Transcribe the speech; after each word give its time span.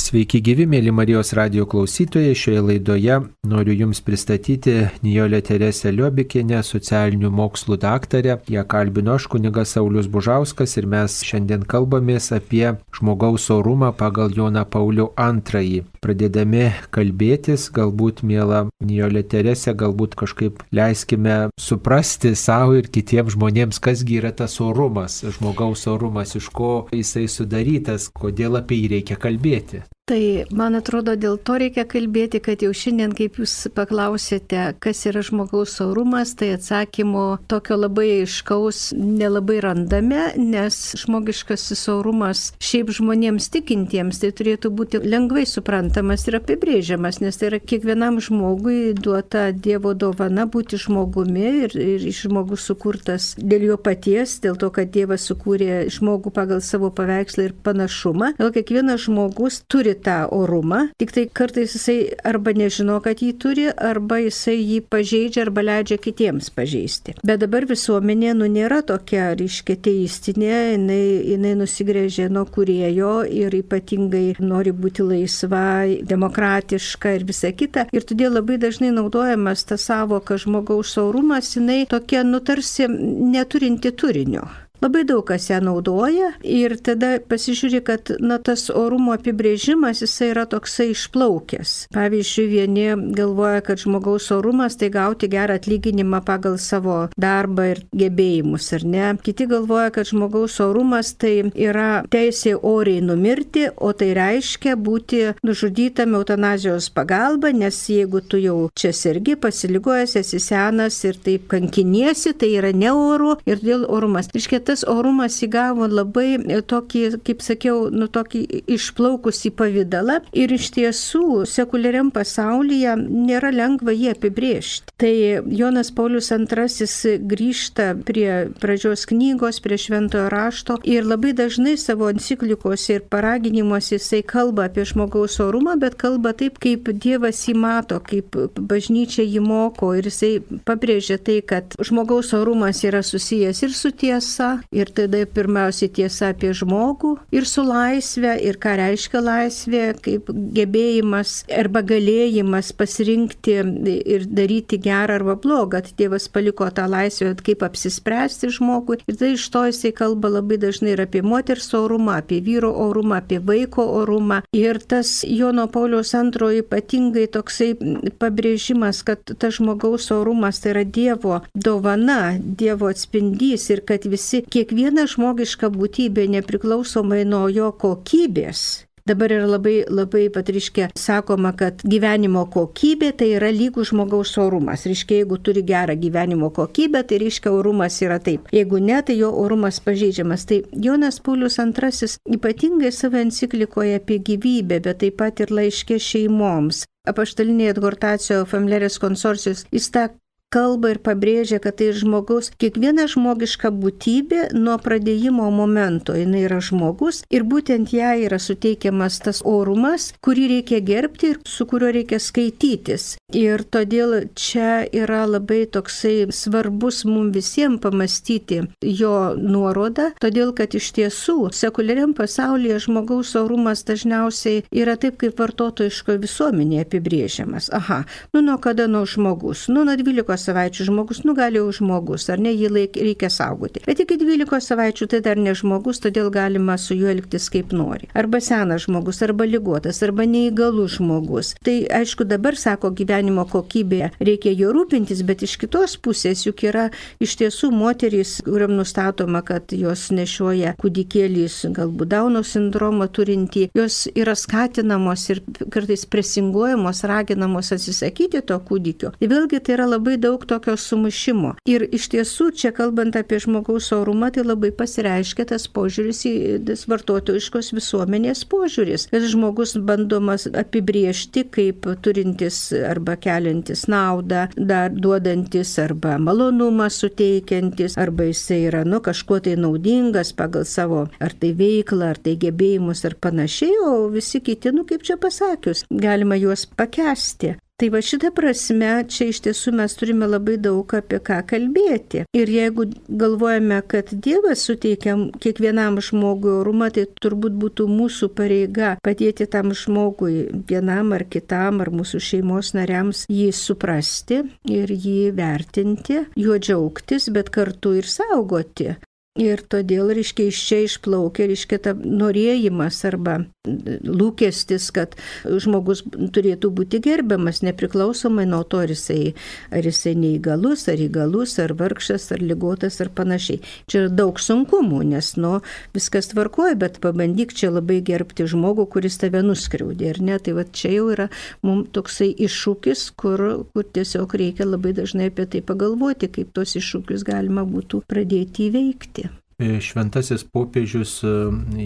Sveiki 0.00 0.38
gyvi, 0.40 0.64
mėly 0.64 0.92
Marijos 0.96 1.34
radio 1.36 1.66
klausytojai. 1.68 2.32
Šioje 2.38 2.60
laidoje 2.64 3.18
noriu 3.50 3.74
Jums 3.82 4.00
pristatyti 4.00 4.86
Nijolę 5.04 5.42
Teresę 5.44 5.92
Liobikinę, 5.92 6.62
socialinių 6.64 7.28
mokslų 7.36 7.76
daktarę. 7.82 8.38
Ją 8.48 8.64
kalbino 8.64 9.18
aš 9.18 9.26
kunigas 9.34 9.74
Saulis 9.76 10.08
Bužauskas 10.08 10.78
ir 10.80 10.88
mes 10.88 11.18
šiandien 11.26 11.66
kalbamės 11.68 12.30
apie 12.32 12.78
žmogaus 12.96 13.50
orumą 13.52 13.92
pagal 13.92 14.32
Joną 14.32 14.64
Paulių 14.72 15.10
II. 15.20 15.84
Pradėdami 16.00 16.70
kalbėtis, 16.96 17.66
galbūt, 17.76 18.22
mėla 18.24 18.62
Nijolė 18.80 19.20
Teresė, 19.28 19.74
galbūt 19.76 20.16
kažkaip 20.22 20.62
leiskime 20.72 21.36
suprasti 21.60 22.32
savo 22.40 22.78
ir 22.80 22.88
kitiems 22.88 23.36
žmonėms, 23.36 23.82
kasgi 23.84 24.16
yra 24.22 24.32
tas 24.32 24.56
orumas, 24.64 25.20
žmogaus 25.36 25.84
orumas, 25.92 26.32
iš 26.40 26.48
ko 26.56 26.72
jisai 26.96 27.26
sudarytas, 27.28 28.08
kodėl 28.16 28.56
apie 28.62 28.80
jį 28.80 28.92
reikia 28.94 29.20
kalbėti. 29.20 29.84
Tai 30.10 30.42
man 30.50 30.74
atrodo, 30.74 31.12
dėl 31.14 31.36
to 31.38 31.54
reikia 31.62 31.84
kalbėti, 31.86 32.40
kad 32.42 32.64
jau 32.64 32.72
šiandien, 32.74 33.12
kaip 33.14 33.36
jūs 33.38 33.52
paklausėte, 33.76 34.72
kas 34.82 35.04
yra 35.06 35.20
žmogaus 35.22 35.76
saurumas, 35.78 36.32
tai 36.34 36.48
atsakymo 36.56 37.38
tokio 37.46 37.76
labai 37.78 38.08
aiškaus 38.16 38.88
nelabai 38.98 39.60
randame, 39.62 40.24
nes 40.34 40.78
žmogiškas 40.98 41.68
saurumas 41.78 42.48
šiaip 42.58 42.90
žmonėms 42.96 43.46
tikintiems 43.54 44.18
tai 44.24 44.32
turėtų 44.34 44.72
būti 44.80 44.98
lengvai 45.04 45.44
suprantamas 45.46 46.26
ir 46.26 46.40
apibrėžiamas, 46.40 47.20
nes 47.22 47.38
tai 47.38 47.52
yra 47.52 47.62
kiekvienam 47.62 48.18
žmogui 48.18 48.96
duota 48.98 49.46
Dievo 49.54 49.94
dovana 49.94 50.48
būti 50.50 50.82
žmogumi 50.88 51.46
ir, 51.68 51.78
ir 51.78 52.08
žmogus 52.18 52.66
sukurtas 52.66 53.36
dėl 53.38 53.68
jo 53.68 53.78
paties, 53.78 54.40
dėl 54.42 54.58
to, 54.58 54.74
kad 54.74 54.90
Dievas 54.90 55.30
sukūrė 55.30 55.84
žmogų 55.86 56.34
pagal 56.34 56.66
savo 56.66 56.90
paveikslą 56.90 57.46
ir 57.46 57.56
panašumą. 57.62 58.34
Dėl 58.42 58.50
kiekvienas 58.58 59.06
žmogus 59.06 59.62
turi 59.70 59.99
tą 60.02 60.16
orumą, 60.34 60.86
tik 61.00 61.12
tai 61.16 61.26
kartais 61.32 61.74
jisai 61.76 61.98
arba 62.26 62.54
nežino, 62.56 62.98
kad 63.04 63.22
jį 63.22 63.30
turi, 63.40 63.66
arba 63.70 64.20
jisai 64.22 64.56
jį 64.58 64.80
pažeidžia 64.92 65.44
arba 65.46 65.64
leidžia 65.66 66.00
kitiems 66.02 66.50
pažeisti. 66.54 67.16
Bet 67.26 67.42
dabar 67.44 67.66
visuomenė, 67.70 68.32
nu, 68.38 68.48
nėra 68.50 68.80
tokia, 68.86 69.30
reiškia, 69.38 69.76
teistinė, 69.86 70.54
jinai, 70.74 71.02
jinai 71.32 71.54
nusigrėžė 71.60 72.30
nuo 72.32 72.46
kurėjo 72.50 73.12
ir 73.28 73.56
ypatingai 73.60 74.24
nori 74.40 74.74
būti 74.76 75.06
laisva, 75.06 75.66
demokratiška 76.10 77.14
ir 77.18 77.26
visa 77.28 77.52
kita. 77.52 77.86
Ir 77.94 78.06
todėl 78.06 78.38
labai 78.38 78.58
dažnai 78.62 78.92
naudojamas 78.96 79.66
ta 79.68 79.78
savoka 79.80 80.38
žmogaus 80.40 80.96
saurumas, 80.96 81.54
jinai 81.56 81.84
tokia, 81.90 82.24
nu, 82.26 82.42
tarsi 82.44 82.88
neturinti 82.88 83.92
turinio. 83.92 84.48
Labai 84.80 85.02
daug 85.04 85.20
kas 85.28 85.50
ją 85.50 85.58
naudoja 85.60 86.30
ir 86.40 86.72
tada 86.80 87.18
pasižiūri, 87.28 87.82
kad 87.84 88.10
na, 88.24 88.38
tas 88.40 88.70
orumo 88.72 89.12
apibrėžimas 89.12 90.00
jisai 90.00 90.30
yra 90.32 90.46
toksai 90.48 90.86
išplaukęs. 90.94 91.72
Pavyzdžiui, 91.92 92.46
vieni 92.48 92.86
galvoja, 93.16 93.60
kad 93.66 93.82
žmogaus 93.82 94.30
orumas 94.32 94.78
tai 94.80 94.88
gauti 94.94 95.28
gerą 95.28 95.58
atlyginimą 95.60 96.22
pagal 96.24 96.56
savo 96.56 96.96
darbą 97.20 97.66
ir 97.74 97.82
gebėjimus, 97.92 98.70
ar 98.78 98.86
ne. 98.94 99.10
Kiti 99.20 99.44
galvoja, 99.50 99.90
kad 99.92 100.08
žmogaus 100.08 100.56
orumas 100.64 101.12
tai 101.20 101.50
yra 101.52 102.00
teisė 102.08 102.54
oriai 102.56 103.04
numirti, 103.04 103.66
o 103.76 103.92
tai 103.92 104.14
reiškia 104.16 104.78
būti 104.80 105.22
nužudytam 105.44 106.16
eutanazijos 106.16 106.88
pagalba, 106.96 107.52
nes 107.52 107.82
jeigu 107.92 108.24
tu 108.24 108.40
jau 108.40 108.56
čia 108.72 108.94
sergi, 108.96 109.36
pasiligojęs, 109.36 110.16
esi 110.24 110.40
senas 110.40 111.02
ir 111.04 111.20
taip 111.20 111.50
kankiniesi, 111.52 112.32
tai 112.32 112.54
yra 112.56 112.72
neoru 112.72 113.36
ir 113.44 113.60
dėl 113.60 113.84
orumas. 113.84 114.32
Reiškia, 114.32 114.64
tas 114.70 114.84
orumas 114.86 115.40
įgavo 115.42 115.88
labai 115.90 116.36
e, 116.38 116.60
tokį, 116.62 117.02
kaip 117.26 117.42
sakiau, 117.42 117.88
nu 117.90 118.06
tokį 118.12 118.44
išplaukusį 118.70 119.50
pavydalą 119.58 120.20
ir 120.36 120.54
iš 120.54 120.70
tiesų 120.76 121.42
sekuliariam 121.50 122.12
pasaulyje 122.14 122.94
nėra 123.00 123.50
lengva 123.54 123.94
jį 123.96 124.12
apibriežti. 124.14 124.94
Tai 125.00 125.12
Jonas 125.58 125.90
Paulius 125.96 126.30
II 126.30 127.16
grįžta 127.32 127.88
prie 128.06 128.30
pradžios 128.62 129.06
knygos, 129.10 129.58
prie 129.64 129.78
šventojo 129.80 130.28
rašto 130.30 130.78
ir 130.86 131.08
labai 131.08 131.32
dažnai 131.34 131.74
savo 131.80 132.10
enciklikose 132.12 133.00
ir 133.00 133.06
paraginimuose 133.10 133.96
jisai 133.96 134.22
kalba 134.22 134.68
apie 134.68 134.86
žmogaus 134.86 135.40
orumą, 135.42 135.74
bet 135.80 135.98
kalba 135.98 136.34
taip, 136.36 136.60
kaip 136.62 136.92
Dievas 137.00 137.42
jį 137.48 137.56
mato, 137.58 137.98
kaip 138.04 138.36
bažnyčia 138.54 139.26
jį 139.26 139.42
moko 139.42 139.90
ir 139.98 140.06
jisai 140.10 140.36
pabrėžia 140.68 141.18
tai, 141.18 141.40
kad 141.42 141.74
žmogaus 141.82 142.34
orumas 142.38 142.84
yra 142.86 143.02
susijęs 143.02 143.64
ir 143.66 143.74
su 143.74 143.90
tiesa, 143.90 144.59
Ir 144.74 144.90
tada 144.94 145.22
pirmiausia 145.26 145.90
tiesa 145.92 146.30
apie 146.34 146.52
žmogų 146.56 147.16
ir 147.34 147.46
su 147.48 147.64
laisvė, 147.66 148.36
ir 148.46 148.58
ką 148.62 148.76
reiškia 148.80 149.22
laisvė, 149.24 149.82
kaip 150.04 150.30
gebėjimas 150.56 151.44
arba 151.52 151.82
galėjimas 151.86 152.72
pasirinkti 152.76 153.56
ir 154.00 154.26
daryti 154.28 154.78
gerą 154.82 155.20
arba 155.20 155.36
blogą. 155.40 155.82
Tai 155.84 155.96
Dievas 155.98 156.28
paliko 156.32 156.68
tą 156.74 156.86
laisvę, 156.90 157.34
kaip 157.44 157.64
apsispręsti 157.66 158.50
žmogui. 158.56 159.00
Ir 159.08 159.18
tai 159.20 159.32
iš 159.36 159.46
to 159.52 159.64
jisai 159.68 159.92
kalba 159.96 160.30
labai 160.36 160.60
dažnai 160.60 160.94
ir 160.94 161.04
apie 161.04 161.22
moters 161.26 161.70
orumą, 161.76 162.18
apie 162.20 162.40
vyro 162.44 162.72
orumą, 162.86 163.20
apie 163.20 163.40
vaiko 163.42 163.86
orumą. 164.00 164.42
Ir 164.56 164.80
tas 164.90 165.20
Jono 165.26 165.66
Pauliaus 165.72 166.14
antrojo 166.18 166.64
ypatingai 166.64 167.26
toksai 167.32 167.72
pabrėžimas, 168.20 169.02
kad 169.06 169.34
tas 169.38 169.58
žmogaus 169.58 170.10
orumas 170.14 170.60
tai 170.62 170.74
yra 170.74 170.84
Dievo 170.84 171.40
dovana, 171.54 172.36
Dievo 172.40 172.90
atspindys 172.90 173.68
ir 173.70 173.84
kad 173.86 174.06
visi 174.10 174.42
kiekviena 174.52 175.06
žmogiška 175.10 175.72
būtybė 175.74 176.28
nepriklausomai 176.36 177.24
nuo 177.28 177.48
jo 177.48 177.72
kokybės 177.84 178.68
Dabar 179.10 179.32
yra 179.32 179.46
labai, 179.48 179.80
labai 179.88 180.28
patriškė 180.30 180.90
sakoma, 180.98 181.50
kad 181.58 181.80
gyvenimo 181.82 182.44
kokybė 182.52 183.08
tai 183.18 183.30
yra 183.38 183.48
lygų 183.54 183.82
žmogaus 183.88 184.36
orumas. 184.38 184.84
Reiškia, 184.86 185.22
jeigu 185.22 185.40
turi 185.42 185.64
gerą 185.66 185.96
gyvenimo 185.98 186.50
kokybę, 186.54 187.02
tai 187.08 187.18
reiškia, 187.24 187.50
orumas 187.56 187.96
yra 188.04 188.20
taip. 188.22 188.46
Jeigu 188.54 188.78
ne, 188.84 189.00
tai 189.02 189.16
jo 189.18 189.32
orumas 189.42 189.80
pažeidžiamas. 189.82 190.46
Tai 190.46 190.60
Jonas 190.86 191.18
Paulius 191.24 191.58
II 191.58 192.36
ypatingai 192.36 192.92
savo 192.94 193.18
enciklikoje 193.18 193.98
apie 193.98 194.20
gyvybę, 194.30 194.78
bet 194.84 195.02
taip 195.02 195.18
pat 195.18 195.42
ir 195.42 195.54
laiškė 195.58 195.98
šeimoms 195.98 196.84
apaštalinėje 197.08 197.74
adhortacijoje 197.74 198.46
Familiaris 198.50 198.98
konsorcijus, 199.00 199.64
jis 199.72 199.86
tą 199.94 200.06
kalba 200.50 200.90
ir 200.90 200.98
pabrėžia, 200.98 201.60
kad 201.62 201.78
tai 201.78 201.92
žmogaus, 201.94 202.50
kiekviena 202.58 203.06
žmogiška 203.10 203.70
būtybė 203.70 204.50
nuo 204.58 204.76
pradėjimo 204.82 205.46
momento, 205.54 206.16
jinai 206.18 206.42
yra 206.48 206.58
žmogus 206.64 207.22
ir 207.30 207.46
būtent 207.46 207.92
jai 207.94 208.24
yra 208.26 208.40
suteikiamas 208.42 209.20
tas 209.22 209.44
orumas, 209.46 210.10
kurį 210.26 210.48
reikia 210.56 210.80
gerbti 210.82 211.34
ir 211.34 211.38
su 211.46 211.66
kuriuo 211.70 211.92
reikia 211.94 212.18
skaitytis. 212.18 213.14
Ir 213.36 213.62
todėl 213.62 214.16
čia 214.34 214.82
yra 214.90 215.22
labai 215.30 215.62
toksai 215.70 216.26
svarbus 216.34 217.04
mums 217.06 217.30
visiems 217.36 217.78
pamastyti 217.84 218.64
jo 218.82 219.14
nuorodą, 219.38 220.08
todėl 220.18 220.50
kad 220.58 220.74
iš 220.74 220.90
tiesų 220.98 221.52
sekuliariam 221.54 222.16
pasaulyje 222.18 222.80
žmogaus 222.88 223.36
orumas 223.38 223.84
dažniausiai 223.86 224.64
yra 224.74 224.98
taip, 224.98 225.20
kaip 225.22 225.38
vartotojiško 225.38 226.18
visuomenėje 226.24 226.88
apibrėžiamas. 226.88 227.70
Aha, 227.76 228.02
nu 228.34 228.42
nuo 228.42 228.58
kada 228.58 228.90
nuo 228.90 229.06
žmogus? 229.06 229.68
Nu 229.70 229.86
nuo 229.86 229.94
12 229.94 230.39
savaičių 230.40 230.88
žmogus, 230.90 231.22
nu 231.26 231.34
gali 231.38 231.60
jau 231.60 231.70
žmogus, 231.80 232.28
ar 232.32 232.40
ne, 232.42 232.52
jį 232.54 232.70
laik, 232.74 232.98
reikia 233.00 233.30
saugoti. 233.32 233.82
Bet 233.86 234.02
iki 234.04 234.18
12 234.20 234.60
savaičių 234.66 235.08
tai 235.12 235.22
dar 235.24 235.40
ne 235.40 235.54
žmogus, 235.56 236.00
todėl 236.04 236.30
galima 236.34 236.76
su 236.78 236.96
juo 236.98 237.10
elgtis 237.12 237.50
kaip 237.52 237.74
nori. 237.76 238.10
Arba 238.14 238.40
senas 238.44 238.86
žmogus, 238.86 239.22
arba 239.26 239.46
lygotas, 239.48 240.02
arba 240.06 240.26
neįgalus 240.28 240.98
žmogus. 240.98 241.54
Tai 241.64 241.76
aišku, 242.00 242.26
dabar 242.28 242.58
sako 242.58 242.92
gyvenimo 242.96 243.46
kokybė, 243.50 244.12
reikia 244.20 244.54
jo 244.56 244.72
rūpintis, 244.76 245.24
bet 245.26 245.44
iš 245.46 245.56
kitos 245.62 245.96
pusės 246.02 246.44
juk 246.46 246.64
yra 246.68 246.88
iš 247.22 247.36
tiesų 247.40 247.72
moterys, 247.74 248.38
kuriam 248.46 248.76
nustatoma, 248.78 249.42
kad 249.46 249.74
jos 249.74 250.08
nešioja 250.14 250.76
kūdikėlys, 250.80 251.62
galbūt 251.76 252.10
Dauno 252.10 252.42
sindromą 252.46 253.06
turinti, 253.14 253.68
jos 253.74 254.04
yra 254.18 254.34
skatinamos 254.38 255.26
ir 255.30 255.42
kartais 255.70 256.06
presinguojamos, 256.10 257.04
raginamos 257.06 257.72
atsisakyti 257.76 258.42
to 258.46 258.56
kūdikio. 258.66 259.12
Ir 259.22 259.30
vėlgi 259.32 259.60
tai 259.64 259.76
yra 259.76 259.86
labai 259.90 260.16
daug 260.20 260.29
daug 260.30 260.46
tokio 260.46 260.76
sumušimo. 260.78 261.54
Ir 261.68 261.84
iš 261.90 262.08
tiesų, 262.14 262.50
čia 262.54 262.70
kalbant 262.76 263.16
apie 263.18 263.40
žmogaus 263.42 263.90
orumą, 263.96 264.30
tai 264.34 264.44
labai 264.46 264.70
pasireiškia 264.76 265.48
tas 265.50 265.66
požiūris 265.74 266.22
į 266.30 266.34
tas 266.68 266.86
vartotojiškos 266.90 267.72
visuomenės 267.74 268.44
požiūris. 268.50 269.08
Kad 269.10 269.26
žmogus 269.32 269.74
bandomas 269.86 270.46
apibriežti 270.46 271.44
kaip 271.50 271.88
turintis 272.04 272.62
arba 272.86 273.16
keliantis 273.20 273.86
naudą, 273.90 274.46
dar 274.56 274.94
duodantis 274.94 275.74
arba 275.82 276.16
malonumą 276.22 276.90
suteikiantis, 276.94 277.98
arba 278.00 278.28
jisai 278.30 278.60
yra, 278.68 278.84
nu, 278.86 279.00
kažkuo 279.04 279.40
tai 279.44 279.56
naudingas 279.58 280.34
pagal 280.36 280.66
savo 280.68 281.06
ar 281.18 281.34
tai 281.34 281.52
veiklą, 281.58 282.12
ar 282.14 282.22
tai 282.22 282.36
gebėjimus 282.40 283.02
ar 283.08 283.18
panašiai, 283.20 283.74
o 283.88 283.96
visi 284.12 284.42
kiti, 284.44 284.74
nu, 284.76 284.86
kaip 284.88 285.02
čia 285.06 285.18
pasakius, 285.20 285.84
galima 285.90 286.38
juos 286.38 286.68
pakesti. 286.78 287.56
Tai 287.80 287.88
va 287.88 288.02
šitą 288.04 288.28
prasme, 288.36 288.88
čia 289.08 289.30
iš 289.30 289.38
tiesų 289.46 289.72
mes 289.78 289.94
turime 289.96 290.26
labai 290.28 290.58
daug 290.60 290.90
apie 290.98 291.16
ką 291.24 291.38
kalbėti. 291.48 292.26
Ir 292.36 292.52
jeigu 292.52 292.84
galvojame, 293.08 293.78
kad 293.88 294.12
Dievas 294.12 294.66
suteikia 294.68 295.14
kiekvienam 295.40 295.96
žmogui 296.04 296.52
orumą, 296.58 296.90
tai 296.92 297.06
turbūt 297.24 297.56
būtų 297.62 297.88
mūsų 297.88 298.28
pareiga 298.36 298.92
padėti 299.00 299.48
tam 299.48 299.72
žmogui 299.72 300.50
vienam 300.68 301.16
ar 301.16 301.24
kitam 301.32 301.80
ar 301.80 301.88
mūsų 301.88 302.20
šeimos 302.28 302.74
nariams 302.76 303.24
jį 303.32 303.48
suprasti 303.56 304.42
ir 304.68 304.92
jį 304.92 305.30
vertinti, 305.40 306.26
juo 306.36 306.60
džiaugtis, 306.60 307.32
bet 307.32 307.48
kartu 307.48 307.96
ir 307.96 308.12
saugoti. 308.12 308.92
Ir 309.38 309.60
todėl, 309.70 310.08
reiškia, 310.10 310.48
iš 310.50 310.60
čia 310.66 310.76
išplaukia, 310.88 311.44
reiškia, 311.46 311.76
ta 311.78 311.92
norėjimas 311.94 312.96
arba 313.06 313.36
lūkestis, 313.62 314.88
kad 314.90 315.12
žmogus 315.46 316.00
turėtų 316.34 316.70
būti 316.74 316.98
gerbiamas, 317.04 317.60
nepriklausomai 317.62 318.46
nuo 318.50 318.64
to, 318.66 318.80
ar 318.82 318.90
jisai, 318.90 319.36
ar 319.70 319.86
jisai 319.86 320.16
neįgalus, 320.18 320.88
ar 320.90 320.98
įgalus, 321.04 321.54
ar 321.62 321.76
vargšas, 321.78 322.26
ar 322.34 322.42
lygotas, 322.42 322.98
ar 323.04 323.12
panašiai. 323.14 323.60
Čia 323.86 324.00
yra 324.02 324.10
daug 324.22 324.40
sunkumų, 324.42 325.04
nes, 325.12 325.28
nu, 325.38 325.60
viskas 325.94 326.32
tvarkoja, 326.32 326.74
bet 326.80 326.98
pabandyk 327.04 327.54
čia 327.54 327.70
labai 327.70 328.00
gerbti 328.02 328.48
žmogų, 328.50 328.88
kuris 328.96 329.20
tave 329.22 329.44
nuskriaudė, 329.46 330.10
ar 330.16 330.22
ne? 330.26 330.40
Tai 330.42 330.56
va 330.58 330.66
čia 330.66 330.94
jau 330.96 331.06
yra 331.14 331.28
mums 331.62 331.92
toksai 331.94 332.32
iššūkis, 332.48 333.06
kur, 333.14 333.46
kur 333.70 333.86
tiesiog 333.94 334.34
reikia 334.42 334.66
labai 334.66 334.96
dažnai 334.98 335.30
apie 335.30 335.46
tai 335.54 335.62
pagalvoti, 335.62 336.32
kaip 336.32 336.50
tos 336.56 336.74
iššūkius 336.80 337.28
galima 337.28 337.68
būtų 337.68 338.02
pradėti 338.10 338.72
įveikti. 338.72 339.19
Šventasis 339.60 340.44
popiežius 340.44 341.20
e, 341.24 341.32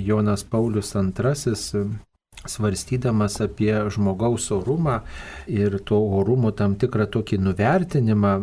Jonas 0.07 0.45
Paulius 0.45 0.95
II 0.95 1.85
svarstydamas 2.49 3.41
apie 3.45 3.73
žmogaus 3.95 4.51
orumą 4.55 5.01
ir 5.47 5.79
to 5.85 5.99
orumo 6.19 6.51
tam 6.57 6.77
tikrą 6.81 7.07
tokį 7.11 7.39
nuvertinimą, 7.45 8.35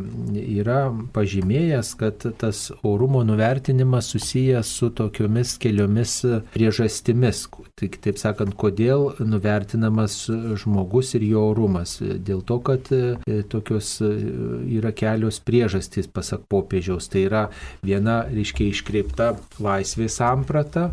yra 0.42 0.80
pažymėjęs, 1.14 1.94
kad 2.00 2.26
tas 2.42 2.70
orumo 2.88 3.24
nuvertinimas 3.28 4.12
susijęs 4.14 4.72
su 4.80 4.92
tokiomis 4.96 5.58
keliomis 5.62 6.18
priežastimis. 6.54 7.46
Taip, 7.80 7.98
taip 8.04 8.20
sakant, 8.22 8.56
kodėl 8.60 9.12
nuvertinamas 9.20 10.18
žmogus 10.62 11.16
ir 11.18 11.26
jo 11.26 11.48
orumas. 11.52 11.98
Dėl 12.02 12.44
to, 12.46 12.60
kad 12.66 12.92
e, 12.94 13.42
tokios 13.50 13.94
e, 14.06 14.12
yra 14.78 14.94
kelios 14.96 15.42
priežastys, 15.44 16.10
pasak 16.12 16.46
popiežiaus. 16.52 17.10
Tai 17.12 17.26
yra 17.26 17.44
viena, 17.86 18.22
reiškia, 18.30 18.70
iškreipta 18.72 19.32
laisvės 19.64 20.20
samprata, 20.22 20.90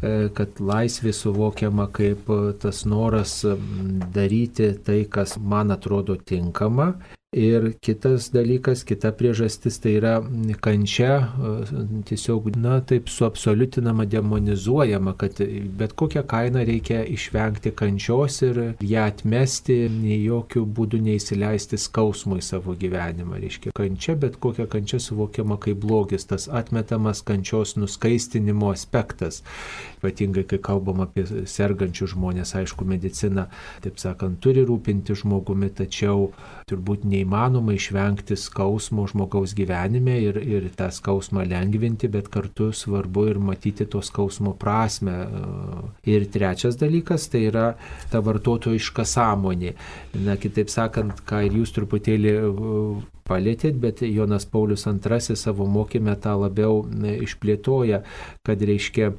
e, 0.00 0.30
kad 0.36 0.60
laisvė 0.60 1.12
suvokiama 1.16 1.90
kaip 1.94 2.30
tas 2.52 2.84
noras 2.84 3.44
daryti 4.14 4.72
tai, 4.84 5.04
kas 5.10 5.38
man 5.38 5.70
atrodo 5.70 6.16
tinkama 6.16 6.94
Ir 7.30 7.76
kitas 7.78 8.32
dalykas, 8.34 8.80
kita 8.82 9.12
priežastis 9.14 9.76
tai 9.78 9.92
yra 10.00 10.16
kančia, 10.58 11.28
tiesiog, 12.08 12.48
na, 12.58 12.80
taip 12.82 13.06
suabsoliutinama, 13.06 14.02
demonizuojama, 14.10 15.12
kad 15.14 15.38
bet 15.78 15.94
kokią 15.94 16.24
kainą 16.26 16.64
reikia 16.66 17.04
išvengti 17.06 17.70
kančios 17.78 18.40
ir 18.42 18.58
ją 18.82 19.04
atmesti, 19.06 19.76
jokių 20.24 20.64
būdų 20.74 20.98
neįsileisti 21.06 21.78
skausmui 21.78 22.42
savo 22.42 22.74
gyvenimą. 22.74 23.38
Reiškia, 23.44 23.76
kančia, 23.78 24.18
bet 24.18 24.40
kokia 24.42 24.66
kančia 24.66 24.98
suvokiama 24.98 25.60
kaip 25.62 25.78
blogis, 25.86 26.26
tas 26.26 26.48
atmetamas 26.50 27.22
kančios 27.22 27.76
nuskaistinimo 27.78 28.72
aspektas. 28.74 29.44
Ypatingai, 30.00 30.48
kai 30.50 30.58
kalbam 30.58 31.06
apie 31.06 31.28
sergančių 31.46 32.10
žmonės, 32.16 32.56
aišku, 32.58 32.90
medicina, 32.90 33.46
taip 33.86 34.02
sakant, 34.02 34.42
turi 34.42 34.66
rūpinti 34.66 35.14
žmogumi, 35.22 35.70
tačiau 35.70 36.32
turbūt 36.70 37.04
ne 37.04 37.20
neįmanoma 37.20 37.74
išvengti 37.76 38.36
skausmo 38.38 39.06
žmogaus 39.10 39.54
gyvenime 39.56 40.16
ir, 40.22 40.38
ir 40.40 40.68
tą 40.76 40.90
skausmą 40.92 41.44
lengvinti, 41.48 42.08
bet 42.08 42.30
kartu 42.32 42.70
svarbu 42.72 43.26
ir 43.30 43.38
matyti 43.38 43.86
to 43.90 44.02
skausmo 44.02 44.54
prasme. 44.58 45.16
Ir 46.08 46.26
trečias 46.32 46.78
dalykas 46.80 47.28
tai 47.32 47.46
yra 47.50 47.66
ta 48.10 48.22
vartotojiška 48.24 49.04
sąmonė. 49.04 49.74
Na, 50.24 50.36
kitaip 50.40 50.70
sakant, 50.72 51.24
ką 51.26 51.44
ir 51.46 51.60
jūs 51.60 51.74
truputėlį 51.76 52.36
palėtėt, 53.30 53.78
bet 53.80 54.02
Jonas 54.02 54.46
Paulius 54.50 54.86
II 54.90 55.36
savo 55.38 55.66
mokymę 55.70 56.16
tą 56.20 56.34
labiau 56.40 56.82
išplėtoja, 57.24 58.02
kad 58.46 58.62
reiškia 58.66 59.12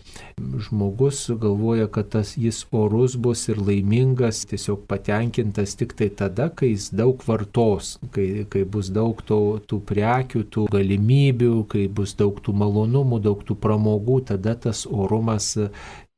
žmogus 0.67 1.23
galvoja, 1.41 1.87
kad 1.87 2.11
tas 2.15 2.35
jis 2.37 2.65
orus 2.75 3.15
bus 3.15 3.47
ir 3.51 3.61
laimingas, 3.61 4.43
tiesiog 4.51 4.85
patenkintas 4.91 5.77
tik 5.79 5.95
tai 5.99 6.09
tada, 6.21 6.49
kai 6.49 6.73
jis 6.73 6.89
daug 6.95 7.23
vartos, 7.27 7.95
kai, 8.15 8.45
kai 8.51 8.65
bus 8.67 8.91
daug 8.93 9.21
to, 9.27 9.41
tų 9.67 9.81
prekių, 9.87 10.43
tų 10.51 10.67
galimybių, 10.75 11.53
kai 11.71 11.87
bus 11.87 12.15
daug 12.19 12.41
tų 12.43 12.55
malonumų, 12.63 13.21
daug 13.23 13.45
tų 13.47 13.57
pramogų, 13.61 14.21
tada 14.33 14.57
tas 14.67 14.85
orumas 14.89 15.55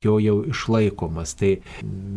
jo 0.06 0.18
jau 0.22 0.38
išlaikomas. 0.50 1.36
Tai 1.40 1.54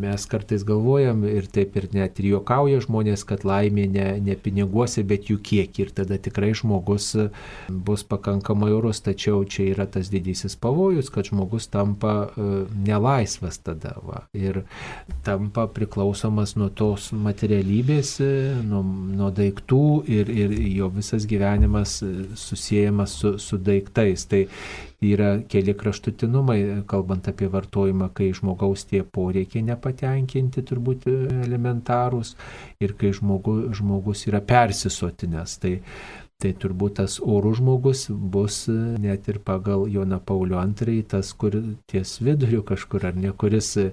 mes 0.03 0.27
kartais 0.31 0.65
galvojam 0.67 1.25
ir 1.29 1.49
taip 1.53 1.77
ir 1.79 1.88
net 1.94 2.21
ir 2.21 2.31
juokauja 2.35 2.83
žmonės, 2.85 3.25
kad 3.29 3.44
laimė 3.47 3.87
ne, 3.93 4.06
ne 4.23 4.37
piniguose, 4.37 5.05
bet 5.06 5.31
jų 5.31 5.38
kiek. 5.43 5.81
Ir 5.83 5.93
tada 5.97 6.19
tikrai 6.23 6.53
žmogus 6.56 7.12
bus 7.69 8.05
pakankamai 8.06 8.73
orus, 8.75 9.03
tačiau 9.05 9.44
čia 9.44 9.71
yra 9.73 9.87
tas 9.91 10.11
didysis 10.12 10.56
pavojus, 10.61 11.11
kad 11.12 11.29
žmogus 11.31 11.69
tampa 11.73 12.15
e, 12.27 12.49
nelaisvas 12.87 13.61
tada. 13.65 13.97
Va, 14.06 14.25
ir 14.37 14.62
tampa 15.27 15.67
priklausomas 15.73 16.56
nuo 16.59 16.69
tos 16.71 17.11
materialybės, 17.17 18.17
e, 18.25 18.33
nuo, 18.67 18.83
nuo 19.17 19.31
daiktų 19.35 19.87
ir, 20.12 20.33
ir 20.33 20.56
jo 20.77 20.91
visas 20.94 21.27
gyvenimas 21.29 22.00
e, 22.05 22.12
susijęs 22.38 23.17
su, 23.21 23.37
su 23.43 23.59
daiktais. 23.59 24.27
Tai 24.31 24.47
yra 25.05 25.41
keli 25.49 25.75
kraštutinumai, 25.77 26.61
kalbant 26.88 27.29
apie 27.29 27.49
vartojimą, 27.76 28.11
kai 28.14 28.32
žmogaus 28.34 28.87
tie 28.88 29.02
poreikiai 29.05 29.64
nepatenkinti, 29.67 30.62
turbūt 30.64 31.06
elementarūs, 31.44 32.37
ir 32.81 32.94
kai 32.96 33.12
žmogu, 33.12 33.73
žmogus 33.76 34.26
yra 34.28 34.40
persisotinęs. 34.40 35.58
Tai 35.61 35.75
tai 36.43 36.50
turbūt 36.53 36.99
tas 36.99 37.15
orų 37.25 37.55
žmogus 37.56 38.03
bus 38.11 38.59
e, 38.69 38.75
net 39.00 39.29
ir 39.33 39.38
pagal 39.44 39.87
Joną 39.88 40.19
Paulio 40.29 40.61
II, 40.61 40.99
tas, 41.09 41.31
kur 41.33 41.55
ties 41.88 42.19
viduriu 42.21 42.61
kažkur, 42.67 43.06
ar 43.09 43.17
ne, 43.17 43.31
kuris, 43.33 43.71
e, 43.81 43.87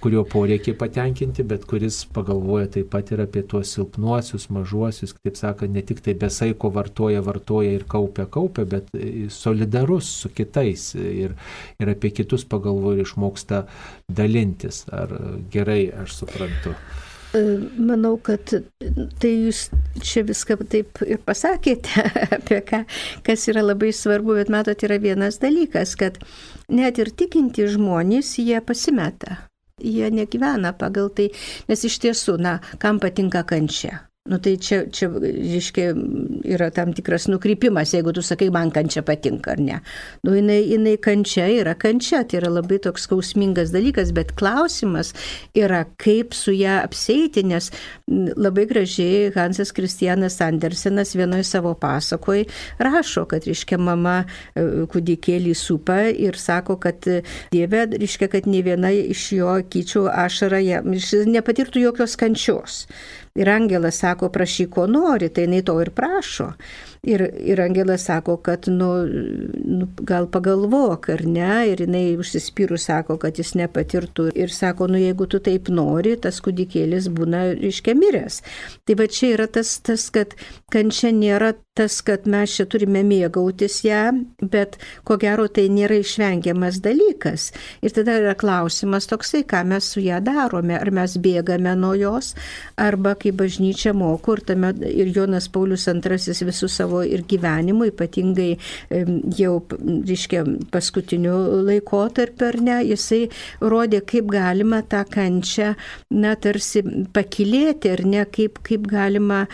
kurio 0.00 0.22
poreikiai 0.24 0.78
patenkinti, 0.80 1.44
bet 1.50 1.66
kuris 1.68 2.02
pagalvoja 2.14 2.70
taip 2.76 2.88
pat 2.94 3.12
ir 3.12 3.20
apie 3.26 3.42
tuos 3.52 3.74
silpnuosius, 3.76 4.48
mažuosius, 4.56 5.12
taip 5.20 5.36
sakant, 5.36 5.76
ne 5.76 5.84
tik 5.84 6.00
tai 6.06 6.16
besaiko 6.22 6.72
vartoja, 6.72 7.20
vartoja 7.26 7.76
ir 7.76 7.84
kaupia, 7.90 8.24
kaupia, 8.32 8.64
bet 8.64 8.88
e, 8.96 9.28
solidarus 9.28 10.08
su 10.22 10.32
kitais 10.32 10.94
ir, 10.96 11.36
ir 11.76 11.92
apie 11.92 12.14
kitus 12.16 12.48
pagalvoja 12.48 13.02
ir 13.02 13.10
išmoksta 13.10 13.66
dalintis. 14.08 14.86
Ar 14.88 15.12
gerai 15.52 15.82
aš 16.00 16.22
suprantu? 16.22 16.72
E, 17.30 17.40
manau, 17.78 18.16
kad 18.26 18.42
tai 19.22 19.30
jūs 19.30 19.68
čia 20.02 20.24
viską 20.26 20.56
taip 20.72 20.98
ir 21.06 21.20
pasakėte, 21.22 22.02
apie 22.36 22.58
ką, 22.66 22.82
kas 23.26 23.46
yra 23.52 23.62
labai 23.62 23.92
svarbu, 23.94 24.34
bet 24.40 24.50
matot, 24.50 24.82
yra 24.86 24.98
vienas 25.02 25.38
dalykas, 25.42 25.94
kad 26.00 26.18
net 26.72 26.98
ir 26.98 27.12
tikinti 27.14 27.68
žmonės, 27.70 28.34
jie 28.42 28.58
pasimeta. 28.66 29.44
Jie 29.80 30.10
negyvena 30.12 30.74
pagal 30.76 31.08
tai, 31.14 31.30
nes 31.70 31.86
iš 31.86 32.02
tiesų, 32.02 32.36
na, 32.42 32.58
kam 32.82 32.98
patinka 33.00 33.46
kančia. 33.48 34.09
Nu 34.30 34.38
tai 34.38 34.54
čia, 34.62 34.84
čia 34.94 35.08
reiškia, 35.10 35.90
yra 36.54 36.68
tam 36.70 36.92
tikras 36.94 37.26
nukrypimas, 37.30 37.90
jeigu 37.96 38.12
tu 38.14 38.22
sakai, 38.22 38.46
man 38.54 38.70
kančia 38.70 39.02
patinka 39.02 39.56
ar 39.56 39.62
ne. 39.62 39.80
Nu 40.22 40.36
jinai, 40.36 40.60
jinai 40.70 40.94
kančia 41.02 41.48
yra 41.50 41.74
kančia, 41.74 42.22
tai 42.22 42.38
yra 42.38 42.52
labai 42.52 42.78
toks 42.84 43.08
skausmingas 43.08 43.72
dalykas, 43.74 44.12
bet 44.14 44.30
klausimas 44.38 45.10
yra, 45.58 45.82
kaip 45.98 46.36
su 46.38 46.54
ją 46.54 46.76
apseiti, 46.84 47.42
nes 47.50 47.72
labai 48.06 48.68
gražiai 48.70 49.32
Hansas 49.34 49.74
Kristianas 49.74 50.38
Andersenas 50.46 51.16
vienoje 51.18 51.48
savo 51.48 51.74
pasakoj 51.74 52.44
rašo, 52.78 53.24
kad, 53.30 53.48
reiškia, 53.50 53.80
mama 53.82 54.20
e, 54.22 54.86
kūdikėlį 54.90 55.56
supa 55.58 56.04
ir 56.10 56.38
sako, 56.38 56.78
kad 56.82 57.02
Dieve, 57.50 57.82
reiškia, 57.96 58.30
kad 58.30 58.46
ne 58.46 58.62
viena 58.62 58.92
iš 58.94 59.26
jo 59.40 59.58
kyčių 59.74 60.06
ašara 60.26 60.62
nepatirtų 61.26 61.82
jokios 61.88 62.14
kančios. 62.20 62.84
Ir 63.38 63.48
angelas 63.48 64.00
sako, 64.02 64.28
prašyk, 64.34 64.70
ko 64.74 64.86
nori, 64.90 65.28
tai 65.28 65.46
jinai 65.46 65.62
to 65.62 65.76
ir 65.80 65.92
prašo. 65.94 66.52
Ir, 67.02 67.22
ir 67.40 67.60
Angelas 67.64 68.02
sako, 68.04 68.36
kad, 68.44 68.66
nu, 68.68 68.88
nu, 69.64 69.86
gal 70.04 70.26
pagalvok, 70.28 71.08
ar 71.14 71.22
ne, 71.24 71.52
ir 71.72 71.80
jinai 71.86 72.02
užsispyrus 72.20 72.84
sako, 72.90 73.16
kad 73.22 73.40
jis 73.40 73.54
nepatirtų. 73.56 74.26
Ir 74.36 74.52
sako, 74.52 74.90
nu, 74.92 75.00
jeigu 75.00 75.24
tu 75.32 75.40
taip 75.40 75.70
nori, 75.72 76.12
tas 76.20 76.42
kūdikėlis 76.44 77.08
būna 77.16 77.46
iškia 77.70 77.96
miręs. 77.96 78.42
Tai 78.84 78.98
va 79.00 79.08
čia 79.08 79.32
yra 79.38 79.48
tas, 79.48 79.78
tas 79.86 80.10
kad 80.12 80.36
kančia 80.68 81.14
nėra 81.16 81.54
tas, 81.80 82.00
kad 82.04 82.26
mes 82.28 82.52
čia 82.52 82.66
turime 82.68 83.00
mėgautis 83.06 83.78
ją, 83.86 84.02
bet 84.52 84.76
ko 85.08 85.16
gero 85.22 85.46
tai 85.48 85.68
nėra 85.72 86.00
išvengiamas 86.02 86.82
dalykas. 86.84 87.46
Ir 87.80 87.94
tada 87.96 88.18
yra 88.20 88.34
klausimas 88.36 89.08
toksai, 89.08 89.46
ką 89.48 89.62
mes 89.70 89.88
su 89.94 90.02
ją 90.04 90.18
darome. 90.26 90.76
Ar 90.76 90.90
mes 90.92 91.16
bėgame 91.22 91.72
nuo 91.80 91.94
jos, 91.96 92.34
arba 92.76 93.14
kaip 93.16 93.38
bažnyčia 93.40 93.94
moko, 93.96 94.36
ir, 94.36 94.44
tame, 94.50 94.74
ir 94.90 95.12
Jonas 95.16 95.48
Paulius 95.48 95.86
II 95.88 96.50
visų 96.50 96.68
savo 96.68 96.89
ir 97.06 97.24
gyvenimu, 97.28 97.88
ypatingai 97.90 98.50
jau, 99.38 99.54
reiškia, 100.08 100.44
paskutiniu 100.72 101.36
laikotarpiu, 101.68 102.48
ar 102.50 102.60
ne, 102.64 102.78
jisai 102.90 103.22
rodė, 103.62 104.02
kaip 104.06 104.30
galima 104.32 104.82
tą 104.86 105.02
kančią, 105.10 105.72
na, 106.14 106.34
tarsi 106.40 106.82
pakilėti, 107.14 107.92
ar 107.94 108.04
ne, 108.08 108.24
kaip, 108.30 108.60
kaip 108.66 108.88
galima 108.90 109.44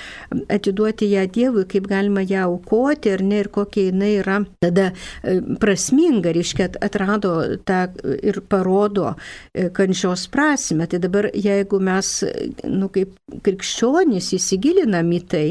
atiduoti 0.53 1.11
ją 1.13 1.27
Dievui, 1.37 1.67
kaip 1.69 1.89
galima 1.91 2.23
ją 2.25 2.47
aukoti 2.51 3.13
ir 3.13 3.25
ne, 3.27 3.43
ir 3.45 3.51
kokia 3.53 3.91
jinai 3.91 4.13
yra 4.21 4.41
tada 4.63 4.91
e, 5.23 5.39
prasminga, 5.61 6.33
reiškia, 6.37 6.71
atrado 6.85 7.35
tą 7.67 7.83
ir 8.23 8.41
parodo 8.49 9.13
e, 9.13 9.69
kančios 9.75 10.27
prasme. 10.33 10.87
Tai 10.91 11.01
dabar 11.03 11.31
jeigu 11.35 11.81
mes, 11.83 12.13
nu, 12.71 12.91
kaip 12.95 13.15
krikščionys 13.47 14.33
įsigilinam 14.37 15.11
į 15.17 15.21
tai, 15.31 15.47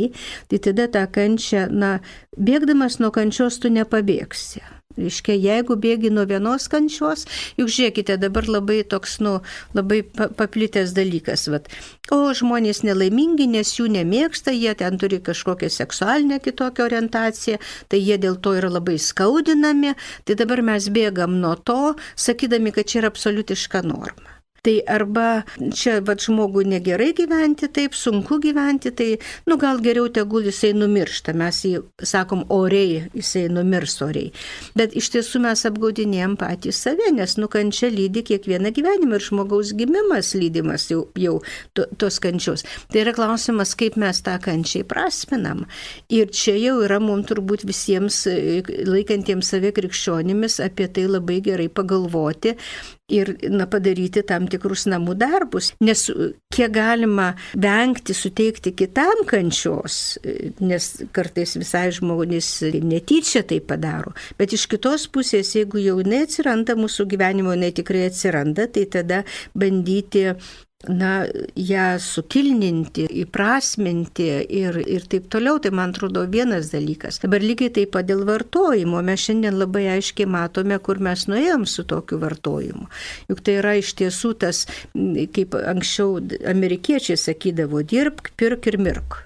tai 0.51 0.62
tada 0.70 0.88
tą 0.92 1.06
kančią, 1.15 1.68
na, 1.75 2.00
bėgdamas 2.38 3.01
nuo 3.03 3.12
kančios 3.15 3.60
tu 3.60 3.72
nepabėgsi. 3.74 4.63
Reiškia, 4.96 5.34
jeigu 5.36 5.75
bėgi 5.75 6.08
nuo 6.13 6.24
vienos 6.29 6.70
kančios, 6.72 7.25
juk 7.60 7.67
žiūrėkite, 7.67 8.15
dabar 8.22 8.48
labai 8.48 8.77
toks, 8.88 9.17
nu, 9.20 9.34
labai 9.75 9.98
paplitęs 10.08 10.94
dalykas. 10.96 11.50
Vat. 11.51 11.67
O 12.15 12.32
žmonės 12.38 12.79
nelaimingi, 12.88 13.50
nes 13.51 13.74
jų 13.75 13.89
nemėgsta, 13.98 14.53
jie 14.55 14.72
ten 14.79 14.96
turi 15.01 15.20
kažkokią 15.25 15.67
seksualinę 15.74 16.39
kitokią 16.46 16.88
orientaciją, 16.88 17.60
tai 17.91 18.00
jie 18.00 18.15
dėl 18.24 18.39
to 18.39 18.55
yra 18.55 18.72
labai 18.72 18.96
skaudinami. 18.96 19.98
Tai 20.24 20.39
dabar 20.39 20.63
mes 20.63 20.88
bėgam 20.88 21.41
nuo 21.44 21.58
to, 21.60 21.98
sakydami, 22.15 22.72
kad 22.72 22.88
čia 22.88 23.03
yra 23.03 23.12
absoliutiška 23.12 23.84
norma. 23.84 24.35
Tai 24.66 24.80
arba 24.90 25.44
čia 25.74 26.00
vad 26.02 26.24
žmogui 26.26 26.66
negerai 26.66 27.12
gyventi, 27.14 27.68
taip 27.70 27.94
sunku 27.94 28.40
gyventi, 28.42 28.90
tai 28.98 29.20
nu 29.46 29.60
gal 29.62 29.78
geriau 29.86 30.08
tegul 30.10 30.48
jisai 30.50 30.72
numiršta, 30.74 31.36
mes 31.38 31.60
jį 31.68 31.84
sakom 32.02 32.42
oriai, 32.50 33.04
jisai 33.14 33.46
numirs 33.54 34.00
oriai. 34.02 34.32
Bet 34.74 34.96
iš 34.98 35.12
tiesų 35.14 35.44
mes 35.46 35.62
apgaudinėjom 35.70 36.34
patys 36.42 36.82
save, 36.82 37.12
nes 37.14 37.38
nukančia 37.38 37.92
lydi 37.94 38.26
kiekvieną 38.26 38.74
gyvenimą 38.74 39.20
ir 39.20 39.28
žmogaus 39.28 39.76
gimimas 39.78 40.34
lydimas 40.34 40.88
jau, 40.90 41.06
jau 41.14 41.38
to, 41.78 41.86
tos 42.02 42.18
kančios. 42.24 42.66
Tai 42.90 43.06
yra 43.06 43.14
klausimas, 43.14 43.76
kaip 43.78 44.00
mes 44.02 44.24
tą 44.26 44.40
kančiai 44.42 44.82
prasminam. 44.88 45.68
Ir 46.10 46.34
čia 46.34 46.58
jau 46.58 46.80
yra 46.88 46.98
mums 47.04 47.30
turbūt 47.30 47.68
visiems 47.70 48.24
laikantiems 48.90 49.54
save 49.54 49.76
krikščionimis 49.78 50.58
apie 50.66 50.90
tai 50.90 51.06
labai 51.10 51.40
gerai 51.46 51.70
pagalvoti, 51.70 52.58
ir 53.12 53.36
na, 53.50 53.68
padaryti 53.70 54.24
tam 54.26 54.48
tikrus 54.50 54.86
namų 54.90 55.16
darbus, 55.20 55.72
nes 55.84 56.08
kiek 56.54 56.74
galima 56.74 57.32
vengti 57.54 58.16
suteikti 58.18 58.74
kitam 58.78 59.26
kančios, 59.30 60.18
nes 60.60 60.90
kartais 61.16 61.56
visai 61.60 61.88
žmonės 61.96 62.52
netyčia 62.82 63.46
tai 63.48 63.62
padaro, 63.62 64.16
bet 64.40 64.56
iš 64.58 64.68
kitos 64.72 65.08
pusės, 65.12 65.54
jeigu 65.58 65.82
jau 65.84 66.00
jinai 66.02 66.24
atsiranda 66.26 66.78
mūsų 66.80 67.08
gyvenimo, 67.14 67.54
jinai 67.56 67.74
tikrai 67.78 68.08
atsiranda, 68.10 68.70
tai 68.72 68.88
tada 68.90 69.24
bandyti 69.54 70.32
na, 70.89 71.25
ją 71.56 71.86
sukilninti, 72.01 73.08
įprasminti 73.24 74.27
ir, 74.60 74.80
ir 74.82 75.06
taip 75.12 75.27
toliau, 75.34 75.60
tai 75.62 75.72
man 75.75 75.94
atrodo 75.94 76.25
vienas 76.32 76.72
dalykas. 76.74 77.20
Dabar 77.24 77.44
lygiai 77.44 77.74
taip 77.75 77.94
pat 77.96 78.08
dėl 78.10 78.25
vartojimo, 78.27 79.01
mes 79.06 79.25
šiandien 79.27 79.60
labai 79.60 79.86
aiškiai 79.96 80.30
matome, 80.30 80.80
kur 80.80 81.01
mes 81.04 81.27
nuėjom 81.32 81.68
su 81.70 81.86
tokiu 81.88 82.20
vartojimu. 82.22 82.89
Juk 83.30 83.44
tai 83.46 83.60
yra 83.62 83.75
iš 83.82 83.94
tiesų 84.01 84.34
tas, 84.46 84.65
kaip 85.36 85.56
anksčiau 85.60 86.20
amerikiečiai 86.56 87.20
sakydavo, 87.20 87.86
dirbk, 87.86 88.34
pirk 88.39 88.68
ir 88.72 88.82
mirk. 88.82 89.24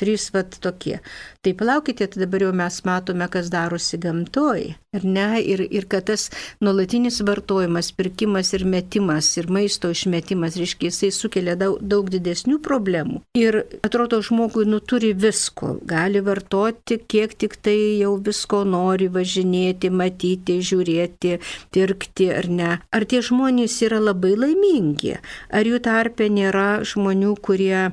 Trys 0.00 0.30
vat 0.32 0.54
tokie. 0.64 0.96
Tai 1.44 1.52
palaukite, 1.60 2.06
tai 2.08 2.22
dabar 2.22 2.46
jau 2.46 2.52
mes 2.56 2.76
matome, 2.88 3.26
kas 3.28 3.50
darosi 3.52 3.98
gamtoj. 4.00 4.70
Ir, 4.90 5.04
ne, 5.06 5.38
ir, 5.38 5.60
ir 5.70 5.84
kad 5.86 6.08
tas 6.08 6.24
nuolatinis 6.58 7.20
vartojimas, 7.22 7.92
pirkimas 7.94 8.48
ir 8.56 8.64
metimas, 8.66 9.28
ir 9.38 9.46
maisto 9.46 9.86
išmetimas, 9.94 10.56
reiškia, 10.58 10.88
jisai 10.88 11.10
sukelia 11.14 11.52
daug, 11.54 11.76
daug 11.78 12.08
didesnių 12.10 12.56
problemų. 12.64 13.20
Ir 13.38 13.60
atrodo, 13.86 14.18
žmogui 14.26 14.64
nu 14.66 14.80
turi 14.82 15.12
visko. 15.14 15.76
Gali 15.86 16.18
vartoti, 16.26 16.98
kiek 17.06 17.36
tik 17.38 17.54
tai 17.62 17.76
jau 18.00 18.16
visko 18.18 18.64
nori 18.66 19.06
važinėti, 19.14 19.92
matyti, 19.94 20.56
žiūrėti, 20.58 21.36
pirkti 21.70 22.26
ar 22.34 22.50
ne. 22.50 22.72
Ar 22.90 23.06
tie 23.06 23.22
žmonės 23.22 23.78
yra 23.86 24.02
labai 24.02 24.34
laimingi? 24.42 25.14
Ar 25.54 25.70
jų 25.70 25.78
tarpe 25.86 26.26
nėra 26.26 26.80
žmonių, 26.82 27.36
kurie 27.38 27.86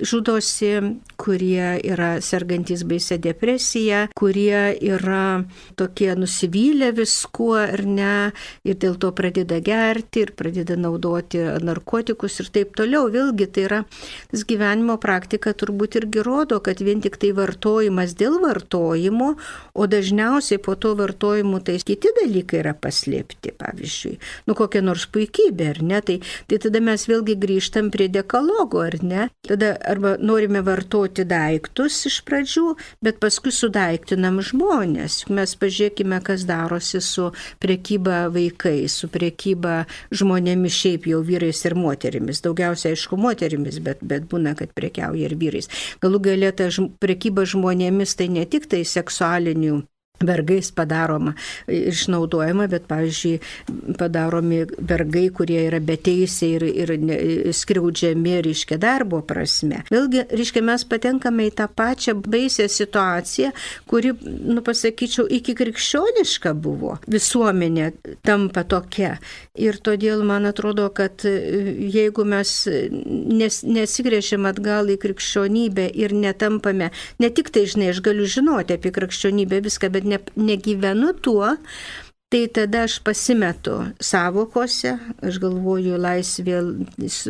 žudosi, 0.00 0.98
kurie 1.20 1.76
yra 1.84 2.16
sergantis 2.24 2.84
baise 2.88 3.18
depresija, 3.20 4.06
kurie 4.16 4.72
yra 4.80 5.44
tokie 5.76 6.12
nusivylę 6.32 6.92
viskuo 6.92 7.56
ar 7.60 7.84
ne, 7.84 8.32
ir 8.64 8.76
dėl 8.80 8.96
to 8.96 9.12
pradeda 9.12 9.60
gerti 9.60 10.24
ir 10.24 10.32
pradeda 10.36 10.76
naudoti 10.76 11.38
narkotikus 11.62 12.40
ir 12.40 12.48
taip 12.52 12.74
toliau. 12.76 13.10
Vėlgi 13.12 13.46
tai 13.52 13.64
yra 13.66 13.80
tas 14.30 14.44
gyvenimo 14.48 14.96
praktika 14.98 15.52
turbūt 15.52 15.98
irgi 16.00 16.22
rodo, 16.24 16.60
kad 16.64 16.80
vien 16.80 17.02
tik 17.04 17.18
tai 17.20 17.32
vartojimas 17.36 18.14
dėl 18.16 18.40
vartojimo, 18.42 19.34
o 19.74 19.86
dažniausiai 19.86 20.60
po 20.62 20.74
to 20.74 20.94
vartojimu 20.96 21.60
tai 21.60 21.78
kiti 21.82 22.12
dalykai 22.22 22.62
yra 22.62 22.72
paslėpti, 22.74 23.52
pavyzdžiui, 23.58 24.16
nu 24.48 24.56
kokia 24.56 24.82
nors 24.82 25.06
puikybė, 25.12 25.68
ar 25.74 25.82
ne, 25.82 26.00
tai, 26.00 26.18
tai 26.48 26.60
tada 26.62 26.80
mes 26.80 27.06
vėlgi 27.08 27.36
grįžtam 27.42 27.90
prie 27.92 28.08
dekalogo, 28.12 28.82
ar 28.86 28.98
ne, 29.02 29.28
tada 29.48 29.74
arba 29.88 30.16
norime 30.20 30.62
vartoti 30.64 31.26
daiktus 31.28 32.00
iš 32.08 32.22
pradžių, 32.28 32.66
bet 33.04 33.20
paskui 33.22 33.52
sudaiktinam 33.52 34.40
žmonės. 34.44 35.26
Mes 35.32 35.56
pažiūrėkime, 35.58 36.21
kas 36.26 36.46
darosi 36.48 37.00
su 37.04 37.30
priekyba 37.62 38.26
vaikais, 38.34 38.96
su 39.02 39.10
priekyba 39.12 39.82
žmonėmis 40.14 40.78
šiaip 40.82 41.08
jau 41.12 41.22
vyrais 41.26 41.64
ir 41.68 41.76
moterimis. 41.78 42.42
Daugiausiai, 42.44 42.96
aišku, 42.96 43.18
moterimis, 43.20 43.80
bet, 43.84 44.02
bet 44.02 44.28
būna, 44.30 44.56
kad 44.58 44.74
priekiauja 44.76 45.28
ir 45.28 45.38
vyrais. 45.38 45.70
Galų 46.02 46.22
galėta 46.30 46.70
priekyba 47.02 47.46
žmonėmis 47.48 48.16
tai 48.18 48.30
ne 48.32 48.46
tik 48.48 48.68
tai 48.72 48.84
seksualinių 48.88 49.82
vergais 50.28 50.70
padaroma, 50.74 51.34
išnaudojama, 51.68 52.68
bet, 52.72 52.86
pavyzdžiui, 52.90 53.34
padaromi 54.00 54.62
vergai, 54.78 55.26
kurie 55.34 55.60
yra 55.66 55.80
beteisiai 55.82 56.56
ir, 56.58 56.66
ir 56.84 57.52
skriaudžiami, 57.56 58.36
reiškia, 58.48 58.78
darbo 58.82 59.22
prasme. 59.26 59.82
Vėlgi, 59.92 60.26
reiškia, 60.32 60.64
mes 60.66 60.86
patenkame 60.88 61.48
į 61.50 61.54
tą 61.60 61.68
pačią 61.72 62.16
baisę 62.22 62.68
situaciją, 62.72 63.52
kuri, 63.90 64.14
nu 64.22 64.64
pasakyčiau, 64.64 65.26
iki 65.30 65.56
krikščioniška 65.58 66.54
buvo. 66.58 66.96
Visuomenė 67.10 67.92
tampa 68.26 68.64
tokia. 68.68 69.16
Ir 69.58 69.76
todėl 69.84 70.22
man 70.26 70.48
atrodo, 70.48 70.88
kad 70.94 71.24
jeigu 71.26 72.24
mes 72.28 72.52
nes, 73.32 73.60
nesigrėžim 73.66 74.46
atgal 74.48 74.90
į 74.92 74.98
krikščionybę 75.02 75.88
ir 75.98 76.14
netampame, 76.16 76.90
ne 77.22 77.30
tik 77.34 77.50
tai, 77.54 77.64
žinai, 77.70 77.90
aš 77.92 78.02
galiu 78.04 78.28
žinoti 78.28 78.76
apie 78.76 78.92
krikščionybę 78.94 79.62
viską, 79.66 79.90
bet 79.94 80.08
ne, 80.12 80.20
negyvenu 80.36 81.12
tuo, 81.24 81.56
tai 82.32 82.46
tada 82.48 82.86
aš 82.86 82.94
pasimetu 83.04 83.74
savokose, 84.00 84.94
aš 85.20 85.36
galvoju, 85.42 85.98
laisvė 86.00 86.62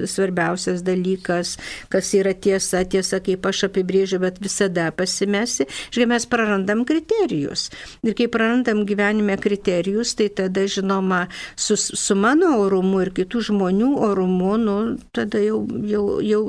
svarbiausias 0.07 0.85
dalykas, 0.87 1.57
kas 1.91 2.13
yra 2.15 2.31
tiesa, 2.39 2.85
tiesa, 2.87 3.19
kaip 3.25 3.49
aš 3.51 3.65
apibrėžiu, 3.67 4.21
bet 4.23 4.39
visada 4.43 4.85
pasimesi. 4.95 5.67
Žinai, 5.91 6.07
mes 6.13 6.27
prarandam 6.31 6.85
kriterijus. 6.87 7.65
Ir 8.07 8.15
kai 8.19 8.29
prarandam 8.31 8.85
gyvenime 8.87 9.35
kriterijus, 9.43 10.15
tai 10.19 10.29
tada, 10.31 10.69
žinoma, 10.71 11.25
su, 11.59 11.75
su 11.77 12.15
mano 12.15 12.53
orumu 12.63 13.03
ir 13.03 13.11
kitų 13.17 13.43
žmonių 13.51 13.91
orumu, 14.07 14.55
nu, 14.63 14.79
tada 15.11 15.43
jau, 15.43 15.65
jau, 15.91 16.05
jau 16.23 16.43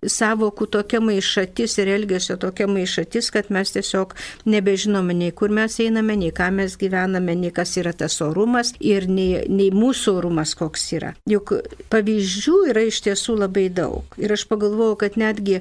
savokų 0.00 0.70
tokia 0.78 1.02
maišatis 1.04 1.76
ir 1.82 1.92
elgesio 1.98 2.38
tokia 2.40 2.70
maišatis, 2.72 3.28
kad 3.36 3.52
mes 3.52 3.76
tiesiog 3.76 4.16
nebežinome 4.48 5.12
nei 5.12 5.36
kur 5.36 5.52
mes 5.52 5.76
einame, 5.84 6.16
nei 6.24 6.32
ką 6.32 6.48
mes 6.56 6.80
gyvename, 6.80 7.36
nei 7.36 7.52
kas 7.52 7.76
yra 7.76 7.81
yra 7.82 7.92
tas 7.92 8.18
orumas 8.24 8.72
ir 8.80 9.08
nei, 9.10 9.44
nei 9.50 9.70
mūsų 9.74 10.16
orumas 10.22 10.54
koks 10.58 10.88
yra. 10.96 11.12
Juk 11.28 11.54
pavyzdžių 11.92 12.56
yra 12.72 12.86
iš 12.88 13.02
tiesų 13.08 13.36
labai 13.44 13.68
daug. 13.72 14.16
Ir 14.22 14.34
aš 14.34 14.46
pagalvojau, 14.50 14.96
kad 15.04 15.18
netgi 15.20 15.60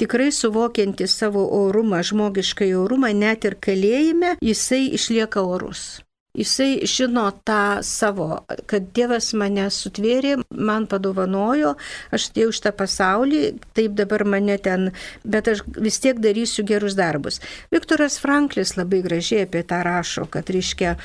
tikrai 0.00 0.30
suvokianti 0.34 1.08
savo 1.10 1.44
orumą, 1.64 2.02
žmogišką 2.06 2.70
orumą, 2.84 3.12
net 3.16 3.46
ir 3.48 3.58
kalėjime, 3.60 4.36
jisai 4.44 4.86
išlieka 4.98 5.42
orus. 5.44 6.04
Jisai 6.34 6.82
žino 6.90 7.28
tą 7.46 7.78
savo, 7.86 8.40
kad 8.66 8.88
Dievas 8.96 9.28
mane 9.38 9.68
sutvėrė, 9.70 10.32
man 10.50 10.88
padovanojo, 10.90 11.76
aš 12.10 12.24
atėjau 12.32 12.50
iš 12.50 12.60
tą 12.64 12.72
pasaulį, 12.74 13.42
taip 13.78 13.94
dabar 14.00 14.24
mane 14.26 14.56
ten, 14.58 14.88
bet 15.22 15.52
aš 15.52 15.62
vis 15.78 16.00
tiek 16.02 16.18
darysiu 16.18 16.64
gerus 16.66 16.96
darbus. 16.98 17.38
Viktoras 17.70 18.18
Franklis 18.18 18.74
labai 18.74 19.04
gražiai 19.06 19.44
apie 19.46 19.62
tą 19.62 19.78
rašo, 19.86 20.26
kad, 20.26 20.50
reiškia, 20.50 20.96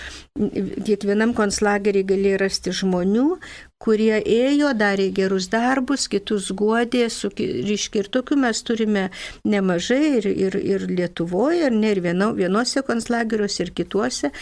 kiekvienam 0.88 1.36
konslagerį 1.38 2.04
galėjo 2.10 2.42
rasti 2.42 2.74
žmonių, 2.82 3.28
kurie 3.80 4.18
ėjo, 4.18 4.74
darė 4.82 5.12
gerus 5.16 5.46
darbus, 5.54 6.08
kitus 6.12 6.50
guodė, 6.58 7.06
su, 7.14 7.30
ryškiai 7.38 8.02
ir 8.02 8.12
tokių 8.18 8.40
mes 8.48 8.66
turime 8.66 9.06
nemažai 9.46 10.02
ir, 10.18 10.32
ir, 10.34 10.58
ir 10.58 10.90
Lietuvoje, 10.90 11.70
ir 11.70 11.80
ne 11.86 11.94
ir 11.94 12.04
vieno, 12.04 12.34
vienose 12.34 12.82
konslageriuose, 12.90 13.64
ir 13.68 13.74
kituose. 13.78 14.34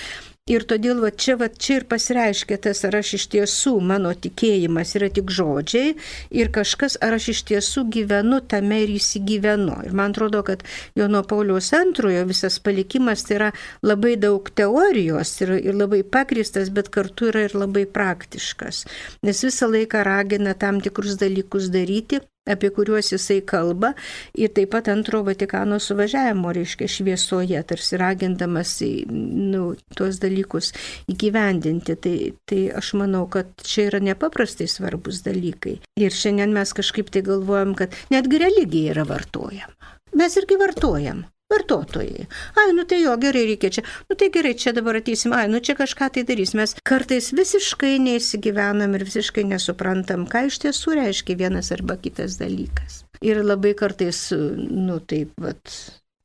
Ir 0.47 0.63
todėl 0.63 1.01
va, 1.03 1.09
čia, 1.11 1.35
va, 1.35 1.49
čia 1.51 1.81
ir 1.81 1.85
pasireiškia 1.91 2.57
tas, 2.63 2.79
ar 2.87 2.95
aš 3.01 3.09
iš 3.17 3.25
tiesų, 3.33 3.73
mano 3.83 4.13
tikėjimas 4.15 4.93
yra 4.95 5.09
tik 5.11 5.33
žodžiai 5.35 5.97
ir 6.39 6.51
kažkas, 6.55 6.95
ar 7.03 7.17
aš 7.17 7.27
iš 7.33 7.41
tiesų 7.49 7.83
gyvenu 7.91 8.39
tame 8.53 8.79
ir 8.85 8.93
įsigyvenu. 8.95 9.81
Ir 9.89 9.97
man 9.97 10.15
atrodo, 10.15 10.45
kad 10.47 10.63
Jono 10.95 11.25
Pauliaus 11.27 11.73
antrojo 11.75 12.23
visas 12.29 12.61
palikimas 12.63 13.25
tai 13.27 13.35
yra 13.41 13.51
labai 13.83 14.15
daug 14.15 14.47
teorijos 14.47 15.35
ir, 15.43 15.57
ir 15.59 15.75
labai 15.75 15.99
pakristas, 16.07 16.71
bet 16.71 16.93
kartu 16.95 17.27
yra 17.33 17.43
ir 17.49 17.57
labai 17.57 17.83
praktiškas. 17.83 18.85
Nes 19.27 19.43
visą 19.43 19.67
laiką 19.73 20.07
ragina 20.07 20.55
tam 20.55 20.79
tikrus 20.79 21.19
dalykus 21.19 21.67
daryti 21.75 22.23
apie 22.49 22.71
kuriuos 22.73 23.11
jisai 23.13 23.41
kalba 23.45 23.93
ir 24.37 24.53
taip 24.55 24.71
pat 24.75 24.89
antro 24.91 25.23
Vatikano 25.27 25.79
suvažiavimo, 25.83 26.51
reiškia, 26.55 26.89
šviesoje, 26.91 27.61
tarsi 27.67 27.99
ragindamas 27.99 28.75
nu, 29.11 29.75
tuos 29.97 30.19
dalykus 30.23 30.73
įgyvendinti. 31.11 31.97
Tai, 32.01 32.15
tai 32.49 32.61
aš 32.77 32.93
manau, 32.99 33.25
kad 33.31 33.53
čia 33.63 33.87
yra 33.91 34.01
nepaprastai 34.03 34.69
svarbus 34.71 35.23
dalykai. 35.25 35.77
Ir 35.99 36.13
šiandien 36.13 36.53
mes 36.55 36.73
kažkaip 36.77 37.11
tai 37.13 37.25
galvojam, 37.27 37.75
kad 37.77 37.95
netgi 38.13 38.41
religija 38.43 38.97
yra 38.97 39.07
vartojama. 39.07 39.95
Mes 40.17 40.37
irgi 40.39 40.55
vartojam 40.59 41.25
vartotojai. 41.53 42.27
Ai, 42.55 42.71
nu 42.75 42.83
tai 42.83 43.01
jo, 43.01 43.15
gerai 43.21 43.45
reikia 43.49 43.69
čia. 43.69 43.83
Nu 44.07 44.15
tai 44.15 44.29
gerai, 44.33 44.53
čia 44.53 44.73
dabar 44.75 44.99
ateisim. 44.99 45.33
Ai, 45.33 45.47
nu 45.51 45.61
čia 45.63 45.77
kažką 45.79 46.09
tai 46.13 46.23
darys. 46.27 46.53
Mes 46.57 46.75
kartais 46.87 47.31
visiškai 47.35 47.97
neįsigyvenam 48.03 48.95
ir 48.97 49.05
visiškai 49.07 49.45
nesuprantam, 49.47 50.27
ką 50.31 50.47
iš 50.51 50.59
tiesų 50.65 50.97
reiškia 51.01 51.39
vienas 51.39 51.71
arba 51.75 51.97
kitas 52.01 52.39
dalykas. 52.41 53.03
Ir 53.25 53.41
labai 53.45 53.73
kartais, 53.77 54.27
nu 54.33 54.99
taip, 54.99 55.31
vat, 55.41 55.71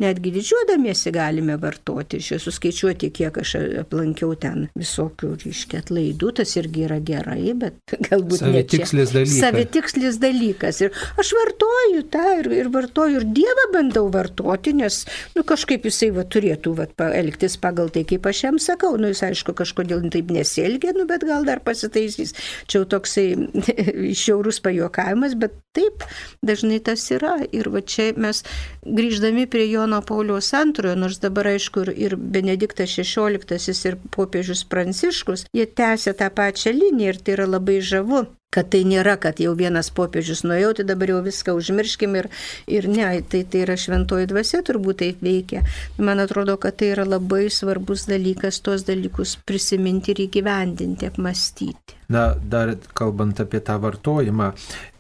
netgi 0.03 0.33
didžiuodamiesi 0.35 1.13
galime 1.15 1.57
vartoti. 1.61 2.21
Aš 2.23 2.33
esu 2.39 2.53
skaičiuoti, 2.55 3.11
kiek 3.15 3.39
aš 3.43 3.55
aplankiau 3.83 4.35
ten 4.41 4.67
visokių, 4.79 5.33
reiškia, 5.45 5.83
atlaidų, 5.85 6.33
tas 6.41 6.55
irgi 6.61 6.87
yra 6.89 6.99
gerai, 7.03 7.55
bet 7.59 7.95
galbūt 8.09 8.45
ne 8.49 8.65
tikslis 8.69 9.15
dalykas. 9.15 9.39
Savitikslis 9.43 10.21
dalykas. 10.23 10.83
Ir 10.87 11.03
aš 11.21 11.33
vartoju 11.39 12.05
tą 12.13 12.27
ir, 12.41 12.51
ir 12.63 12.73
vartoju 12.75 13.21
ir 13.21 13.29
Dievą 13.33 13.69
bandau 13.75 14.07
vartoti, 14.13 14.75
nes, 14.77 15.03
nu, 15.37 15.47
kažkaip 15.49 15.87
jisai 15.89 16.11
va, 16.17 16.27
turėtų 16.29 16.75
va, 16.79 16.89
elgtis 17.13 17.59
pagal 17.61 17.93
tai, 17.95 18.05
kaip 18.09 18.27
aš 18.29 18.45
jam 18.47 18.61
sakau. 18.63 18.95
Nu, 19.01 19.11
jis 19.13 19.25
aišku, 19.29 19.55
kažkodėl 19.59 20.05
taip 20.13 20.33
nesielgia, 20.35 20.95
nu, 20.97 21.07
bet 21.11 21.27
gal 21.29 21.47
dar 21.49 21.63
pasitaisys. 21.65 22.35
Čia 22.67 22.83
jau 22.83 22.89
toksai 22.97 23.27
šiaurus 24.23 24.61
pajokavimas, 24.65 25.37
bet 25.39 25.55
taip 25.77 26.05
dažnai 26.45 26.81
tas 26.85 27.05
yra. 27.15 27.39
Ir 27.53 27.71
va 27.73 27.83
čia 27.85 28.13
mes 28.21 28.43
grįždami 28.83 29.47
prie 29.51 29.69
Jono 29.71 29.92
Jono 29.93 30.07
Pauliaus 30.09 30.55
antrojo, 30.57 30.97
nors 30.97 31.19
dabar 31.21 31.51
aišku 31.51 31.83
ir, 31.93 32.15
Benediktas 32.17 32.95
XVI 32.97 33.91
ir 33.91 33.97
popiežius 34.17 34.63
Pranciškus, 34.65 35.45
jie 35.53 35.67
tęsia 35.69 36.15
tą 36.17 36.31
pačią 36.33 36.73
liniją 36.73 37.13
ir 37.13 37.19
tai 37.21 37.35
yra 37.37 37.47
labai 37.57 37.77
žavu 37.85 38.23
kad 38.53 38.69
tai 38.73 38.83
nėra, 38.89 39.17
kad 39.21 39.41
jau 39.43 39.55
vienas 39.59 39.91
popiežius 39.95 40.45
nuėjau, 40.47 40.75
tai 40.79 40.87
dabar 40.91 41.15
jau 41.15 41.23
viską 41.25 41.55
užmirškim 41.59 42.19
ir, 42.21 42.29
ir 42.71 42.89
ne, 42.91 43.09
tai, 43.33 43.43
tai 43.49 43.65
yra 43.67 43.79
šventoji 43.81 44.29
dvasia 44.33 44.63
turbūt 44.67 45.01
taip 45.03 45.25
veikia. 45.25 45.65
Man 45.99 46.23
atrodo, 46.23 46.59
kad 46.61 46.77
tai 46.81 46.93
yra 46.97 47.09
labai 47.09 47.47
svarbus 47.53 48.07
dalykas 48.11 48.61
tuos 48.65 48.87
dalykus 48.89 49.39
prisiminti 49.49 50.13
ir 50.15 50.27
įgyvendinti, 50.29 51.09
apmastyti. 51.13 52.03
Na, 52.13 52.35
dar 52.37 52.75
kalbant 52.93 53.39
apie 53.41 53.61
tą 53.65 53.79
vartojimą, 53.81 54.51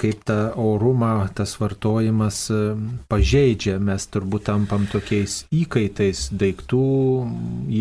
kaip 0.00 0.22
tą 0.24 0.36
orumą 0.56 1.26
tas 1.36 1.52
vartojimas 1.60 2.38
e, 2.54 2.60
pažeidžia, 3.10 3.74
mes 3.82 4.06
turbūt 4.08 4.46
tampam 4.48 4.86
tokiais 4.88 5.42
įkaitais, 5.52 6.30
daiktų 6.40 6.84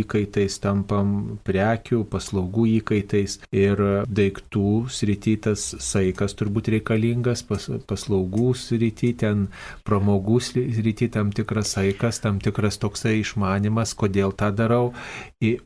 įkaitais, 0.01 0.57
tampam 0.63 1.13
prekių, 1.47 2.01
paslaugų 2.11 2.65
įkaitais 2.81 3.37
ir 3.55 3.79
daiktų 4.09 4.67
sritytas 4.91 5.60
tas 5.61 5.85
saikas 5.85 6.33
turbūt 6.37 6.69
reikalingas, 6.73 7.43
pas, 7.45 7.67
paslaugų 7.87 8.51
srity, 8.57 9.11
ten 9.17 9.47
pramogų 9.87 10.39
srity 10.43 11.09
tam 11.13 11.31
tikras 11.35 11.75
saikas, 11.75 12.21
tam 12.23 12.39
tikras 12.43 12.79
toksai 12.81 13.19
išmanimas, 13.21 13.93
kodėl 13.97 14.33
tą 14.37 14.51
darau. 14.55 14.91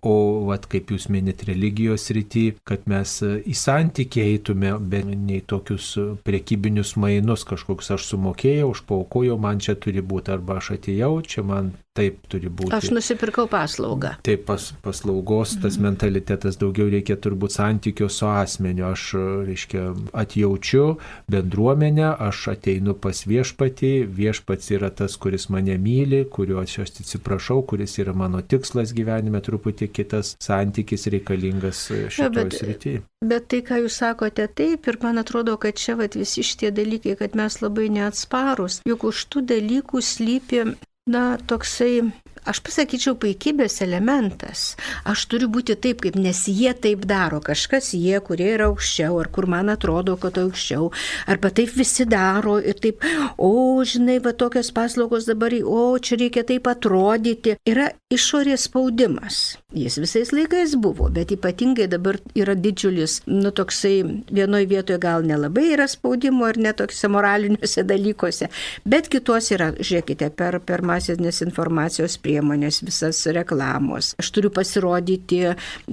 O, 0.02 0.16
vat, 0.50 0.68
kaip 0.72 0.92
jūs 0.94 1.08
minit, 1.14 1.46
religijos 1.48 2.08
srity, 2.10 2.46
kad 2.68 2.86
mes 2.92 3.18
į 3.24 3.56
santykį 3.56 4.26
eitume, 4.26 4.76
bet 4.80 5.08
nei 5.08 5.42
tokius 5.42 5.94
priekybinius 6.26 6.96
mainus, 7.00 7.48
kažkoks 7.48 7.94
aš 7.96 8.12
sumokėjau, 8.12 8.72
už 8.74 8.86
paukojau, 8.90 9.40
man 9.42 9.64
čia 9.64 9.78
turi 9.80 10.04
būti, 10.04 10.34
arba 10.36 10.60
aš 10.62 10.76
atėjau, 10.80 11.14
čia 11.26 11.46
man 11.46 11.74
taip 11.96 12.26
turi 12.32 12.50
būti. 12.52 12.74
Aš 12.76 12.92
nusipirkau 12.94 13.46
paslaugą. 13.52 14.16
Taip, 14.26 14.44
pas, 14.50 14.68
paslaugos, 14.84 15.56
tas 15.62 15.78
mhm. 15.78 15.86
mentalitetas 15.88 16.60
daugiau 16.60 16.90
reikia 16.92 17.18
turbūt 17.22 17.56
santykio 17.56 18.10
su 18.12 18.28
asmeniu. 18.28 18.88
Aš, 18.92 19.08
reiškia, 19.48 19.86
atjaučiu 20.18 20.86
bendruomenę, 21.32 22.08
aš 22.28 22.50
ateinu 22.56 22.96
pas 23.00 23.24
viešpatį, 23.28 23.94
viešpats 24.20 24.72
yra 24.76 24.92
tas, 24.96 25.16
kuris 25.22 25.48
mane 25.54 25.78
myli, 25.82 26.24
kurio 26.32 26.60
aš 26.64 26.82
atsiprašau, 26.86 27.62
kuris 27.70 27.98
yra 28.04 28.16
mano 28.18 28.44
tikslas 28.44 28.94
gyvenime, 28.96 29.42
truputį 29.46 29.90
kitas 29.96 30.36
santykis 30.44 31.08
reikalingas 31.14 31.86
šitoje 32.14 32.50
srityje. 32.60 33.04
Bet 33.26 33.48
tai, 33.50 33.62
ką 33.66 33.80
jūs 33.86 33.96
sakote, 34.04 34.46
taip, 34.54 34.86
ir 34.86 35.00
man 35.02 35.18
atrodo, 35.22 35.56
kad 35.62 35.80
čia 35.80 35.96
vat, 35.98 36.18
visi 36.20 36.44
šitie 36.46 36.70
dalykai, 36.76 37.16
kad 37.18 37.38
mes 37.40 37.58
labai 37.64 37.88
neatsparus, 37.94 38.82
juk 38.86 39.08
už 39.10 39.24
tų 39.34 39.46
dalykų 39.50 40.04
slypi 40.04 40.66
na, 41.06 41.38
toksai 41.48 42.02
aš 42.44 42.62
pasakyčiau, 42.66 43.16
puikybės 43.22 43.80
elementas. 43.86 44.76
Aš 45.08 45.26
turiu 45.32 45.50
būti 45.52 45.76
taip, 45.80 46.02
kaip 46.04 46.18
nes 46.20 46.46
jie 46.52 46.74
taip 46.74 47.06
daro, 47.10 47.40
kažkas 47.44 47.94
jie, 47.98 48.20
kurie 48.26 48.52
yra 48.58 48.70
aukščiau, 48.72 49.20
ar 49.22 49.30
kur 49.34 49.48
man 49.52 49.72
atrodo, 49.74 50.18
kad 50.22 50.38
aukščiau, 50.42 50.92
arba 51.32 51.52
taip 51.56 51.74
visi 51.78 52.06
daro 52.10 52.58
ir 52.60 52.80
taip, 52.84 53.06
o, 53.38 53.82
žinai, 53.84 54.20
va 54.24 54.36
tokios 54.38 54.72
paslaugos 54.76 55.30
dabar, 55.30 55.56
o, 55.64 55.98
čia 56.00 56.20
reikia 56.22 56.46
taip 56.48 56.68
atrodyti. 56.72 57.56
Yra 57.66 57.90
išorės 58.14 58.68
spaudimas. 58.70 59.58
Jis 59.76 59.98
visais 60.00 60.32
laikais 60.36 60.76
buvo, 60.80 61.10
bet 61.12 61.34
ypatingai 61.36 61.88
dabar 61.92 62.20
yra 62.38 62.56
didžiulis, 62.56 63.22
nu 63.28 63.52
toksai 63.56 63.96
vienoje 64.32 64.70
vietoje 64.72 65.00
gal 65.02 65.26
nelabai 65.26 65.66
yra 65.74 65.88
spaudimo 65.92 66.48
ir 66.50 66.60
netokiuose 66.62 67.10
moraliniuose 67.12 67.84
dalykuose, 67.88 68.50
bet 68.86 69.10
kitos 69.12 69.52
yra, 69.56 69.72
žiūrėkite, 69.76 70.30
per, 70.38 70.60
per 70.64 70.86
masinės 70.86 71.42
informacijos 71.46 72.18
priemonės 72.26 72.82
visas 72.86 73.22
reklamos. 73.38 74.14
Aš 74.22 74.34
turiu 74.36 74.52
pasirodyti 74.54 75.42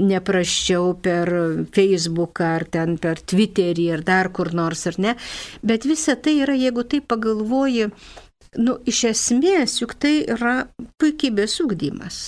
nepraščiau 0.00 0.96
per 1.04 1.32
Facebooką 1.76 2.50
ar 2.56 2.66
ten 2.72 2.98
per 3.02 3.20
Twitterį 3.20 3.88
ar 3.98 4.04
dar 4.08 4.32
kur 4.34 4.52
nors 4.56 4.86
ar 4.90 5.00
ne. 5.06 5.16
Bet 5.62 5.88
visa 5.88 6.16
tai 6.16 6.40
yra, 6.42 6.56
jeigu 6.58 6.86
tai 6.88 7.02
pagalvoji, 7.04 7.90
nu, 8.60 8.78
iš 8.88 9.06
esmės 9.12 9.80
juk 9.82 9.96
tai 10.00 10.20
yra 10.36 10.62
puikybės 11.00 11.60
ugdymas 11.64 12.22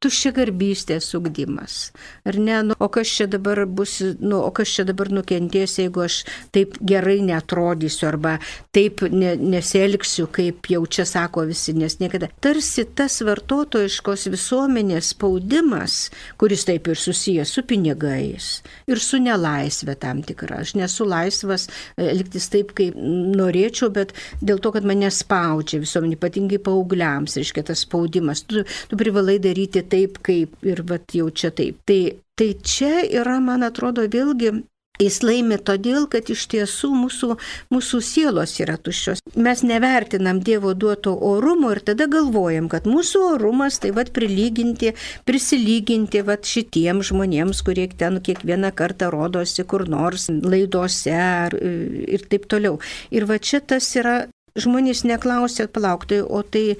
tuščiagarbystės 0.00 1.10
ugdymas. 1.18 1.90
Ar 2.28 2.38
ne, 2.40 2.56
nu, 2.70 2.76
o 2.80 2.88
kas 2.92 3.10
čia 3.18 3.26
dabar 3.30 3.62
bus, 3.68 3.98
nu, 4.20 4.38
o 4.40 4.50
kas 4.56 4.72
čia 4.72 4.86
dabar 4.88 5.10
nukentės, 5.12 5.76
jeigu 5.82 6.04
aš 6.06 6.22
taip 6.54 6.78
gerai 6.80 7.18
netrodysiu 7.24 8.08
arba 8.08 8.36
taip 8.74 9.04
ne, 9.12 9.34
nesielgsiu, 9.36 10.28
kaip 10.32 10.70
jau 10.72 10.82
čia 10.88 11.04
sako 11.08 11.44
visi, 11.50 11.74
nes 11.76 11.98
niekada. 12.00 12.30
Tarsi 12.40 12.86
tas 12.96 13.18
vartotojiškos 13.26 14.28
visuomenės 14.32 15.12
spaudimas, 15.14 15.98
kuris 16.40 16.64
taip 16.68 16.88
ir 16.88 17.00
susijęs 17.00 17.52
su 17.58 17.66
pinigais 17.68 18.50
ir 18.88 19.02
su 19.04 19.20
nelaisvė 19.20 19.98
tam 20.00 20.24
tikra. 20.24 20.62
Aš 20.64 20.74
nesu 20.80 21.04
laisvas 21.08 21.68
e, 21.68 22.08
elgtis 22.08 22.48
taip, 22.52 22.72
kaip 22.78 22.96
norėčiau, 22.96 23.90
bet 23.92 24.14
dėl 24.40 24.62
to, 24.64 24.72
kad 24.72 24.88
mane 24.88 25.12
spaudžia 25.12 25.82
visuomenė, 25.84 26.16
ypatingai 26.16 26.60
paaugliams, 26.64 27.36
reiškia 27.36 27.66
tas 27.68 27.84
spaudimas. 27.84 28.46
Tu, 28.48 28.64
tu 28.88 29.00
privalai 29.00 29.36
daryti 29.42 29.84
taip 29.92 30.20
kaip 30.26 30.66
ir 30.66 30.84
vat 30.88 31.16
jau 31.16 31.28
čia 31.30 31.52
taip. 31.54 31.80
Tai, 31.88 32.00
tai 32.38 32.50
čia 32.62 33.04
yra, 33.04 33.38
man 33.44 33.66
atrodo, 33.66 34.06
vėlgi 34.10 34.60
Jis 35.00 35.22
laimi 35.24 35.56
todėl, 35.64 36.04
kad 36.12 36.28
iš 36.28 36.42
tiesų 36.52 36.90
mūsų, 36.92 37.36
mūsų 37.72 38.00
sielos 38.04 38.52
yra 38.60 38.76
tuščios. 38.76 39.22
Mes 39.40 39.62
nevertinam 39.64 40.42
Dievo 40.44 40.74
duoto 40.76 41.14
orumo 41.30 41.70
ir 41.72 41.80
tada 41.88 42.04
galvojam, 42.10 42.68
kad 42.68 42.84
mūsų 42.90 43.22
orumas 43.36 43.80
tai 43.80 43.94
vad 43.96 44.10
prilyginti, 44.16 44.92
prisilyginti 45.28 46.20
vad 46.26 46.44
šitiem 46.44 47.00
žmonėms, 47.06 47.62
kurie 47.64 47.88
ten 47.96 48.20
kiekvieną 48.20 48.74
kartą 48.76 49.08
rodosi 49.14 49.64
kur 49.64 49.86
nors 49.88 50.28
laidose 50.28 51.16
ar, 51.16 51.56
ir 51.56 52.26
taip 52.28 52.44
toliau. 52.52 52.76
Ir 53.08 53.24
va 53.30 53.40
čia 53.40 53.64
tas 53.64 53.88
yra, 53.96 54.18
žmonės 54.60 55.06
neklausia 55.08 55.70
palaukti, 55.72 56.20
o 56.20 56.42
tai, 56.44 56.76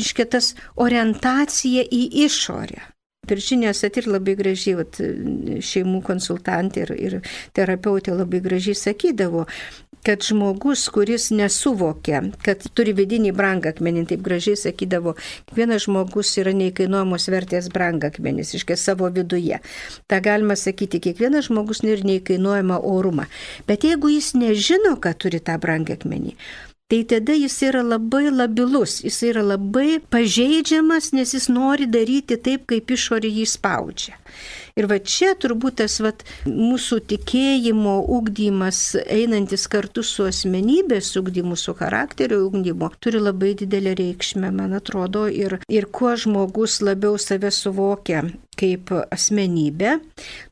reiškia, 0.00 0.26
tas 0.36 0.54
orientacija 0.80 1.84
į 1.84 2.06
išorę. 2.26 2.88
Viršinė 3.30 3.70
Satir 3.76 4.08
labai 4.10 4.34
gražiai, 4.34 4.78
vat, 4.80 4.96
šeimų 5.62 6.00
konsultantė 6.02 6.86
ir, 6.86 6.92
ir 6.96 7.16
terapeutė 7.54 8.16
labai 8.16 8.40
gražiai 8.42 8.74
sakydavo, 8.74 9.44
kad 10.02 10.24
žmogus, 10.24 10.86
kuris 10.88 11.28
nesuvokia, 11.36 12.22
kad 12.42 12.64
turi 12.74 12.94
vidinį 12.96 13.34
brangakmenį, 13.36 14.06
taip 14.10 14.24
gražiai 14.24 14.56
sakydavo, 14.56 15.14
kiekvienas 15.50 15.84
žmogus 15.84 16.32
yra 16.40 16.54
neįkainuojamos 16.56 17.28
vertės 17.30 17.68
brangakmenis, 17.74 18.54
iškai 18.56 18.78
savo 18.80 19.12
viduje. 19.12 19.60
Ta 20.08 20.22
galima 20.24 20.56
sakyti, 20.56 21.02
kiekvienas 21.04 21.50
žmogus 21.52 21.84
ir 21.84 22.02
neįkainuojama 22.08 22.80
orumą. 22.80 23.28
Bet 23.68 23.84
jeigu 23.84 24.10
jis 24.16 24.32
nežino, 24.40 24.96
kad 24.96 25.20
turi 25.20 25.44
tą 25.44 25.60
brangakmenį, 25.60 26.34
tai 26.90 27.04
tada 27.06 27.36
jis 27.38 27.56
yra 27.68 27.84
labai 27.86 28.26
labilus, 28.34 28.98
jis 29.06 29.20
yra 29.30 29.44
labai 29.46 30.00
pažeidžiamas, 30.10 31.12
nes 31.14 31.34
jis 31.36 31.46
nori 31.52 31.86
daryti 31.86 32.38
taip, 32.42 32.66
kaip 32.70 32.90
išorė 32.96 33.30
jį 33.30 33.46
spaudžia. 33.46 34.16
Ir 34.78 34.88
va 34.90 35.00
čia 35.02 35.32
turbūt 35.40 35.80
tas 35.80 35.98
va, 36.04 36.12
mūsų 36.46 37.00
tikėjimo 37.10 37.96
ugdymas, 38.18 38.82
einantis 39.06 39.66
kartu 39.70 40.04
su 40.06 40.26
asmenybės 40.28 41.14
ugdymu, 41.20 41.56
su 41.58 41.74
charakterio 41.78 42.42
ugdymu, 42.46 42.92
turi 43.02 43.22
labai 43.22 43.54
didelę 43.62 43.96
reikšmę, 43.98 44.52
man 44.54 44.76
atrodo, 44.78 45.26
ir, 45.30 45.58
ir 45.68 45.88
kuo 45.90 46.14
žmogus 46.18 46.80
labiau 46.84 47.18
save 47.18 47.50
suvokia 47.54 48.24
kaip 48.60 48.92
asmenybė, 48.92 49.96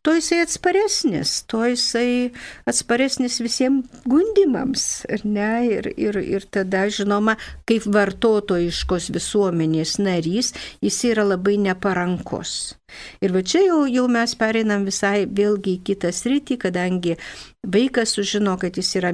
to 0.07 0.15
jisai 0.17 0.41
atsparesnis, 0.45 1.35
to 1.51 1.61
jisai 1.69 2.31
atsparesnis 2.69 3.39
visiems 3.45 4.03
gundimams. 4.09 4.87
Ne? 5.25 5.51
Ir, 5.69 5.91
ir, 6.01 6.21
ir 6.23 6.49
tada, 6.53 6.87
žinoma, 6.93 7.37
kaip 7.69 7.89
vartotojiškos 7.93 9.11
visuomenės 9.17 9.99
narys, 10.01 10.55
jis 10.85 11.03
yra 11.13 11.27
labai 11.29 11.59
neparankus. 11.69 12.78
Ir 13.25 13.35
va 13.35 13.43
čia 13.43 13.65
jau, 13.67 13.83
jau 13.91 14.07
mes 14.13 14.35
pereinam 14.39 14.87
visai 14.89 15.27
vėlgi 15.27 15.79
į 15.79 15.85
kitą 15.91 16.13
sritį, 16.15 16.59
kadangi 16.65 17.17
vaikas 17.67 18.15
sužino, 18.17 18.57
kad 18.61 18.77
jis 18.77 18.95
yra 19.01 19.13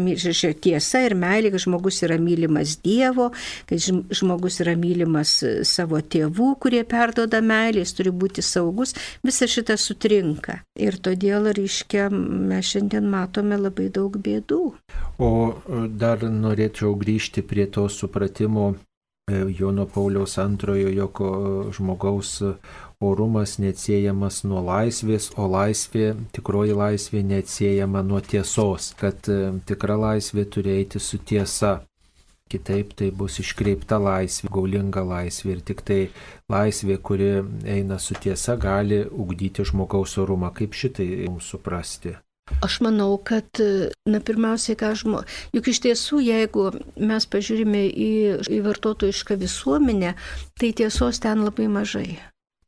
tiesa 0.60 1.00
ir 1.06 1.14
meilė, 1.18 1.50
kad 1.54 1.64
žmogus 1.64 2.02
yra 2.04 2.18
mylimas 2.20 2.76
Dievo, 2.84 3.30
kad 3.68 3.80
žmogus 4.14 4.60
yra 4.62 4.76
mylimas 4.78 5.38
savo 5.64 6.00
tėvų, 6.00 6.54
kurie 6.60 6.84
perdoda 6.84 7.40
meilę, 7.40 7.82
jis 7.82 7.94
turi 7.96 8.12
būti 8.12 8.44
saugus, 8.44 8.94
visa 9.24 9.48
šita 9.50 9.76
sutrinka. 9.80 10.60
Ir 10.78 10.98
todėl, 11.02 11.50
reiškia, 11.56 12.08
mes 12.12 12.74
šiandien 12.74 13.08
matome 13.10 13.58
labai 13.58 13.88
daug 13.92 14.16
bėdų. 14.20 14.62
O 15.18 15.30
dar 15.88 16.24
norėčiau 16.24 16.94
grįžti 16.98 17.44
prie 17.46 17.66
to 17.66 17.88
supratimo 17.88 18.74
e, 18.74 19.44
Jono 19.58 19.86
Pauliaus 19.86 20.36
antrojo, 20.42 20.90
jog 20.92 21.22
žmogaus 21.76 22.42
orumas 23.10 23.56
neatsiejamas 23.62 24.42
nuo 24.48 24.62
laisvės, 24.64 25.30
o 25.40 25.46
laisvė, 25.50 26.12
tikroji 26.34 26.76
laisvė 26.78 27.22
neatsiejama 27.30 28.02
nuo 28.06 28.20
tiesos, 28.24 28.92
kad 29.00 29.28
e, 29.32 29.38
tikra 29.68 29.98
laisvė 30.00 30.46
turi 30.56 30.74
eiti 30.78 31.02
su 31.02 31.18
tiesa. 31.18 31.80
Kitaip 32.50 32.92
tai 32.98 33.08
bus 33.10 33.38
iškreipta 33.40 33.96
laisvė, 33.98 34.50
gaulinga 34.52 35.02
laisvė 35.08 35.56
ir 35.56 35.62
tik 35.70 35.80
tai 35.88 36.00
laisvė, 36.52 36.98
kuri 37.00 37.30
eina 37.76 37.98
su 37.98 38.14
tiesa, 38.20 38.58
gali 38.60 39.00
ugdyti 39.08 39.64
žmogaus 39.64 40.18
orumą. 40.20 40.52
Kaip 40.54 40.76
šitai 40.76 41.08
mums 41.24 41.48
suprasti? 41.54 42.14
Aš 42.60 42.82
manau, 42.84 43.16
kad, 43.16 43.48
na, 44.04 44.20
pirmiausiai, 44.20 44.76
ką 44.76 44.90
žmo, 45.00 45.22
juk 45.56 45.70
iš 45.72 45.80
tiesų, 45.86 46.20
jeigu 46.26 46.66
mes 47.00 47.26
pažiūrime 47.32 47.86
į, 47.88 48.10
į 48.52 48.60
vartotojišką 48.66 49.38
visuomenę, 49.40 50.12
tai 50.60 50.72
tiesos 50.76 51.22
ten 51.24 51.40
labai 51.46 51.70
mažai. 51.72 52.08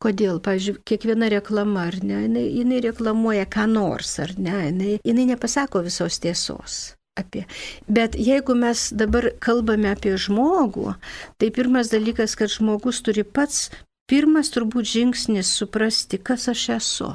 Kodėl, 0.07 0.38
pavyzdžiui, 0.38 0.77
kiekviena 0.87 1.27
reklama, 1.33 1.88
ar 1.90 1.97
ne, 2.07 2.21
jinai, 2.29 2.45
jinai 2.61 2.79
reklamuoja 2.85 3.47
ką 3.51 3.64
nors, 3.73 4.12
ar 4.23 4.37
ne, 4.38 4.55
jinai, 4.69 4.92
jinai 5.03 5.27
nepasako 5.33 5.83
visos 5.87 6.21
tiesos. 6.23 6.77
Apie. 7.16 7.47
Bet 7.88 8.14
jeigu 8.21 8.55
mes 8.55 8.90
dabar 8.92 9.31
kalbame 9.40 9.88
apie 9.88 10.12
žmogų, 10.21 10.92
tai 11.40 11.49
pirmas 11.59 11.88
dalykas, 11.88 12.37
kad 12.38 12.53
žmogus 12.53 13.01
turi 13.03 13.25
pats, 13.25 13.71
pirmas 14.07 14.53
turbūt 14.53 14.87
žingsnis 14.92 15.55
suprasti, 15.59 16.21
kas 16.21 16.47
aš 16.53 16.69
esu 16.77 17.14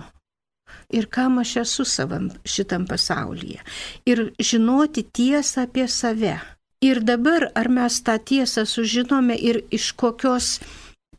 ir 0.91 1.05
kam 1.05 1.39
aš 1.39 1.55
esu 1.63 1.85
savam 1.85 2.29
šitam 2.45 2.87
pasaulyje. 2.87 3.61
Ir 4.05 4.31
žinoti 4.39 5.03
tiesą 5.03 5.65
apie 5.67 5.87
save. 5.87 6.39
Ir 6.81 7.03
dabar, 7.05 7.51
ar 7.55 7.69
mes 7.69 7.99
tą 8.01 8.17
tiesą 8.17 8.65
sužinome 8.65 9.35
ir 9.37 9.61
iš 9.71 9.91
kokios 9.91 10.59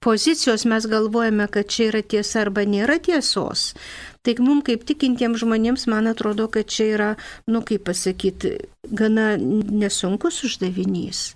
pozicijos 0.03 0.65
mes 0.65 0.87
galvojame, 0.87 1.47
kad 1.47 1.69
čia 1.71 1.91
yra 1.91 2.03
tiesa 2.03 2.43
arba 2.43 2.65
nėra 2.67 2.99
tiesos, 3.03 3.73
tai 4.27 4.35
mums 4.43 4.67
kaip 4.67 4.83
tikintiems 4.89 5.43
žmonėms 5.45 5.87
man 5.91 6.11
atrodo, 6.11 6.49
kad 6.51 6.67
čia 6.67 6.89
yra, 6.97 7.11
nu 7.47 7.63
kaip 7.67 7.87
pasakyti, 7.87 8.57
gana 8.91 9.37
nesunkus 9.39 10.43
uždavinys. 10.49 11.33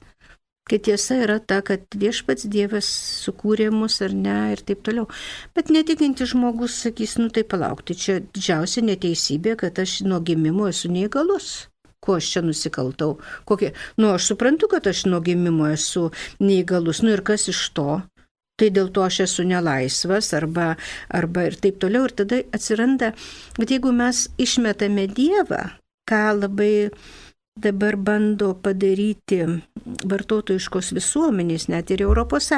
Kad 0.66 0.82
tiesa 0.82 1.20
yra 1.22 1.36
ta, 1.38 1.60
kad 1.62 1.84
viešpats 1.94 2.48
Dievas 2.50 2.88
sukūrė 3.22 3.68
mus 3.70 4.00
ar 4.02 4.10
ne 4.10 4.34
ir 4.56 4.64
taip 4.66 4.80
toliau. 4.82 5.06
Bet 5.54 5.70
netikinti 5.70 6.26
žmogus 6.26 6.80
sakys, 6.82 7.14
nu 7.22 7.30
tai 7.30 7.44
palaukti, 7.46 7.94
čia 7.94 8.18
didžiausia 8.24 8.82
neteisybė, 8.82 9.54
kad 9.62 9.78
aš 9.78 10.00
nuo 10.10 10.18
gimimo 10.26 10.66
esu 10.66 10.90
neįgalus 10.90 11.68
kuo 12.06 12.20
aš 12.20 12.28
čia 12.30 12.42
nusikaltau. 12.46 13.16
Kokie? 13.48 13.72
Nu, 13.98 14.12
aš 14.14 14.28
suprantu, 14.30 14.68
kad 14.70 14.86
aš 14.86 15.06
nuo 15.10 15.18
gimimo 15.26 15.66
esu 15.66 16.10
neįgalus. 16.38 17.02
Nu 17.02 17.14
ir 17.16 17.22
kas 17.26 17.48
iš 17.50 17.62
to? 17.74 17.88
Tai 18.56 18.70
dėl 18.72 18.90
to 18.94 19.04
aš 19.04 19.20
esu 19.26 19.44
nelaisvas 19.48 20.32
arba, 20.36 20.74
arba 21.12 21.46
ir 21.50 21.58
taip 21.60 21.80
toliau. 21.82 22.08
Ir 22.08 22.16
tada 22.16 22.40
atsiranda, 22.56 23.12
kad 23.58 23.72
jeigu 23.72 23.92
mes 23.94 24.26
išmetame 24.40 25.06
Dievą, 25.12 25.62
ką 26.08 26.24
labai 26.40 26.88
dabar 27.56 27.96
bando 27.96 28.50
padaryti 28.60 29.40
vartotojiškos 30.10 30.92
visuomenės, 30.96 31.68
net 31.72 31.90
ir 31.94 32.04
ES 32.04 32.50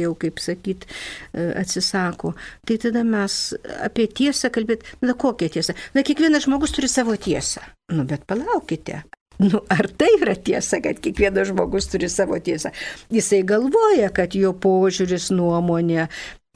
jau, 0.00 0.14
kaip 0.16 0.40
sakyt, 0.40 0.86
e, 1.34 1.52
atsisako. 1.60 2.34
Tai 2.64 2.78
tada 2.78 3.04
mes 3.04 3.54
apie 3.84 4.06
tiesą 4.08 4.50
kalbėt, 4.50 4.84
na 5.02 5.12
kokią 5.12 5.50
tiesą? 5.52 5.74
Na 5.94 6.02
kiekvienas 6.02 6.46
žmogus 6.48 6.72
turi 6.72 6.88
savo 6.88 7.16
tiesą. 7.16 7.60
Nu 7.92 8.04
bet 8.04 8.24
palaukite, 8.26 9.04
Nu, 9.42 9.60
ar 9.68 9.90
tai 9.98 10.08
yra 10.20 10.36
tiesa, 10.36 10.80
kad 10.84 11.00
kiekvienas 11.04 11.50
žmogus 11.50 11.90
turi 11.92 12.08
savo 12.08 12.38
tiesą? 12.40 12.72
Jisai 13.12 13.42
galvoja, 13.44 14.08
kad 14.14 14.36
jo 14.38 14.54
požiūris, 14.56 15.28
nuomonė 15.36 16.06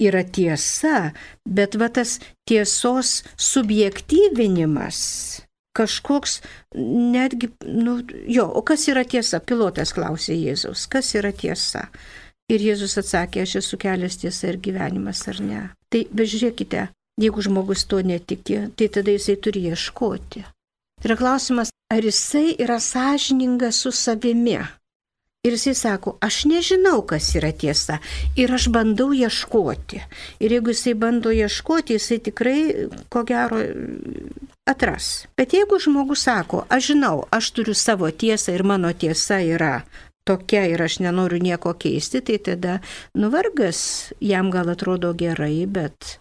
yra 0.01 0.23
tiesa, 0.25 1.11
bet 1.45 1.77
va 1.77 1.91
tas 1.93 2.19
tiesos 2.49 3.21
subjektyvinimas 3.37 5.01
kažkoks 5.77 6.41
netgi, 6.75 7.51
nu, 7.63 8.01
jo, 8.27 8.47
o 8.49 8.63
kas 8.67 8.89
yra 8.91 9.05
tiesa? 9.07 9.41
Pilotas 9.45 9.93
klausė 9.95 10.35
Jėzus, 10.35 10.89
kas 10.91 11.13
yra 11.19 11.31
tiesa? 11.37 11.87
Ir 12.51 12.65
Jėzus 12.65 12.97
atsakė, 12.99 13.45
aš 13.45 13.61
esu 13.61 13.79
kelias 13.79 14.19
tiesa 14.19 14.51
ir 14.51 14.59
gyvenimas 14.63 15.23
ar 15.31 15.39
ne. 15.45 15.61
Tai 15.93 16.01
bežiūrėkite, 16.17 16.89
jeigu 17.23 17.45
žmogus 17.47 17.85
to 17.87 18.01
netiki, 18.03 18.65
tai 18.75 18.89
tada 18.91 19.15
jisai 19.15 19.37
turi 19.39 19.69
ieškoti. 19.71 20.43
Yra 21.07 21.17
klausimas, 21.17 21.71
ar 21.91 22.05
jisai 22.05 22.55
yra 22.59 22.79
sąžiningas 22.81 23.83
su 23.83 23.93
savimi. 23.93 24.59
Ir 25.45 25.55
jisai 25.57 25.75
sako, 25.75 26.19
aš 26.21 26.45
nežinau, 26.45 27.01
kas 27.09 27.31
yra 27.35 27.49
tiesa. 27.53 27.97
Ir 28.37 28.53
aš 28.53 28.69
bandau 28.69 29.15
ieškoti. 29.17 30.03
Ir 30.45 30.53
jeigu 30.53 30.75
jisai 30.75 30.93
bando 30.95 31.33
ieškoti, 31.33 31.97
jisai 31.97 32.19
tikrai, 32.27 32.61
ko 33.09 33.23
gero, 33.25 33.63
atras. 34.69 35.09
Bet 35.41 35.57
jeigu 35.57 35.81
žmogus 35.81 36.27
sako, 36.29 36.67
aš 36.69 36.93
žinau, 36.93 37.25
aš 37.33 37.51
turiu 37.57 37.75
savo 37.75 38.11
tiesą 38.11 38.53
ir 38.53 38.67
mano 38.69 38.93
tiesa 38.93 39.41
yra 39.41 39.81
tokia 40.29 40.67
ir 40.69 40.83
aš 40.83 41.01
nenoriu 41.01 41.41
nieko 41.43 41.73
keisti, 41.75 42.21
tai 42.21 42.39
tada 42.39 42.79
nuvargas 43.17 44.13
jam 44.21 44.51
gal 44.53 44.69
atrodo 44.71 45.15
gerai, 45.17 45.65
bet 45.67 46.19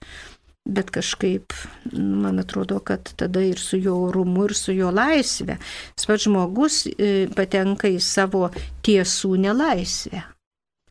bet 0.70 0.92
kažkaip, 0.96 1.54
man 1.98 2.40
atrodo, 2.40 2.80
kad 2.86 3.14
tada 3.20 3.44
ir 3.46 3.60
su 3.60 3.80
jo 3.82 3.96
orumu, 4.08 4.48
ir 4.50 4.56
su 4.58 4.76
jo 4.78 4.92
laisvė, 4.94 5.60
pats 6.08 6.26
žmogus 6.26 6.84
e, 6.90 7.30
patenka 7.36 7.90
į 7.92 8.02
savo 8.04 8.48
tiesų 8.86 9.36
nelaisvę. 9.46 10.26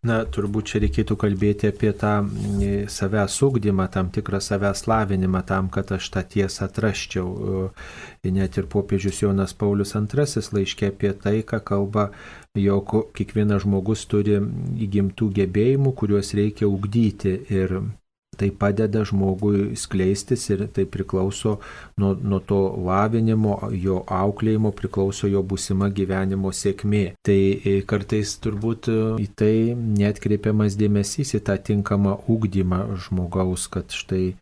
Na, 0.06 0.20
turbūt 0.30 0.70
čia 0.70 0.78
reikėtų 0.84 1.16
kalbėti 1.18 1.72
apie 1.72 1.90
tą 1.98 2.12
savęs 2.92 3.34
ugdymą, 3.42 3.88
tam 3.90 4.12
tikrą 4.14 4.38
savęs 4.38 4.84
lavinimą, 4.86 5.42
tam, 5.46 5.66
kad 5.74 5.90
aš 5.96 6.06
tą 6.14 6.22
tiesą 6.34 6.68
atraščiau. 6.68 7.72
Net 8.38 8.60
ir 8.60 8.68
popiežius 8.70 9.24
Jonas 9.24 9.56
Paulius 9.58 9.96
II 9.98 10.44
laiškė 10.54 10.92
apie 10.92 11.10
tai, 11.18 11.40
ką 11.42 11.58
kalba, 11.66 12.12
jog 12.54 12.94
kiekvienas 13.18 13.66
žmogus 13.66 14.06
turi 14.06 14.38
įgimtų 14.86 15.32
gebėjimų, 15.40 15.94
kuriuos 15.98 16.30
reikia 16.38 16.70
ugdyti. 16.70 17.34
Ir 17.50 17.80
tai 18.38 18.50
padeda 18.54 19.02
žmogui 19.08 19.76
skleistis 19.78 20.46
ir 20.52 20.66
tai 20.74 20.86
priklauso 20.88 21.58
nuo, 21.98 22.14
nuo 22.14 22.40
to 22.40 22.60
lavinimo, 22.86 23.58
jo 23.72 24.02
auklėjimo, 24.06 24.72
priklauso 24.78 25.30
jo 25.30 25.42
būsima 25.42 25.90
gyvenimo 25.94 26.52
sėkmė. 26.54 27.04
Tai 27.26 27.38
e, 27.38 27.76
kartais 27.88 28.36
turbūt 28.44 28.90
e, 28.92 28.98
į 29.24 29.28
tai 29.38 29.52
netkreipiamas 29.74 30.78
dėmesys 30.78 31.34
į 31.38 31.42
tą 31.48 31.58
tinkamą 31.70 32.18
ūkdymą 32.30 32.84
žmogaus, 33.06 33.68
kad 33.72 33.94
štai 33.94 34.32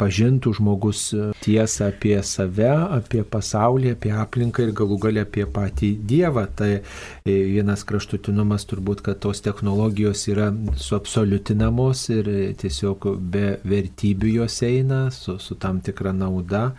pažintų 0.00 0.54
žmogus 0.58 1.00
e, 1.14 1.28
tiesą 1.44 1.88
apie 1.92 2.16
save, 2.26 2.70
apie 2.98 3.22
pasaulį, 3.26 3.94
apie 3.94 4.12
aplinką 4.14 4.66
ir 4.66 4.74
galų 4.76 4.98
galę 5.06 5.24
apie 5.26 5.46
patį 5.50 5.94
Dievą. 6.10 6.46
Tai 6.58 6.70
e, 6.74 6.82
vienas 7.24 7.84
kraštutinumas 7.88 8.66
turbūt, 8.70 9.04
kad 9.06 9.22
tos 9.24 9.42
technologijos 9.44 10.26
yra 10.32 10.50
suabsoliutinamos 10.86 12.06
ir 12.14 12.30
e, 12.30 12.38
tiesiog 12.60 13.08
be 13.18 13.58
vertybių 13.64 14.36
jos 14.40 14.60
eina, 14.66 15.06
su, 15.14 15.38
su 15.38 15.58
tam 15.60 15.82
tikra 15.84 16.14
nauda. 16.16 16.70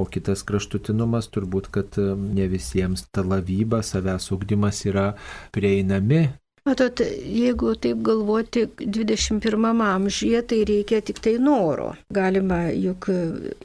O 0.00 0.06
kitas 0.08 0.44
kraštutinumas 0.48 1.28
turbūt, 1.34 1.66
kad 1.74 1.96
ne 2.00 2.46
visiems 2.48 3.02
ta 3.12 3.24
lavyba, 3.26 3.82
savęs 3.84 4.30
ugdymas 4.32 4.84
yra 4.88 5.10
prieinami 5.52 6.28
Matot, 6.68 7.00
jeigu 7.24 7.70
taip 7.80 8.02
galvoti 8.04 8.66
21 8.84 9.80
amžiuje, 9.80 10.42
tai 10.44 10.58
reikia 10.68 10.98
tik 11.00 11.22
tai 11.24 11.38
noro. 11.40 11.94
Galima, 12.12 12.58
juk 12.76 13.08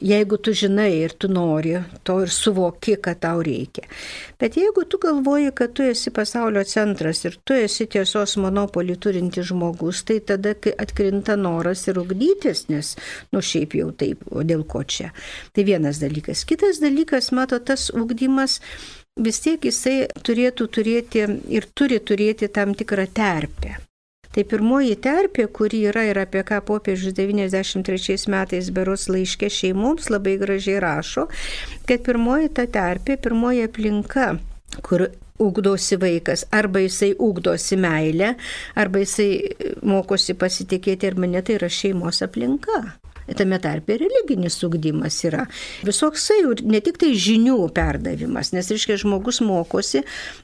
jeigu 0.00 0.38
tu 0.40 0.54
žinai 0.56 0.88
ir 1.02 1.12
tu 1.12 1.28
nori, 1.28 1.74
to 2.08 2.16
ir 2.24 2.32
suvoki, 2.32 2.96
kad 2.96 3.20
tau 3.20 3.44
reikia. 3.44 3.84
Bet 4.40 4.56
jeigu 4.56 4.86
tu 4.88 4.96
galvoji, 5.02 5.52
kad 5.52 5.76
tu 5.76 5.84
esi 5.84 6.08
pasaulio 6.10 6.64
centras 6.64 7.20
ir 7.28 7.36
tu 7.44 7.52
esi 7.52 7.84
tiesos 7.84 8.38
monopolį 8.40 8.96
turinti 8.96 9.44
žmogus, 9.44 10.00
tai 10.08 10.22
tada 10.24 10.56
atkrinta 10.56 11.36
noras 11.36 11.84
ir 11.92 12.00
ugdytis, 12.00 12.64
nes, 12.72 12.94
nu 13.28 13.44
šiaip 13.44 13.76
jau 13.76 13.90
taip, 13.92 14.24
o 14.32 14.40
dėl 14.40 14.64
ko 14.64 14.86
čia. 14.88 15.12
Tai 15.52 15.68
vienas 15.68 16.00
dalykas. 16.00 16.48
Kitas 16.48 16.80
dalykas, 16.80 17.28
mato, 17.36 17.60
tas 17.60 17.90
ugdymas 17.92 18.62
vis 19.16 19.40
tiek 19.40 19.64
jisai 19.64 20.06
turėtų 20.24 20.68
turėti 20.76 21.24
ir 21.56 21.66
turi 21.74 21.98
turėti 22.00 22.48
tam 22.52 22.74
tikrą 22.76 23.06
terpę. 23.16 23.76
Tai 24.36 24.42
pirmoji 24.44 24.98
terpė, 25.00 25.46
kuri 25.48 25.86
yra 25.88 26.02
ir 26.10 26.18
apie 26.20 26.42
ką 26.44 26.58
popiežius 26.68 27.14
93 27.16 28.26
metais 28.28 28.68
beros 28.68 29.06
laiškė 29.08 29.48
šeimoms 29.48 30.10
labai 30.12 30.34
gražiai 30.42 30.82
rašo, 30.84 31.24
kad 31.88 32.04
pirmoji 32.04 32.52
ta 32.58 32.66
terpė, 32.68 33.16
pirmoji 33.16 33.64
aplinka, 33.64 34.26
kur 34.84 35.06
ugdosi 35.40 35.96
vaikas, 36.00 36.44
arba 36.52 36.84
jisai 36.84 37.14
ugdosi 37.16 37.80
meilę, 37.80 38.34
arba 38.76 39.00
jisai 39.00 39.30
mokosi 39.80 40.36
pasitikėti 40.36 41.08
ir 41.08 41.16
mane 41.16 41.40
tai 41.40 41.56
yra 41.56 41.72
šeimos 41.72 42.20
aplinka 42.28 42.84
tame 43.34 43.58
tarpe 43.62 43.96
religinis 43.98 44.58
ugdymas 44.66 45.18
yra. 45.26 45.46
Visoksai, 45.86 46.42
ne 46.68 46.80
tik 46.84 47.00
tai 47.02 47.12
žinių 47.18 47.58
perdavimas, 47.76 48.52
nes, 48.54 48.70
reiškia, 48.70 48.98
žmogus 49.02 49.40
mokosi 49.44 50.02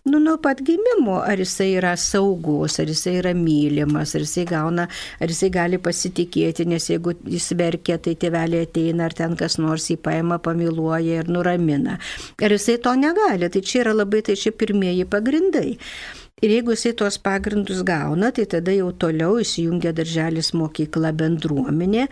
nu, 0.09 0.18
nuo 0.18 0.37
pat 0.42 0.62
gimimo, 0.66 1.21
ar 1.23 1.40
jisai 1.42 1.73
yra 1.79 1.95
saugus, 2.01 2.79
ar 2.83 2.90
jisai 2.90 3.18
yra 3.21 3.35
mylimas, 3.38 4.16
ar 4.16 4.27
jisai 4.27 4.47
gauna, 4.51 4.88
ar 5.23 5.33
jisai 5.33 5.53
gali 5.55 5.79
pasitikėti, 5.83 6.66
nes 6.71 6.88
jeigu 6.90 7.14
jis 7.23 7.53
verkia, 7.59 7.99
tai 8.03 8.16
tėveliai 8.18 8.66
ateina, 8.66 9.07
ar 9.07 9.16
ten 9.16 9.37
kas 9.38 9.59
nors 9.62 9.90
jį 9.90 9.99
paima, 10.03 10.40
pamiluoja 10.42 11.23
ir 11.23 11.31
nuramina. 11.31 11.99
Ar 12.42 12.57
jisai 12.57 12.81
to 12.83 12.97
negali, 12.99 13.51
tai 13.53 13.62
čia 13.62 13.85
yra 13.87 13.95
labai, 14.03 14.25
tai 14.27 14.38
čia 14.38 14.55
pirmieji 14.57 15.07
pagrindai. 15.11 15.79
Ir 16.42 16.51
jeigu 16.51 16.75
jisai 16.75 16.90
tuos 16.99 17.21
pagrindus 17.23 17.85
gauna, 17.87 18.33
tai 18.35 18.49
tada 18.51 18.73
jau 18.75 18.88
toliau 19.05 19.37
įsijungia 19.38 19.92
darželis 19.95 20.51
mokykla 20.59 21.12
bendruomenė, 21.14 22.09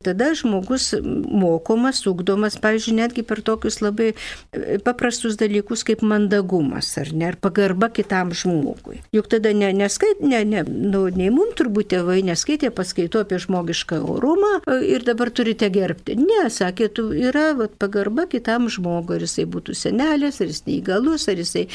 Tada 0.00 0.30
žmogus 0.34 0.94
mokomas, 1.28 1.98
ugdomas, 2.08 2.54
pavyzdžiui, 2.56 2.94
netgi 2.96 3.20
per 3.20 3.42
tokius 3.44 3.82
labai 3.84 4.06
e, 4.14 4.78
paprastus 4.80 5.34
dalykus 5.36 5.82
kaip 5.84 6.00
mandagumas 6.00 6.88
ar 7.02 7.10
ne, 7.12 7.26
ar 7.28 7.36
pagarba 7.36 7.90
kitam 7.92 8.30
žmogui. 8.32 9.02
Juk 9.12 9.28
tada 9.28 9.52
ne, 9.52 9.68
neskait, 9.76 10.22
ne, 10.24 10.40
ne, 10.48 10.62
nu, 10.64 11.02
nei 11.12 11.28
mums 11.28 11.52
turbūt 11.58 11.90
tėvai 11.92 12.22
neskaitė 12.24 12.70
paskaito 12.72 13.20
apie 13.20 13.42
žmogišką 13.44 13.98
orumą 14.14 14.54
e, 14.62 14.78
ir 14.94 15.04
dabar 15.04 15.28
turite 15.36 15.68
gerbti. 15.68 16.16
Ne, 16.16 16.46
sakė, 16.48 16.88
tu 16.96 17.10
yra 17.12 17.50
vat, 17.60 17.76
pagarba 17.76 18.24
kitam 18.32 18.70
žmogui, 18.72 19.18
ar 19.18 19.26
jisai 19.28 19.44
būtų 19.52 19.76
senelis, 19.82 20.40
ar 20.40 20.48
jis 20.48 20.64
neįgalus, 20.64 21.28
ar 21.28 21.44
jisai... 21.44 21.66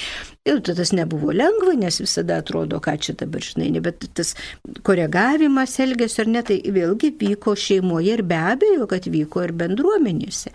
Ir 0.46 0.60
tas 0.66 0.96
nebuvo 0.98 1.30
lengva, 1.34 1.78
nes 1.78 2.02
visada 2.02 2.42
atrodo, 2.42 2.82
ką 2.82 2.98
čia 3.02 3.14
dabar 3.22 3.46
žinai, 3.46 3.70
ne, 3.78 3.86
bet 3.86 4.10
tas 4.18 4.34
koregavimas 4.86 5.78
elgesio 5.82 6.26
ar 6.26 6.34
ne, 6.34 6.46
tai 6.46 6.60
vėlgi 6.74 7.14
vyko 7.22 7.54
šeimoje 7.58 8.15
ir 8.16 8.24
be 8.28 8.40
abejo, 8.54 8.88
kad 8.92 9.08
vyko 9.12 9.44
ir 9.46 9.54
bendruomenėse. 9.60 10.52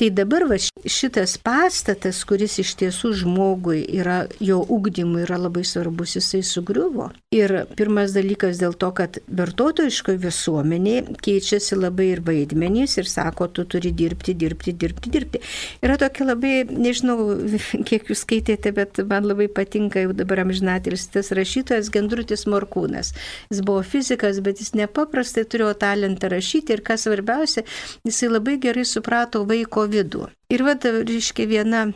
Tai 0.00 0.10
dabar 0.16 0.46
va, 0.50 0.58
šitas 0.58 1.36
pastatas, 1.42 2.22
kuris 2.28 2.58
iš 2.62 2.74
tiesų 2.80 3.12
žmogui 3.22 3.82
yra, 4.00 4.24
jo 4.42 4.60
ugdymui 4.62 5.22
yra 5.26 5.38
labai 5.40 5.64
svarbus, 5.68 6.16
jisai 6.18 6.42
sugriuvo. 6.46 7.10
Ir 7.34 7.54
pirmas 7.78 8.14
dalykas 8.16 8.60
dėl 8.60 8.74
to, 8.78 8.90
kad 8.96 9.18
vartotojiškoje 9.28 10.20
visuomenėje 10.22 11.16
keičiasi 11.24 11.78
labai 11.78 12.10
ir 12.16 12.22
vaidmenys 12.26 12.98
ir 13.00 13.08
sako, 13.08 13.48
tu 13.54 13.64
turi 13.68 13.92
dirbti, 13.96 14.34
dirbti, 14.38 14.74
dirbti, 14.76 15.12
dirbti. 15.12 15.42
Yra 15.84 15.98
tokia 16.00 16.28
labai, 16.32 16.54
nežinau, 16.70 17.18
kiek 17.88 18.10
jūs 18.10 18.24
skaitėte, 18.26 18.74
bet 18.76 19.02
man 19.08 19.28
labai 19.28 19.48
patinka 19.52 20.02
jau 20.04 20.16
dabar 20.16 20.44
amžinatilis 20.44 21.08
tas 21.12 21.32
rašytojas 21.36 21.90
Gendrutis 21.92 22.46
Morkūnas. 22.50 23.12
Jis 23.52 23.62
buvo 23.64 23.82
fizikas, 23.86 24.40
bet 24.44 24.62
jis 24.62 24.74
nepaprastai 24.78 25.44
turėjo 25.48 25.74
talentą 25.82 26.30
rašyti 26.32 26.76
ir 26.76 26.84
kas 26.86 27.01
svarbiausia, 27.02 27.66
jisai 28.06 28.30
labai 28.32 28.58
gerai 28.62 28.86
suprato 28.88 29.44
vaiko 29.48 29.86
vidų. 29.90 30.28
Ir 30.52 30.64
va, 30.66 30.76
reiškia, 30.82 31.48
viena 31.50 31.86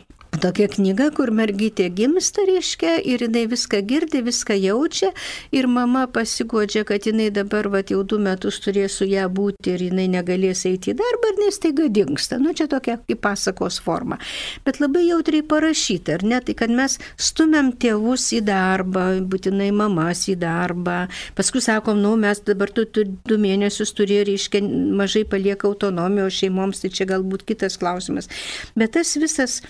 tokia 0.41 0.67
knyga, 0.71 1.09
kur 1.15 1.31
mergytė 1.35 1.87
gimsta, 1.93 2.43
reiškia, 2.47 2.97
ir 3.07 3.23
jinai 3.25 3.45
viską 3.49 3.79
girdi, 3.87 4.21
viską 4.25 4.57
jaučia, 4.59 5.11
ir 5.55 5.67
mama 5.71 6.05
pasigodžia, 6.11 6.83
kad 6.87 7.07
jinai 7.07 7.29
dabar, 7.33 7.69
va, 7.73 7.81
jau 7.87 8.03
du 8.07 8.19
metus 8.21 8.59
turės 8.63 8.97
su 8.99 9.07
ją 9.07 9.27
būti 9.33 9.73
ir 9.73 9.85
jinai 9.87 10.07
negalės 10.11 10.65
eiti 10.69 10.93
į 10.93 10.97
darbą, 10.99 11.33
nes 11.41 11.59
taiga 11.63 11.87
dinksta. 11.93 12.39
Nu, 12.41 12.53
čia 12.57 12.67
tokia 12.71 12.97
kaip 13.01 13.21
pasakos 13.23 13.79
forma. 13.83 14.19
Bet 14.65 14.81
labai 14.83 15.05
jautriai 15.07 15.45
parašyta, 15.47 16.17
ar 16.17 16.25
ne, 16.27 16.41
tai 16.43 16.57
kad 16.59 16.73
mes 16.73 16.97
stumiam 17.15 17.71
tėvus 17.73 18.29
į 18.37 18.43
darbą, 18.47 19.07
būtinai 19.31 19.69
mamas 19.75 20.25
į 20.31 20.37
darbą, 20.41 20.99
paskui 21.37 21.63
sakom, 21.63 22.01
nu, 22.03 22.15
mes 22.19 22.41
dabar 22.45 22.71
tu, 22.73 22.85
tu 22.85 23.05
du 23.27 23.39
mėnesius 23.41 23.93
turėjai, 23.97 24.27
reiškia, 24.31 24.63
mažai 24.97 25.23
palieka 25.29 25.69
autonomijos 25.69 26.37
šeimoms, 26.41 26.83
tai 26.83 26.93
čia 26.93 27.07
galbūt 27.09 27.45
kitas 27.47 27.79
klausimas. 27.79 28.29
Bet 28.77 28.95
tas 28.97 29.15
visas 29.19 29.61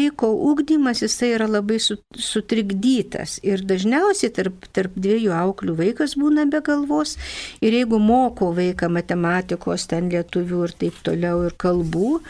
vaiko 0.00 0.30
ūkdymas 0.50 1.02
jisai 1.04 1.34
yra 1.36 1.48
labai 1.50 1.78
sutrikdytas 1.80 3.38
ir 3.46 3.64
dažniausiai 3.68 4.32
tarp, 4.32 4.66
tarp 4.72 4.96
dviejų 4.96 5.34
auklių 5.36 5.76
vaikas 5.78 6.16
būna 6.20 6.46
be 6.50 6.62
galvos 6.64 7.16
ir 7.60 7.76
jeigu 7.76 8.00
moko 8.00 8.52
vaiką 8.56 8.90
matematikos, 8.92 9.88
ten 9.90 10.10
lietuvių 10.12 10.64
ir 10.66 10.76
taip 10.84 11.00
toliau 11.06 11.44
ir 11.48 11.56
kalbų, 11.60 12.20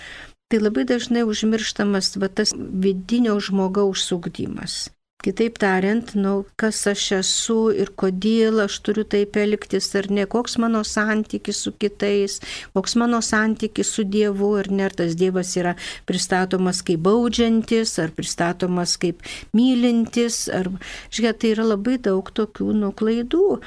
tai 0.51 0.63
labai 0.63 0.87
dažnai 0.89 1.23
užmirštamas 1.29 2.17
va, 2.19 2.29
tas 2.29 2.55
vidinio 2.57 3.39
žmogaus 3.41 4.09
ūkdymas. 4.17 4.89
Kitaip 5.21 5.59
tariant, 5.61 6.15
nu, 6.17 6.47
kas 6.57 6.79
aš 6.89 7.03
esu 7.19 7.57
ir 7.77 7.91
kodėl 8.01 8.63
aš 8.65 8.79
turiu 8.87 9.03
taip 9.05 9.35
elgtis, 9.37 9.91
ar 9.99 10.07
ne, 10.09 10.25
koks 10.25 10.55
mano 10.63 10.81
santykis 10.81 11.59
su 11.67 11.75
kitais, 11.77 12.39
koks 12.73 12.97
mano 12.97 13.21
santykis 13.21 13.91
su 13.99 14.07
Dievu, 14.09 14.55
ar 14.63 14.71
ne, 14.73 14.87
ar 14.89 14.97
tas 14.97 15.13
Dievas 15.21 15.53
yra 15.61 15.75
pristatomas 16.09 16.81
kaip 16.87 17.03
baudžiantis, 17.05 17.93
ar 18.01 18.15
pristatomas 18.17 18.97
kaip 19.03 19.21
mylintis, 19.53 20.47
ar, 20.57 20.73
žiūrėk, 21.13 21.43
tai 21.43 21.53
yra 21.53 21.69
labai 21.69 21.99
daug 22.01 22.33
tokių 22.41 22.73
nuklaidų. 22.81 23.59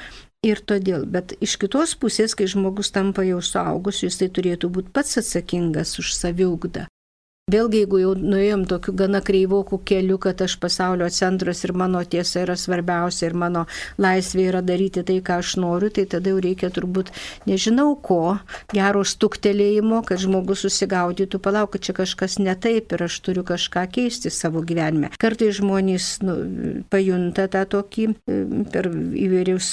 Ir 0.44 0.58
todėl, 0.66 1.06
bet 1.06 1.36
iš 1.38 1.54
kitos 1.62 1.94
pusės, 1.96 2.34
kai 2.34 2.50
žmogus 2.50 2.90
tampa 2.92 3.22
jau 3.24 3.38
suaugusiu, 3.38 4.10
jis 4.10 4.18
tai 4.20 4.28
turėtų 4.34 4.74
būti 4.74 4.90
pats 4.92 5.22
atsakingas 5.22 5.94
už 6.02 6.16
saviugdą. 6.18 6.88
Vėlgi, 7.52 7.82
jeigu 7.82 7.98
jau 8.00 8.12
nuėjom 8.16 8.62
tokiu 8.64 8.94
gana 8.96 9.18
kreivokų 9.20 9.76
keliu, 9.84 10.16
kad 10.16 10.40
aš 10.40 10.54
pasaulio 10.62 11.04
centras 11.12 11.58
ir 11.66 11.74
mano 11.76 12.00
tiesa 12.00 12.40
yra 12.40 12.54
svarbiausia 12.56 13.26
ir 13.28 13.34
mano 13.36 13.66
laisvė 14.00 14.46
yra 14.48 14.62
daryti 14.64 15.02
tai, 15.04 15.18
ką 15.20 15.42
aš 15.42 15.50
noriu, 15.60 15.90
tai 15.92 16.06
tada 16.08 16.32
jau 16.32 16.38
reikia 16.40 16.70
turbūt 16.72 17.10
nežinau 17.44 17.98
ko, 18.00 18.38
gero 18.72 19.02
stuktelėjimo, 19.04 19.98
kad 20.08 20.22
žmogus 20.22 20.62
susigaudytų, 20.64 21.42
palauk, 21.44 21.74
kad 21.74 21.84
čia 21.84 21.94
kažkas 21.98 22.38
ne 22.40 22.54
taip 22.56 22.94
ir 22.96 23.04
aš 23.10 23.18
turiu 23.28 23.44
kažką 23.44 23.84
keisti 23.92 24.32
savo 24.32 24.64
gyvenime. 24.64 25.12
Kartai 25.20 25.50
žmonės 25.52 26.08
nu, 26.24 26.38
pajunta 26.88 27.44
tą 27.52 27.66
tokį 27.76 28.08
per 28.72 28.88
įvairius 28.88 29.70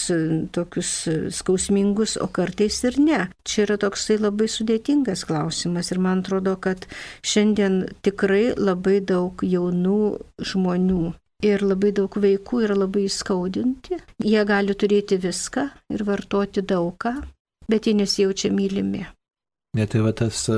tokius 0.51 0.91
skausmingus, 1.39 2.19
o 2.19 2.27
kartais 2.27 2.83
ir 2.83 2.99
ne. 2.99 3.23
Čia 3.47 3.63
yra 3.63 3.79
toksai 3.87 4.19
labai 4.19 4.51
sudėtingas 4.51 5.23
klausimas 5.31 5.95
ir 5.95 6.03
man 6.03 6.27
atrodo, 6.27 6.59
kad 6.59 6.83
šiandien 7.23 7.60
šiandien 7.61 7.97
tikrai 8.01 8.53
labai 8.57 8.99
daug 9.01 9.41
jaunų 9.43 10.19
žmonių 10.41 11.13
ir 11.45 11.63
labai 11.65 11.91
daug 11.91 12.13
vaikų 12.13 12.63
yra 12.65 12.75
labai 12.77 13.05
įskaudinti. 13.07 13.97
Jie 14.23 14.43
gali 14.45 14.73
turėti 14.73 15.17
viską 15.17 15.69
ir 15.93 16.03
vartoti 16.03 16.61
daugą, 16.61 17.21
bet 17.69 17.87
jie 17.87 17.93
nesijaučia 17.93 18.51
mylimi. 18.51 19.05
Net 19.77 19.93
tai 19.93 20.01
va 20.03 20.11
tas 20.11 20.49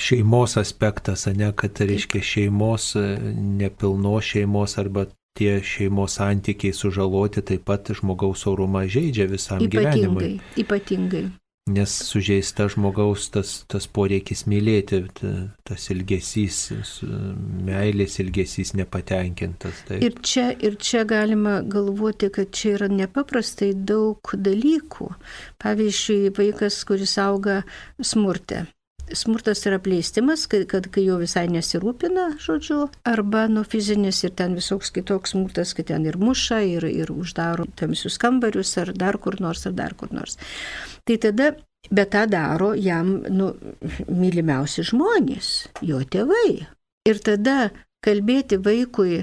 šeimos 0.00 0.56
aspektas, 0.56 1.26
ne, 1.26 1.52
kad 1.52 1.76
reiškia 1.76 2.22
šeimos, 2.24 2.94
nepilno 3.36 4.14
šeimos 4.24 4.78
arba 4.80 5.06
tie 5.36 5.60
šeimos 5.64 6.16
santykiai 6.16 6.72
sužaloti 6.72 7.42
taip 7.42 7.66
pat 7.68 7.92
žmogaus 7.92 8.46
orumą 8.48 8.86
žaidžia 8.88 9.28
visam 9.28 9.60
ypatingai, 9.60 9.92
gyvenimui. 9.92 10.32
Ypatingai. 10.60 11.26
Nes 11.70 11.92
sužeista 12.08 12.64
žmogaus 12.66 13.28
tas, 13.30 13.50
tas 13.70 13.84
poreikis 13.86 14.40
mylėti, 14.50 14.98
tas 15.62 15.84
ilgesys, 15.94 16.56
meilės 17.68 18.18
ilgesys 18.18 18.74
nepatenkintas. 18.74 19.84
Taip. 19.86 20.02
Ir, 20.02 20.18
čia, 20.26 20.48
ir 20.58 20.74
čia 20.82 21.04
galima 21.06 21.60
galvoti, 21.62 22.32
kad 22.34 22.50
čia 22.50 22.74
yra 22.80 22.90
nepaprastai 22.90 23.70
daug 23.78 24.34
dalykų. 24.34 25.12
Pavyzdžiui, 25.62 26.34
vaikas, 26.34 26.82
kuris 26.88 27.14
auga 27.22 27.60
smurte 28.02 28.66
smurtas 29.14 29.62
yra 29.68 29.78
pleistimas, 29.82 30.46
kad, 30.50 30.66
kad 30.70 30.88
kai 30.92 31.04
jo 31.06 31.18
visai 31.20 31.46
nesirūpina, 31.52 32.28
žodžiu, 32.42 32.86
arba 33.08 33.46
nu 33.50 33.64
fizinis 33.68 34.22
ir 34.24 34.34
ten 34.38 34.56
visoks 34.58 34.92
kitoks 34.94 35.34
smurtas, 35.34 35.74
kad 35.76 35.90
ten 35.90 36.06
ir 36.08 36.18
muša, 36.20 36.62
ir, 36.68 36.86
ir 36.88 37.12
uždaro 37.14 37.66
tamsius 37.78 38.18
kambarius, 38.22 38.74
ar 38.82 38.92
dar 38.96 39.18
kur 39.22 39.38
nors, 39.40 39.66
ar 39.68 39.76
dar 39.76 39.96
kur 39.98 40.12
nors. 40.14 40.38
Tai 41.08 41.18
tada, 41.22 41.52
bet 41.90 42.12
tą 42.14 42.26
daro 42.30 42.72
jam, 42.78 43.18
nu, 43.30 43.52
mylimiausi 44.08 44.84
žmonės, 44.92 45.54
jo 45.84 46.02
tėvai. 46.02 46.66
Ir 47.08 47.18
tada 47.18 47.72
kalbėti 48.02 48.58
vaikui 48.62 49.22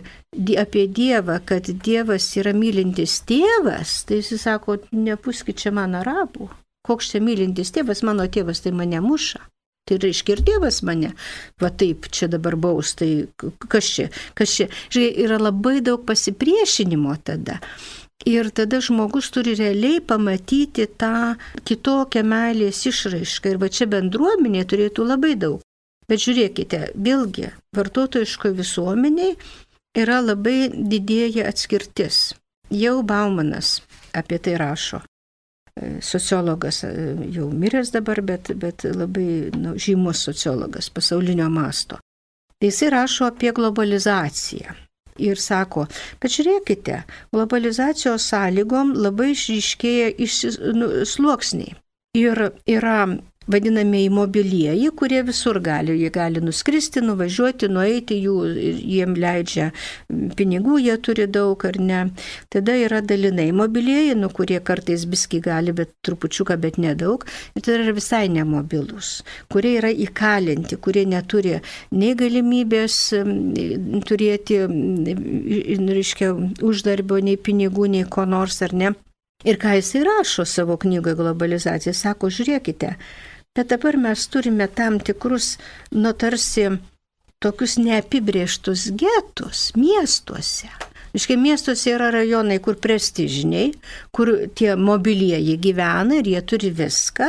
apie 0.59 0.87
Dievą, 0.87 1.39
kad 1.45 1.67
Dievas 1.83 2.27
yra 2.39 2.53
mylintis 2.55 3.19
tėvas, 3.27 4.03
tai 4.07 4.21
jis 4.21 4.43
sako, 4.43 4.79
nepuskit 4.95 5.59
čia 5.59 5.73
man 5.75 5.97
arabų. 5.99 6.49
Koks 6.87 7.11
čia 7.11 7.19
mylintis 7.23 7.73
tėvas, 7.75 8.03
mano 8.07 8.25
tėvas 8.31 8.63
tai 8.63 8.71
mane 8.75 9.01
muša. 9.03 9.41
Tai 9.89 9.97
reiškia 9.97 10.35
ir 10.35 10.41
Dievas 10.45 10.83
mane, 10.85 11.15
va 11.57 11.71
taip, 11.73 12.11
čia 12.13 12.27
dabar 12.29 12.53
baus, 12.61 12.91
tai 12.99 13.25
kas 13.41 13.87
čia, 13.89 14.05
kas 14.37 14.53
čia. 14.53 14.67
Žiūrėk, 14.93 15.17
yra 15.25 15.39
labai 15.41 15.79
daug 15.81 16.03
pasipriešinimo 16.05 17.15
tada. 17.25 17.57
Ir 18.29 18.51
tada 18.53 18.81
žmogus 18.85 19.31
turi 19.33 19.55
realiai 19.57 20.03
pamatyti 20.05 20.85
tą 21.01 21.33
kitokią 21.65 22.21
meilės 22.21 22.83
išraišką. 22.91 23.55
Ir 23.55 23.61
va 23.63 23.71
čia 23.73 23.89
bendruomenė 23.89 24.65
turėtų 24.69 25.07
labai 25.09 25.33
daug. 25.39 25.63
Bet 26.09 26.21
žiūrėkite, 26.21 26.91
vėlgi, 26.93 27.49
vartotojiško 27.77 28.53
visuomeniai 28.61 29.37
yra 29.97 30.21
labai 30.21 30.69
didėja 30.69 31.49
atskirtis. 31.49 32.35
Jau 32.69 32.99
Baumanas 33.01 33.79
apie 34.13 34.37
tai 34.37 34.59
rašo 34.61 35.01
sociologas, 36.01 36.83
e, 36.83 37.15
jau 37.33 37.49
miręs 37.51 37.93
dabar, 37.95 38.21
bet, 38.21 38.51
bet 38.55 38.83
labai 38.83 39.49
nu, 39.55 39.75
žymus 39.79 40.23
sociologas 40.29 40.89
pasaulinio 40.89 41.49
masto. 41.49 41.99
Tai 42.59 42.67
jisai 42.67 42.89
rašo 42.91 43.25
apie 43.29 43.51
globalizaciją. 43.55 44.75
Ir 45.19 45.39
sako, 45.39 45.85
bet 46.21 46.31
žiūrėkite, 46.31 47.01
globalizacijos 47.35 48.23
sąlygom 48.31 48.93
labai 48.95 49.33
išryškėja 49.33 50.13
nu, 50.75 50.87
sluoksniai. 51.03 51.75
Ir 52.19 52.39
yra 52.67 53.01
vadinamieji 53.49 54.09
mobilieji, 54.13 54.91
kurie 54.95 55.21
visur 55.25 55.59
gali. 55.63 55.95
Jie 55.99 56.11
gali 56.13 56.41
nuskristi, 56.43 57.01
nuvažiuoti, 57.05 57.69
nueiti, 57.71 58.19
jų, 58.23 58.35
jiem 58.77 59.15
leidžia 59.19 59.69
pinigų, 60.09 60.79
jie 60.83 60.97
turi 61.01 61.27
daug 61.27 61.65
ar 61.65 61.79
ne. 61.81 62.01
Tada 62.53 62.75
yra 62.77 63.01
dalinai 63.05 63.49
mobilieji, 63.55 64.15
nu, 64.19 64.29
kurie 64.33 64.59
kartais 64.63 65.05
biski 65.09 65.41
gali, 65.45 65.73
bet 65.75 65.95
trupučiuką, 66.05 66.59
bet 66.61 66.79
nedaug. 66.81 67.25
Ir 67.55 67.65
tada 67.65 67.81
yra 67.83 67.95
visai 67.97 68.27
nemobilus, 68.33 69.19
kurie 69.51 69.75
yra 69.81 69.91
įkalinti, 69.91 70.77
kurie 70.77 71.05
neturi 71.09 71.57
nei 71.91 72.15
galimybės 72.19 73.01
turėti, 74.09 74.63
reiškia, 75.89 76.33
uždarbio, 76.65 77.21
nei 77.23 77.37
pinigų, 77.37 77.89
nei 77.97 78.05
ko 78.09 78.25
nors 78.29 78.61
ar 78.65 78.75
ne. 78.77 78.95
Ir 79.47 79.55
ką 79.55 79.77
jisai 79.77 80.03
rašo 80.03 80.43
savo 80.43 80.75
knygoje 80.75 81.15
globalizacija, 81.15 81.93
sako, 81.95 82.27
žiūrėkite, 82.27 82.89
Bet 83.59 83.73
dabar 83.73 83.97
mes 83.99 84.21
turime 84.31 84.69
tam 84.71 85.01
tikrus, 85.03 85.57
nu 85.91 86.13
tarsi, 86.15 86.69
tokius 87.43 87.73
neapibrieštus 87.75 88.85
getus 88.95 89.63
miestuose. 89.75 90.69
Iškai 91.19 91.35
miestuose 91.41 91.91
yra 91.91 92.07
rajonai, 92.15 92.61
kur 92.63 92.77
prestižiniai, 92.79 93.73
kur 94.15 94.31
tie 94.55 94.77
mobilieji 94.79 95.57
gyvena 95.59 96.21
ir 96.21 96.31
jie 96.31 96.45
turi 96.47 96.71
viską. 96.79 97.27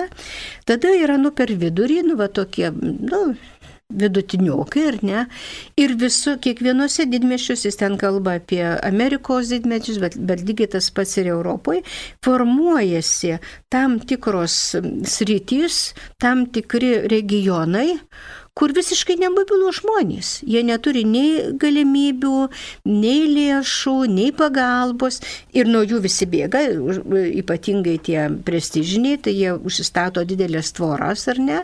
Tada 0.70 0.94
yra 1.02 1.18
nu 1.18 1.34
per 1.34 1.50
vidurį, 1.50 1.98
nu 2.12 2.18
va 2.22 2.30
tokie, 2.30 2.70
nu, 2.78 3.22
vidutiniokai, 3.90 4.86
ar 4.92 4.98
ne? 5.06 5.24
Ir 5.80 5.96
visų, 6.00 6.36
kiekvienose 6.44 7.06
didmešiuose, 7.10 7.68
jis 7.68 7.80
ten 7.80 7.96
kalba 8.00 8.38
apie 8.40 8.62
Amerikos 8.86 9.52
didmečius, 9.52 10.00
bet, 10.02 10.18
bet 10.18 10.44
lygiai 10.46 10.70
tas 10.76 10.90
pats 10.94 11.16
ir 11.20 11.30
Europoje, 11.34 11.84
formuojasi 12.24 13.38
tam 13.72 13.98
tikros 14.00 14.76
sritys, 15.08 15.90
tam 16.22 16.46
tikri 16.54 16.96
regionai, 17.10 18.00
kur 18.58 18.74
visiškai 18.76 19.16
nemobilų 19.20 19.70
žmonės. 19.78 20.32
Jie 20.44 20.62
neturi 20.66 21.04
nei 21.08 21.52
galimybių, 21.60 22.48
nei 22.90 23.24
lėšų, 23.30 23.96
nei 24.10 24.34
pagalbos 24.36 25.20
ir 25.56 25.70
nuo 25.70 25.80
jų 25.86 26.02
visi 26.04 26.28
bėga, 26.30 26.66
ypatingai 27.40 27.96
tie 28.04 28.26
prestižiniai, 28.44 29.20
tai 29.24 29.36
jie 29.38 29.54
užsistato 29.56 30.26
didelės 30.28 30.74
tvoras 30.76 31.28
ar 31.30 31.40
ne. 31.40 31.62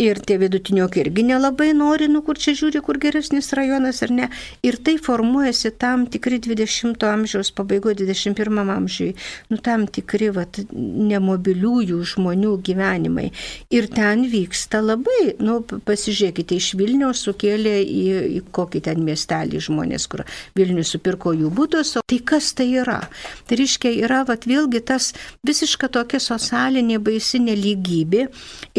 Ir 0.00 0.20
tie 0.24 0.38
vidutiniokai 0.40 1.02
irgi 1.04 1.24
nelabai 1.28 1.70
nori, 1.76 2.08
nu 2.08 2.22
kur 2.24 2.38
čia 2.40 2.54
žiūri, 2.56 2.80
kur 2.84 2.96
geresnis 3.02 3.52
rajonas 3.56 4.00
ar 4.06 4.14
ne. 4.16 4.28
Ir 4.64 4.78
tai 4.80 4.96
formuojasi 5.00 5.74
tam 5.80 6.06
tikri 6.10 6.38
20-ojo 6.40 7.10
amžiaus 7.10 7.50
pabaigoje, 7.56 7.98
21-am 8.00 8.70
amžiui, 8.72 9.10
nu 9.52 9.58
tam 9.60 9.84
tikri 9.90 10.30
vat, 10.32 10.62
nemobiliųjų 10.72 12.00
žmonių 12.14 12.54
gyvenimai. 12.64 13.28
Ir 13.74 13.90
ten 13.92 14.24
vyksta 14.32 14.80
labai, 14.84 15.34
nu 15.42 15.60
pasižiūrėkite, 15.68 16.56
iš 16.56 16.72
Vilniaus 16.80 17.26
sukėlė 17.26 17.76
į, 17.84 18.06
į 18.38 18.42
kokį 18.56 18.84
ten 18.88 19.04
miestelį 19.04 19.60
žmonės, 19.68 20.08
kur 20.10 20.24
Vilnius 20.56 20.94
supirko 20.94 21.34
jų 21.36 21.52
būtus. 21.54 21.96
Tai 22.00 22.20
kas 22.24 22.52
tai 22.56 22.70
yra? 22.80 23.02
Tai 23.46 23.60
reiškia, 23.60 23.92
yra 24.06 24.22
vat, 24.28 24.48
vėlgi 24.48 24.80
tas 24.86 25.12
visiška 25.46 25.90
tokia 25.92 26.22
socialinė 26.22 27.00
baisi 27.04 27.42
neligybė 27.42 28.26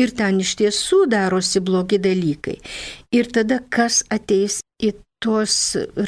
ir 0.02 0.18
ten 0.18 0.42
iš 0.42 0.58
tiesų 0.64 1.06
darosi 1.12 1.62
blogi 1.64 2.00
dalykai. 2.02 2.58
Ir 3.14 3.30
tada 3.36 3.60
kas 3.70 4.02
ateis 4.10 4.62
į 4.82 4.94
tuos 5.22 5.56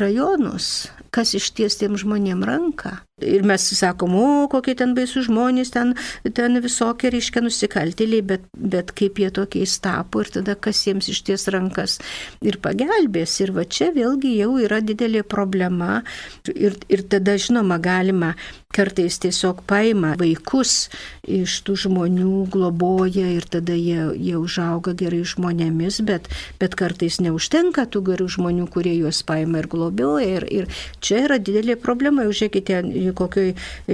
rajonus, 0.01 0.89
kas 1.13 1.35
išties 1.37 1.77
tiem 1.81 1.97
žmonėm 1.99 2.43
ranką. 2.47 2.97
Ir 3.21 3.43
mes 3.45 3.61
sakom, 3.77 4.15
o 4.17 4.47
kokie 4.51 4.73
ten 4.75 4.95
baisų 4.97 5.21
žmonės, 5.27 5.69
ten, 5.75 5.93
ten 6.33 6.57
visokie 6.63 7.11
reiškia 7.13 7.43
nusikaltėliai, 7.45 8.23
bet, 8.25 8.47
bet 8.57 8.89
kaip 8.97 9.21
jie 9.21 9.29
tokiais 9.33 9.77
tapo 9.83 10.23
ir 10.23 10.31
tada 10.33 10.55
kas 10.57 10.81
jiems 10.87 11.11
išties 11.13 11.45
rankas 11.53 11.99
ir 12.41 12.57
pagelbės. 12.63 13.37
Ir 13.45 13.53
va 13.55 13.67
čia 13.69 13.91
vėlgi 13.95 14.33
jau 14.39 14.57
yra 14.65 14.81
didelė 14.81 15.21
problema. 15.23 16.01
Ir, 16.49 16.79
ir 16.89 17.05
tada, 17.13 17.37
žinoma, 17.37 17.77
galima 17.77 18.33
kartais 18.73 19.19
tiesiog 19.21 19.61
paima 19.69 20.15
vaikus 20.17 20.87
iš 21.29 21.59
tų 21.67 21.75
žmonių, 21.85 22.47
globoja 22.51 23.27
ir 23.35 23.45
tada 23.45 23.75
jie, 23.77 24.09
jie 24.17 24.35
užauga 24.39 24.95
gerai 24.97 25.21
žmonėmis, 25.29 26.01
bet, 26.07 26.31
bet 26.57 26.73
kartais 26.79 27.19
neužtenka 27.21 27.85
tų 27.93 28.01
gerų 28.09 28.31
žmonių, 28.39 28.65
kurie 28.73 28.95
juos 28.97 29.21
paima 29.27 29.61
ir 29.61 29.69
globioja. 29.69 30.25
Ir, 30.33 30.47
ir 30.49 30.83
Čia 31.03 31.23
yra 31.25 31.37
didelė 31.39 31.75
problema, 31.79 32.23
jau 32.27 32.33
žiūrėkite, 32.39 32.79
kokioj 33.17 33.53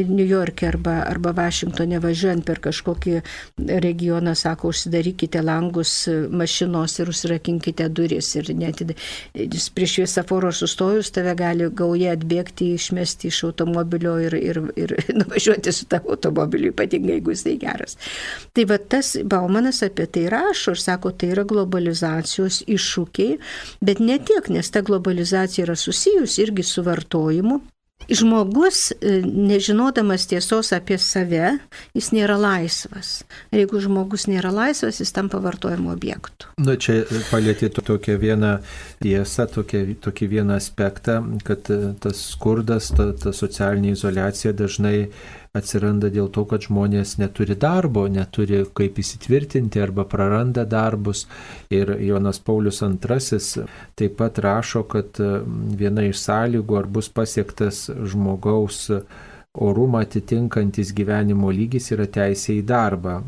New 0.09 0.25
York'e 0.27 0.67
arba, 0.69 0.99
arba 1.09 1.33
Vašingtonė 1.37 2.01
važiuojant 2.03 2.45
per 2.45 2.61
kažkokį 2.63 3.15
regioną, 3.83 4.35
sako, 4.37 4.69
užsidarykite 4.73 5.41
langus 5.45 5.93
mašinos 6.29 6.99
ir 7.01 7.09
užsirakinkite 7.09 7.87
duris. 7.89 8.29
Ir 8.39 8.51
net 8.57 8.83
prieš 9.75 9.95
šviesaforo 9.97 10.51
sustojus 10.55 11.09
tave 11.15 11.33
gali 11.39 11.69
gauja 11.73 12.13
atbėgti, 12.17 12.73
išmesti 12.77 13.31
iš 13.33 13.41
automobilio 13.49 14.15
ir, 14.21 14.37
ir, 14.37 14.61
ir 14.77 14.95
nuvažiuoti 15.19 15.73
su 15.73 15.89
tavo 15.89 16.13
automobiliu, 16.15 16.73
ypatingai 16.73 17.17
jeigu 17.17 17.33
jisai 17.33 17.57
geras. 17.61 17.97
Tai 18.53 18.65
va 18.69 18.77
tas 18.77 19.15
Baumanas 19.29 19.81
apie 19.85 20.05
tai 20.07 20.27
rašo 20.31 20.75
ir 20.75 20.81
sako, 20.81 21.11
tai 21.17 21.33
yra 21.33 21.45
globalizacijos 21.47 22.61
iššūkiai, 22.69 23.37
bet 23.85 24.01
ne 24.03 24.19
tiek, 24.21 24.49
nes 24.53 24.69
ta 24.69 24.83
globalizacija 24.85 25.65
yra 25.67 25.75
susijusi 25.79 26.45
irgi 26.45 26.63
su 26.63 26.83
vartojimu, 26.83 26.98
pakartojimu 26.99 27.61
Žmogus, 28.09 28.91
e, 28.91 29.21
nežinodamas 29.25 30.25
tiesos 30.27 30.71
apie 30.73 30.97
save, 30.97 31.59
jis 31.93 32.09
nėra 32.15 32.39
laisvas. 32.41 33.23
Ir 33.53 33.63
jeigu 33.63 33.81
žmogus 33.83 34.25
nėra 34.29 34.49
laisvas, 34.53 34.97
jis 35.01 35.13
tampa 35.13 35.37
vartojimo 35.43 35.93
objektu. 35.93 36.49
Na, 36.57 36.73
čia 36.75 37.03
palėtėtų 37.29 37.85
tokią 37.91 38.17
vieną 38.21 38.53
tiesą, 39.03 39.45
tokią, 39.53 39.83
tokį 40.01 40.31
vieną 40.33 40.57
aspektą, 40.57 41.19
kad 41.45 41.69
e, 41.69 41.93
tas 42.01 42.23
skurdas, 42.33 42.89
ta, 42.97 43.11
ta 43.13 43.35
socialinė 43.35 43.93
izolacija 43.93 44.55
dažnai 44.57 45.09
atsiranda 45.57 46.11
dėl 46.13 46.29
to, 46.33 46.43
kad 46.49 46.61
žmonės 46.67 47.15
neturi 47.17 47.55
darbo, 47.57 48.05
neturi 48.11 48.61
kaip 48.77 48.99
įsitvirtinti 49.01 49.81
arba 49.81 50.05
praranda 50.09 50.65
darbus. 50.69 51.25
Ir 51.73 51.95
Jonas 52.05 52.39
Paulius 52.45 52.83
II 52.85 53.65
taip 53.97 54.17
pat 54.19 54.39
rašo, 54.43 54.83
kad 54.89 55.17
viena 55.79 56.05
iš 56.05 56.21
sąlygų, 56.21 56.77
ar 56.79 56.89
bus 56.89 57.09
pasiektas 57.09 57.87
žmogaus 58.05 58.87
orumą 59.59 60.03
atitinkantis 60.05 60.93
gyvenimo 60.95 61.49
lygis 61.51 61.89
yra 61.95 62.05
teisė 62.07 62.59
į 62.59 62.65
darbą. 62.69 63.19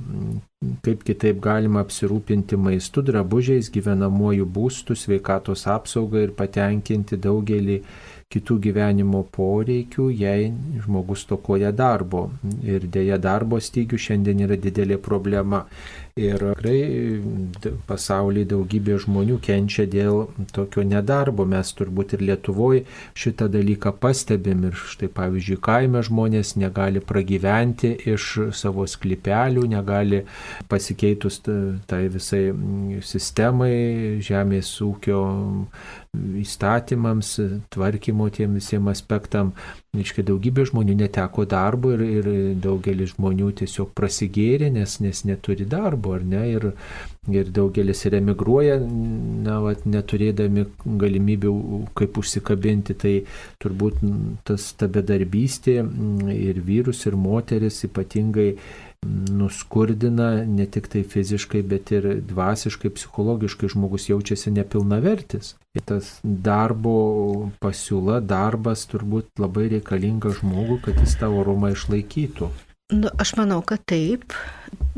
Kaip 0.85 1.01
kitaip 1.07 1.39
galima 1.41 1.81
apsirūpinti 1.81 2.57
maistu, 2.61 3.01
drabužiais, 3.01 3.71
gyvenamuoju 3.73 4.45
būstu, 4.45 4.95
sveikatos 4.95 5.65
apsaugą 5.67 6.27
ir 6.27 6.35
patenkinti 6.37 7.17
daugelį 7.17 7.79
kitų 8.31 8.57
gyvenimo 8.67 9.23
poreikių, 9.35 10.07
jei 10.15 10.51
žmogus 10.85 11.25
tokoja 11.29 11.71
darbo. 11.75 12.29
Ir 12.63 12.87
dėja 12.91 13.19
darbo 13.21 13.59
stygių 13.61 13.99
šiandien 13.99 14.45
yra 14.47 14.57
didelė 14.59 14.97
problema. 15.01 15.65
Ir 16.19 16.41
tikrai 16.43 17.71
pasaulyje 17.87 18.49
daugybė 18.51 18.97
žmonių 18.99 19.37
kenčia 19.43 19.85
dėl 19.87 20.25
tokio 20.51 20.83
nedarbo. 20.83 21.45
Mes 21.47 21.71
turbūt 21.77 22.17
ir 22.17 22.25
Lietuvoje 22.27 22.83
šitą 23.15 23.47
dalyką 23.51 23.93
pastebim. 24.03 24.65
Ir 24.67 24.75
štai 24.75 25.07
pavyzdžiui, 25.15 25.59
kaime 25.63 26.03
žmonės 26.03 26.57
negali 26.59 26.99
pragyventi 26.99 27.93
iš 28.11 28.27
savo 28.57 28.87
sklipelių, 28.87 29.63
negali 29.71 30.25
pasikeitus 30.71 31.41
tai 31.87 32.03
visai 32.11 32.43
sistemai, 33.07 34.19
žemės 34.23 34.73
ūkio 34.83 35.21
įstatymams, 36.11 37.29
tvarkymo 37.71 38.27
tiem 38.35 38.57
visiems 38.59 38.91
aspektam. 38.91 39.53
Iškai 39.95 40.23
daugybė 40.27 40.65
žmonių 40.67 40.95
neteko 40.99 41.45
darbo 41.47 41.93
ir, 41.95 42.03
ir 42.03 42.27
daugelis 42.63 43.13
žmonių 43.15 43.51
tiesiog 43.61 43.93
prasigėrė, 43.95 44.69
nes, 44.75 44.97
nes 45.03 45.23
neturi 45.27 45.67
darbo, 45.67 46.15
ar 46.17 46.25
ne? 46.27 46.43
Ir, 46.51 46.67
ir 47.31 47.51
daugelis 47.55 48.03
ir 48.07 48.17
emigruoja, 48.19 48.77
na, 48.81 49.59
vat, 49.63 49.87
neturėdami 49.87 50.67
galimybių 50.83 51.55
kaip 51.95 52.19
užsikabinti, 52.19 52.95
tai 52.99 53.15
turbūt 53.63 54.03
tas 54.47 54.71
ta 54.75 54.91
bedarbystė 54.91 55.79
ir 56.35 56.63
vyrus, 56.67 57.05
ir 57.07 57.19
moteris 57.19 57.83
ypatingai 57.87 58.53
nuskurdina 59.07 60.45
ne 60.45 60.65
tik 60.69 60.87
tai 60.93 61.01
fiziškai, 61.03 61.61
bet 61.65 61.91
ir 61.95 62.07
dvasiškai, 62.29 62.91
psichologiškai 62.97 63.69
žmogus 63.73 64.09
jaučiasi 64.09 64.53
nepilnavertis. 64.53 65.55
Ir 65.77 65.85
tas 65.87 66.11
darbo 66.23 66.95
pasiūla, 67.63 68.19
darbas 68.21 68.85
turbūt 68.91 69.41
labai 69.41 69.69
reikalinga 69.77 70.35
žmogui, 70.41 70.81
kad 70.85 70.99
jis 71.01 71.17
tą 71.21 71.31
orumą 71.41 71.73
išlaikytų. 71.75 72.51
Nu, 72.91 73.11
aš 73.23 73.37
manau, 73.39 73.61
kad 73.63 73.85
taip. 73.87 74.35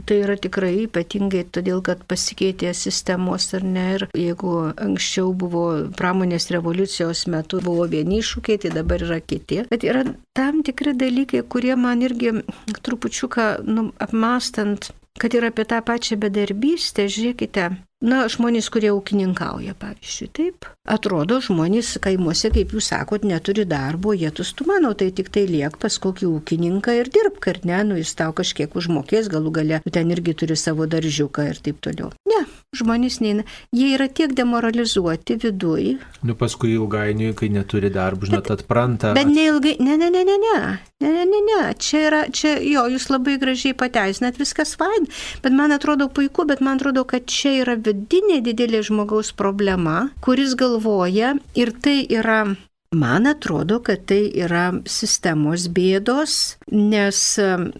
Tai 0.05 0.17
yra 0.23 0.35
tikrai 0.41 0.87
ypatingai 0.87 1.43
todėl, 1.53 1.81
kad 1.85 2.01
pasikeitė 2.09 2.71
sistemos 2.77 3.45
ar 3.53 3.65
ne. 3.65 3.85
Ir 3.97 4.05
jeigu 4.17 4.53
anksčiau 4.71 5.33
buvo 5.37 5.63
pramonės 5.99 6.49
revoliucijos 6.53 7.27
metu 7.31 7.61
buvo 7.63 7.85
vieni 7.91 8.19
iššūkiai, 8.23 8.63
tai 8.63 8.73
dabar 8.73 9.05
yra 9.05 9.19
kiti. 9.21 9.61
Bet 9.69 9.85
yra 9.85 10.03
tam 10.37 10.63
tikri 10.65 10.95
dalykai, 10.97 11.43
kurie 11.45 11.77
man 11.79 12.01
irgi 12.05 12.33
trupučiuką 12.81 13.47
nu, 13.69 13.91
apmastant, 14.01 14.89
kad 15.21 15.33
ir 15.37 15.45
apie 15.45 15.65
tą 15.69 15.79
pačią 15.85 16.17
bedarbystę, 16.21 17.05
žiūrėkite, 17.05 17.69
Na, 18.03 18.25
žmonės, 18.27 18.67
kurie 18.67 18.89
ūkininkauja, 18.91 19.77
pavyzdžiui, 19.79 20.25
taip. 20.35 20.65
Atrodo, 20.83 21.37
žmonės 21.39 21.93
kaimuose, 22.03 22.49
kaip 22.51 22.73
jūs 22.75 22.89
sakot, 22.91 23.23
neturi 23.23 23.63
darbo, 23.63 24.11
jie 24.11 24.27
tustų 24.35 24.65
mano, 24.67 24.89
tai 24.99 25.07
tik 25.15 25.29
tai 25.31 25.45
liek 25.47 25.77
pas 25.79 25.95
kokį 26.03 26.27
ūkininką 26.27 26.97
ir 26.99 27.07
dirbk, 27.07 27.47
ar 27.53 27.61
ne, 27.63 27.77
nu 27.87 27.99
jis 28.01 28.11
tau 28.19 28.35
kažkiek 28.35 28.75
užmokės, 28.75 29.29
galų 29.31 29.53
gale, 29.55 29.79
ten 29.87 30.11
irgi 30.11 30.35
turi 30.41 30.57
savo 30.59 30.83
daržiuką 30.91 31.45
ir 31.53 31.61
taip 31.63 31.79
toliau. 31.87 32.09
Ne, 32.27 32.41
žmonės 32.75 33.21
neina, 33.23 33.45
jie 33.71 33.93
yra 33.95 34.09
tiek 34.11 34.35
demoralizuoti 34.35 35.39
viduje. 35.39 35.95
Nu, 36.27 36.35
paskui 36.35 36.73
ilgainiui, 36.75 37.31
kai 37.39 37.47
neturi 37.55 37.87
darbo, 37.87 38.27
žinot, 38.27 38.51
atpranta. 38.51 39.13
Bet 39.15 39.31
neilgai, 39.31 39.77
ne, 39.79 39.95
ne, 39.95 40.11
ne, 40.11 40.25
ne, 40.27 40.35
ne, 40.43 40.59
ne, 40.99 41.07
ne, 41.07 41.25
ne, 41.31 41.41
ne, 41.47 41.61
čia 41.79 42.03
yra, 42.09 42.21
čia 42.35 42.57
jo, 42.59 42.83
jūs 42.91 43.07
labai 43.07 43.39
gražiai 43.39 43.79
pateisinat, 43.79 44.35
viskas 44.43 44.75
fain, 44.75 45.07
bet 45.39 45.55
man 45.55 45.71
atrodo 45.71 46.11
puiku, 46.11 46.43
bet 46.51 46.59
man 46.59 46.83
atrodo, 46.83 47.07
kad 47.07 47.31
čia 47.31 47.55
yra 47.63 47.79
viduje 47.79 47.92
vidinė 47.93 48.41
didelė 48.43 48.81
žmogaus 48.85 49.31
problema, 49.37 50.09
kuris 50.25 50.55
galvoja 50.57 51.35
ir 51.55 51.73
tai 51.81 52.03
yra 52.09 52.55
Man 52.93 53.25
atrodo, 53.25 53.79
kad 53.81 54.03
tai 54.05 54.27
yra 54.37 54.67
sistemos 54.85 55.63
bėdos, 55.65 56.59
nes, 56.69 57.21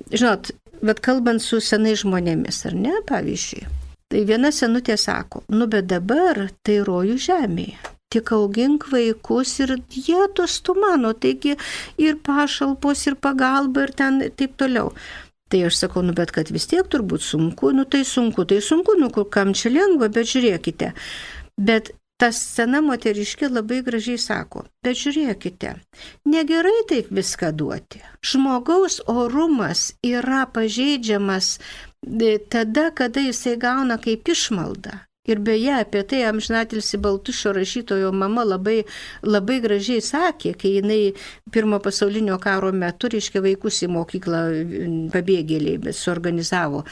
žinot, 0.10 0.50
bet 0.82 1.02
kalbant 1.06 1.38
su 1.38 1.60
senai 1.62 1.94
žmonėmis, 2.02 2.64
ar 2.66 2.74
ne, 2.74 2.96
pavyzdžiui, 3.06 3.68
tai 4.10 4.24
viena 4.26 4.50
senutė 4.50 4.98
sako, 4.98 5.44
nu 5.54 5.68
bet 5.70 5.86
dabar 5.92 6.48
tai 6.66 6.80
rojų 6.88 7.20
žemėje. 7.28 7.78
Tik 8.10 8.32
augink 8.34 8.88
vaikus 8.90 9.54
ir 9.62 9.76
jie 9.94 10.26
tos 10.34 10.58
tu 10.66 10.74
mano, 10.82 11.14
taigi 11.14 11.60
ir 12.02 12.18
pašalpos, 12.26 13.06
ir 13.06 13.14
pagalba, 13.22 13.86
ir 13.86 13.94
ten 13.94 14.18
taip 14.34 14.58
toliau. 14.58 14.96
Tai 15.54 15.60
aš 15.68 15.76
sakau, 15.84 16.02
nu 16.02 16.16
bet 16.18 16.32
kad 16.34 16.50
vis 16.50 16.66
tiek 16.66 16.88
turbūt 16.90 17.22
sunku, 17.22 17.70
nu 17.78 17.84
tai 17.86 18.02
sunku, 18.10 18.42
tai 18.50 18.58
sunku, 18.58 18.96
nu 18.98 19.12
kam 19.30 19.52
čia 19.54 19.70
lengva, 19.70 20.08
bet 20.10 20.26
žiūrėkite. 20.32 20.88
Bet 21.62 21.92
tas 22.18 22.40
sena 22.42 22.82
moteriškė 22.82 23.52
labai 23.52 23.84
gražiai 23.86 24.18
sako, 24.18 24.64
bet 24.82 24.98
žiūrėkite, 24.98 25.76
negerai 26.34 26.80
taip 26.90 27.14
viską 27.14 27.52
duoti. 27.54 28.02
Žmogaus 28.26 28.98
orumas 29.06 29.92
yra 30.02 30.48
pažeidžiamas 30.50 31.60
e, 32.02 32.38
tada, 32.50 32.90
kada 32.90 33.22
jisai 33.30 33.54
gauna 33.62 34.02
kaip 34.02 34.34
išmalda. 34.34 35.04
Ir 35.24 35.40
beje, 35.40 35.72
apie 35.80 36.02
tai 36.04 36.26
amžinatilsi 36.28 36.98
Baltušio 37.00 37.54
rašytojo 37.56 38.10
mama 38.12 38.44
labai, 38.44 38.82
labai 39.24 39.62
gražiai 39.64 40.02
sakė, 40.04 40.52
kai 40.60 40.74
jinai 40.82 40.98
pirmo 41.48 41.80
pasaulinio 41.80 42.36
karo 42.44 42.74
metu, 42.76 43.08
reiškia, 43.14 43.40
vaikus 43.46 43.80
į 43.88 43.90
mokyklą 43.96 44.42
pabėgėliai, 45.16 45.96
suorganizavo. 45.96 46.84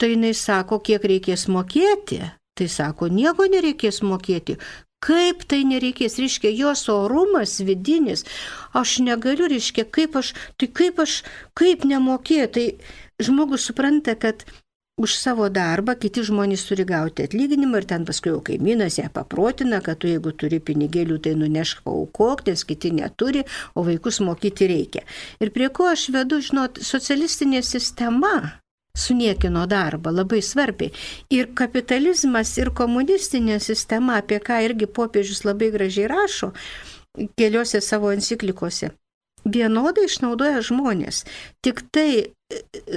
Tai 0.00 0.08
jinai 0.08 0.32
sako, 0.32 0.80
kiek 0.88 1.04
reikės 1.04 1.46
mokėti. 1.52 2.24
Tai 2.56 2.72
sako, 2.72 3.10
nieko 3.12 3.44
nereikės 3.52 4.00
mokėti. 4.00 4.56
Kaip 5.04 5.44
tai 5.44 5.60
nereikės, 5.68 6.16
reiškia, 6.16 6.48
jos 6.56 6.88
orumas 6.88 7.58
vidinis. 7.60 8.24
Aš 8.72 9.02
negaliu, 9.04 9.50
reiškia, 9.52 9.84
kaip 9.92 10.16
aš, 10.16 10.32
tai 10.56 10.72
kaip 10.72 11.04
aš, 11.04 11.20
kaip 11.52 11.84
nemokėti. 11.84 12.48
Tai 12.56 13.26
žmogus 13.28 13.68
supranta, 13.68 14.16
kad 14.16 14.48
už 14.96 15.12
savo 15.12 15.46
darbą 15.52 15.92
kiti 16.00 16.22
žmonės 16.24 16.62
turi 16.70 16.86
gauti 16.88 17.26
atlyginimą 17.26 17.82
ir 17.82 17.86
ten 17.90 18.06
paskui 18.08 18.30
jau 18.32 18.38
kaimynas 18.44 18.96
ją 18.96 19.10
paprotina, 19.12 19.82
kad 19.84 20.00
tu 20.00 20.08
jeigu 20.08 20.32
turi 20.32 20.56
pinigėlių, 20.56 21.18
tai 21.20 21.34
nunešk 21.36 21.82
paukok, 21.84 22.46
nes 22.48 22.64
kiti 22.64 22.94
neturi, 22.96 23.44
o 23.76 23.84
vaikus 23.84 24.22
mokyti 24.24 24.70
reikia. 24.72 25.04
Ir 25.44 25.52
prie 25.52 25.68
ko 25.68 25.90
aš 25.92 26.06
vedu, 26.16 26.40
žinot, 26.40 26.80
socialistinė 26.80 27.60
sistema 27.60 28.32
suniekino 28.96 29.66
darbą 29.68 30.16
labai 30.16 30.40
svarbiai. 30.40 30.94
Ir 31.28 31.52
kapitalizmas, 31.52 32.56
ir 32.56 32.72
komunistinė 32.72 33.60
sistema, 33.60 34.22
apie 34.24 34.40
ką 34.40 34.62
irgi 34.64 34.88
popiežius 34.88 35.44
labai 35.44 35.74
gražiai 35.76 36.08
rašo 36.08 36.54
keliose 37.36 37.84
savo 37.84 38.16
enciklikose 38.16 38.96
vienodai 39.46 40.08
išnaudoja 40.10 40.64
žmonės. 40.66 41.24
Tik 41.64 41.86
tai 41.94 42.08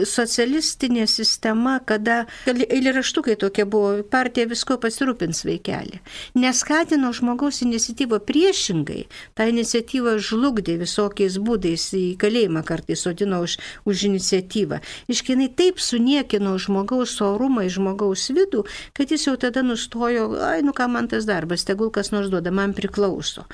socialistinė 0.05 1.07
sistema, 1.09 1.79
kada 1.81 2.19
eiliraštukai 2.45 3.33
tokie 3.41 3.65
buvo, 3.65 4.03
partija 4.05 4.45
visko 4.49 4.77
pasirūpins 4.81 5.41
vaikelį. 5.47 6.01
Neskatino 6.37 7.09
žmogaus 7.17 7.63
iniciatyvą 7.65 8.19
priešingai, 8.29 9.07
tą 9.33 9.49
iniciatyvą 9.49 10.19
žlugdė 10.21 10.77
visokiais 10.83 11.39
būdais, 11.41 11.87
į 11.97 12.05
kalėjimą 12.21 12.61
kartais 12.67 13.01
sodino 13.07 13.41
už, 13.47 13.57
už 13.89 14.05
iniciatyvą. 14.11 14.83
Iškinai 15.09 15.49
taip 15.57 15.81
suniekino 15.81 16.53
žmogaus 16.61 17.17
orumą 17.25 17.65
į 17.65 17.73
žmogaus 17.79 18.29
vidų, 18.29 18.67
kad 18.93 19.09
jis 19.09 19.31
jau 19.31 19.37
tada 19.41 19.65
nustojo, 19.65 20.29
ai, 20.45 20.59
nu 20.61 20.77
ką 20.77 20.91
man 20.93 21.09
tas 21.09 21.25
darbas, 21.25 21.65
tegul 21.65 21.89
kas 21.89 22.13
nors 22.13 22.29
duoda, 22.29 22.53
man 22.53 22.77
priklauso. 22.77 23.49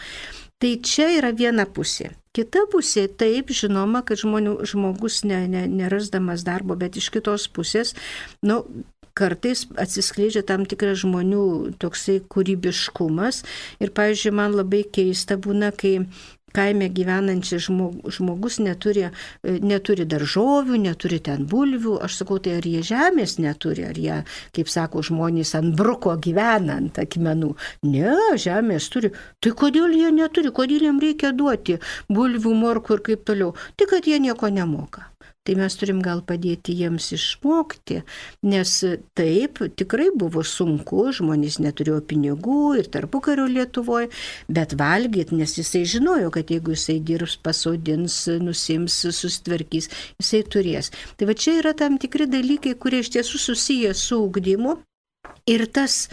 Tai 0.66 0.72
čia 0.82 1.12
yra 1.14 1.30
viena 1.30 1.68
pusė. 1.70 2.08
Kita 2.34 2.64
pusė, 2.72 3.04
taip, 3.22 3.52
žinoma, 3.54 4.00
kad 4.02 4.18
žmonių, 4.18 4.56
žmogus 4.66 5.20
ne, 5.22 5.44
ne, 5.46 5.68
nerasdamas 5.70 6.42
darbo, 6.48 6.74
bet 6.74 6.98
iš 6.98 7.12
kitos 7.14 7.46
pusės, 7.54 7.92
nu, 8.42 8.64
kartais 9.14 9.68
atsiskleidžia 9.78 10.42
tam 10.50 10.66
tikras 10.66 11.04
žmonių 11.04 11.44
toksai 11.78 12.18
kūrybiškumas. 12.34 13.44
Ir, 13.78 13.94
pavyzdžiui, 13.94 14.34
man 14.42 14.58
labai 14.58 14.82
keista 14.90 15.38
būna, 15.38 15.70
kai 15.70 16.00
kaime 16.56 16.90
gyvenančias 16.96 17.68
žmogus 18.18 18.60
neturi, 18.64 19.08
e, 19.08 19.56
neturi 19.62 20.06
daržovių, 20.10 20.80
neturi 20.88 21.20
ten 21.24 21.46
bulvių. 21.52 21.98
Aš 22.06 22.22
sakau, 22.22 22.40
tai 22.40 22.58
ar 22.60 22.68
jie 22.68 22.84
žemės 22.86 23.38
neturi, 23.42 23.88
ar 23.90 24.00
jie, 24.00 24.22
kaip 24.56 24.72
sako 24.72 25.04
žmonės, 25.06 25.56
ant 25.60 25.76
bruko 25.78 26.16
gyvena 26.18 26.80
ant 26.82 27.00
akmenų. 27.02 27.56
Ne, 27.88 28.16
žemės 28.42 28.90
turi. 28.94 29.12
Tai 29.42 29.56
kodėl 29.64 29.96
jie 29.96 30.14
neturi, 30.16 30.54
kodėl 30.56 30.90
jiems 30.90 31.04
reikia 31.04 31.34
duoti 31.36 31.80
bulvių, 32.10 32.56
morkų 32.66 33.00
ir 33.00 33.06
kaip 33.10 33.28
toliau? 33.28 33.54
Tik, 33.76 33.92
kad 33.96 34.08
jie 34.10 34.22
nieko 34.24 34.52
nemoka. 34.54 35.10
Tai 35.46 35.54
mes 35.60 35.76
turim 35.78 36.00
gal 36.02 36.24
padėti 36.26 36.74
jiems 36.74 37.12
išmokti, 37.14 38.00
nes 38.50 38.72
taip, 39.18 39.60
tikrai 39.78 40.08
buvo 40.18 40.42
sunku, 40.42 41.04
žmonės 41.14 41.60
neturėjo 41.62 42.00
pinigų 42.10 42.62
ir 42.80 42.90
tarpu 42.96 43.22
kario 43.28 43.46
Lietuvoje, 43.46 44.10
bet 44.50 44.74
valgyti, 44.80 45.38
nes 45.38 45.54
jisai 45.60 45.84
žinojo, 45.86 46.32
kad 46.34 46.50
jeigu 46.50 46.74
jisai 46.74 46.98
dirbs, 47.06 47.38
pasodins, 47.46 48.16
nusims, 48.42 48.98
sustvarkys, 49.20 49.92
jisai 50.18 50.42
turės. 50.50 50.90
Tai 51.14 51.30
va 51.30 51.38
čia 51.38 51.60
yra 51.60 51.76
tam 51.78 52.00
tikri 52.02 52.26
dalykai, 52.26 52.74
kurie 52.82 53.04
iš 53.06 53.14
tiesų 53.14 53.44
susiję 53.46 53.94
su 53.94 54.24
ugdymu 54.26 54.80
ir 55.46 55.68
tas 55.70 56.08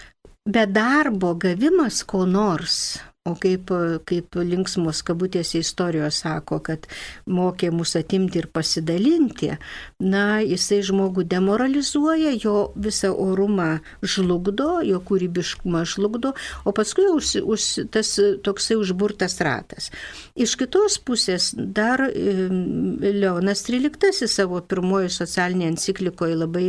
be 0.44 0.66
darbo 0.68 1.32
gavimas 1.40 2.02
ko 2.04 2.26
nors 2.28 3.00
O 3.22 3.36
kaip, 3.38 3.68
kaip 4.10 4.34
linksmos 4.34 4.98
kabutėse 5.06 5.60
istorijos 5.62 6.16
sako, 6.24 6.56
kad 6.66 6.88
mokė 7.30 7.68
mus 7.70 7.92
atimti 7.94 8.40
ir 8.40 8.48
pasidalinti, 8.50 9.52
na, 10.02 10.40
jisai 10.42 10.80
žmogų 10.82 11.22
demoralizuoja, 11.30 12.32
jo 12.42 12.72
visą 12.74 13.12
orumą 13.14 13.68
žlugdo, 14.02 14.80
jo 14.82 14.98
kūrybiškumą 15.06 15.84
žlugdo, 15.92 16.32
o 16.66 16.74
paskui 16.74 17.06
už, 17.12 17.30
už, 17.46 17.68
tas 17.94 18.10
toksai 18.42 18.80
užburtas 18.82 19.38
ratas. 19.46 19.92
Iš 20.34 20.56
kitos 20.58 20.98
pusės 20.98 21.52
dar 21.54 22.02
Leonas 22.10 23.62
XIII 23.70 24.32
savo 24.34 24.58
pirmojo 24.66 25.14
socialinėje 25.22 25.76
enciklikoje 25.76 26.42
labai 26.42 26.66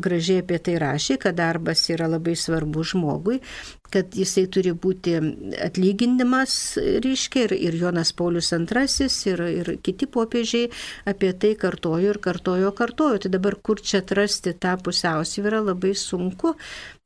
gražiai 0.00 0.40
apie 0.46 0.64
tai 0.64 0.80
rašė, 0.80 1.20
kad 1.28 1.36
darbas 1.44 1.84
yra 1.92 2.08
labai 2.16 2.40
svarbus 2.40 2.96
žmogui 2.96 3.42
kad 3.94 4.16
jisai 4.18 4.46
turi 4.52 4.72
būti 4.74 5.14
atlyginimas, 5.64 6.56
reiškia, 7.04 7.46
ir, 7.46 7.54
ir 7.68 7.78
Jonas 7.78 8.12
Paulius 8.16 8.50
II, 8.54 9.08
ir, 9.30 9.42
ir 9.60 9.70
kiti 9.84 10.08
popiežiai 10.10 10.70
apie 11.10 11.30
tai 11.38 11.54
kartojo 11.60 12.14
ir 12.14 12.20
kartojo, 12.22 12.72
kartojo. 12.76 13.22
Tai 13.24 13.32
dabar 13.36 13.56
kur 13.62 13.80
čia 13.80 14.02
atrasti 14.02 14.54
tą 14.60 14.74
pusiausvyrą 14.82 15.62
labai 15.70 15.94
sunku, 15.98 16.54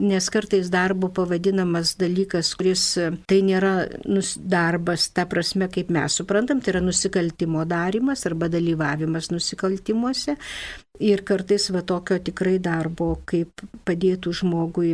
nes 0.03 0.31
kartais 0.33 0.73
darbo 0.73 1.13
pavadinamas 1.15 1.95
dalykas, 2.01 2.55
kuris 2.59 2.85
tai 3.29 3.41
nėra 3.47 3.75
darbas, 4.39 5.09
ta 5.15 5.29
prasme, 5.31 5.69
kaip 5.73 5.93
mes 5.95 6.19
suprantam, 6.21 6.63
tai 6.63 6.77
yra 6.77 6.85
nusikaltimo 6.85 7.65
darimas 7.69 8.25
arba 8.29 8.49
dalyvavimas 8.53 9.33
nusikaltimuose, 9.35 10.39
Ir 11.05 11.23
kartais 11.27 11.69
va 11.71 11.83
tokio 11.87 12.19
tikrai 12.23 12.57
darbo, 12.63 13.13
kaip 13.29 13.63
padėtų 13.87 14.33
žmogui 14.41 14.91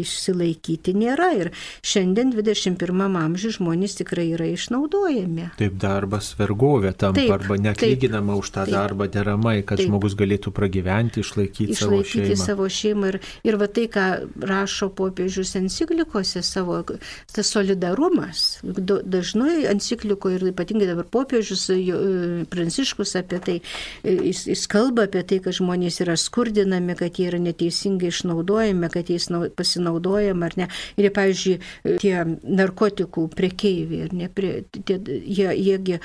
išsilaikyti, 0.00 0.94
nėra. 0.96 1.28
Ir 1.36 1.50
šiandien 1.84 2.32
21 2.32 3.18
amžiuje 3.20 3.58
žmonės 3.58 3.98
tikrai 4.00 4.30
yra 4.32 4.48
išnaudojami. 4.52 5.50
Taip 5.60 5.76
darbas 5.82 6.32
vergovė 6.38 6.94
tam 6.98 7.16
taip, 7.16 7.30
arba 7.34 7.58
netlyginama 7.60 8.36
taip, 8.36 8.44
už 8.44 8.52
tą 8.54 8.64
taip, 8.64 8.76
darbą 8.76 9.08
deramai, 9.12 9.58
kad 9.66 9.80
taip, 9.80 9.90
žmogus 9.90 10.16
galėtų 10.18 10.54
pragyventi, 10.56 11.22
išlaikyti, 11.24 11.76
išlaikyti 11.76 11.82
savo 11.82 12.00
šeimą. 12.08 12.46
Savo 12.46 12.70
šeimą. 12.78 13.12
Ir, 13.12 13.20
ir 13.52 13.60
va 13.60 13.68
tai, 13.68 13.86
ką 13.92 14.06
rašo 14.48 14.88
popiežius 14.96 15.54
enciklikose 15.60 16.42
savo, 16.46 16.80
tas 17.32 17.52
solidarumas. 17.52 18.62
Dažnai 18.62 19.66
enciklikoje 19.72 20.40
ir 20.40 20.48
ypatingai 20.52 20.88
dabar 20.94 21.08
popiežius 21.12 21.68
Pranciškus 22.52 23.14
apie 23.20 23.38
tai, 23.42 23.56
jis, 24.04 24.44
jis 24.50 24.64
kalba 24.70 25.06
apie 25.08 25.22
tai, 25.28 25.41
kad 25.44 25.56
žmonės 25.56 26.00
yra 26.04 26.16
skurdinami, 26.20 26.96
kad 26.98 27.18
jie 27.18 27.28
yra 27.30 27.40
neteisingai 27.42 28.10
išnaudojami, 28.12 28.90
kad 28.92 29.10
jais 29.12 29.28
pasinaudojama 29.56 30.48
ar 30.48 30.56
ne. 30.60 30.68
Ir, 31.00 31.10
pavyzdžiui, 31.14 31.58
tie 32.02 32.14
narkotikų 32.42 33.26
priekeiviai, 33.36 34.10
ne, 34.16 34.30
prie, 34.32 34.52
tie, 34.72 34.98
jie, 35.00 35.50
jiegi 35.52 36.00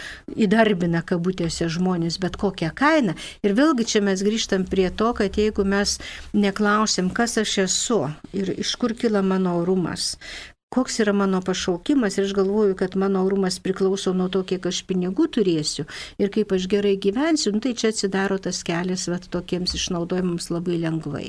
įdarbina 0.47 1.03
kabutėse 1.07 1.69
žmonės 1.73 2.19
bet 2.23 2.37
kokią 2.39 2.73
kainą. 2.77 3.17
Ir 3.45 3.55
vėlgi 3.57 3.87
čia 3.93 4.03
mes 4.05 4.23
grįžtam 4.25 4.67
prie 4.69 4.89
to, 4.91 5.13
kad 5.17 5.37
jeigu 5.39 5.65
mes 5.67 5.97
neklausim, 6.37 7.11
kas 7.13 7.37
aš 7.41 7.57
esu 7.67 8.01
ir 8.35 8.53
iš 8.57 8.75
kur 8.79 8.95
kila 8.97 9.23
mano 9.25 9.57
orumas, 9.61 10.15
koks 10.69 10.99
yra 10.99 11.13
mano 11.13 11.41
pašaukimas 11.41 12.17
ir 12.17 12.25
aš 12.27 12.33
galvoju, 12.37 12.75
kad 12.75 12.95
mano 12.95 13.23
orumas 13.25 13.59
priklauso 13.59 14.13
nuo 14.13 14.27
to, 14.29 14.43
kiek 14.43 14.65
aš 14.67 14.83
pinigų 14.89 15.29
turėsiu 15.37 15.87
ir 16.19 16.31
kaip 16.33 16.51
aš 16.57 16.67
gerai 16.71 16.97
gyvensiu, 16.99 17.53
nu, 17.55 17.63
tai 17.63 17.73
čia 17.73 17.93
atsidaro 17.93 18.37
tas 18.37 18.63
kelias 18.67 19.07
vat, 19.11 19.29
tokiems 19.31 19.75
išnaudojimams 19.79 20.51
labai 20.51 20.79
lengvai. 20.83 21.27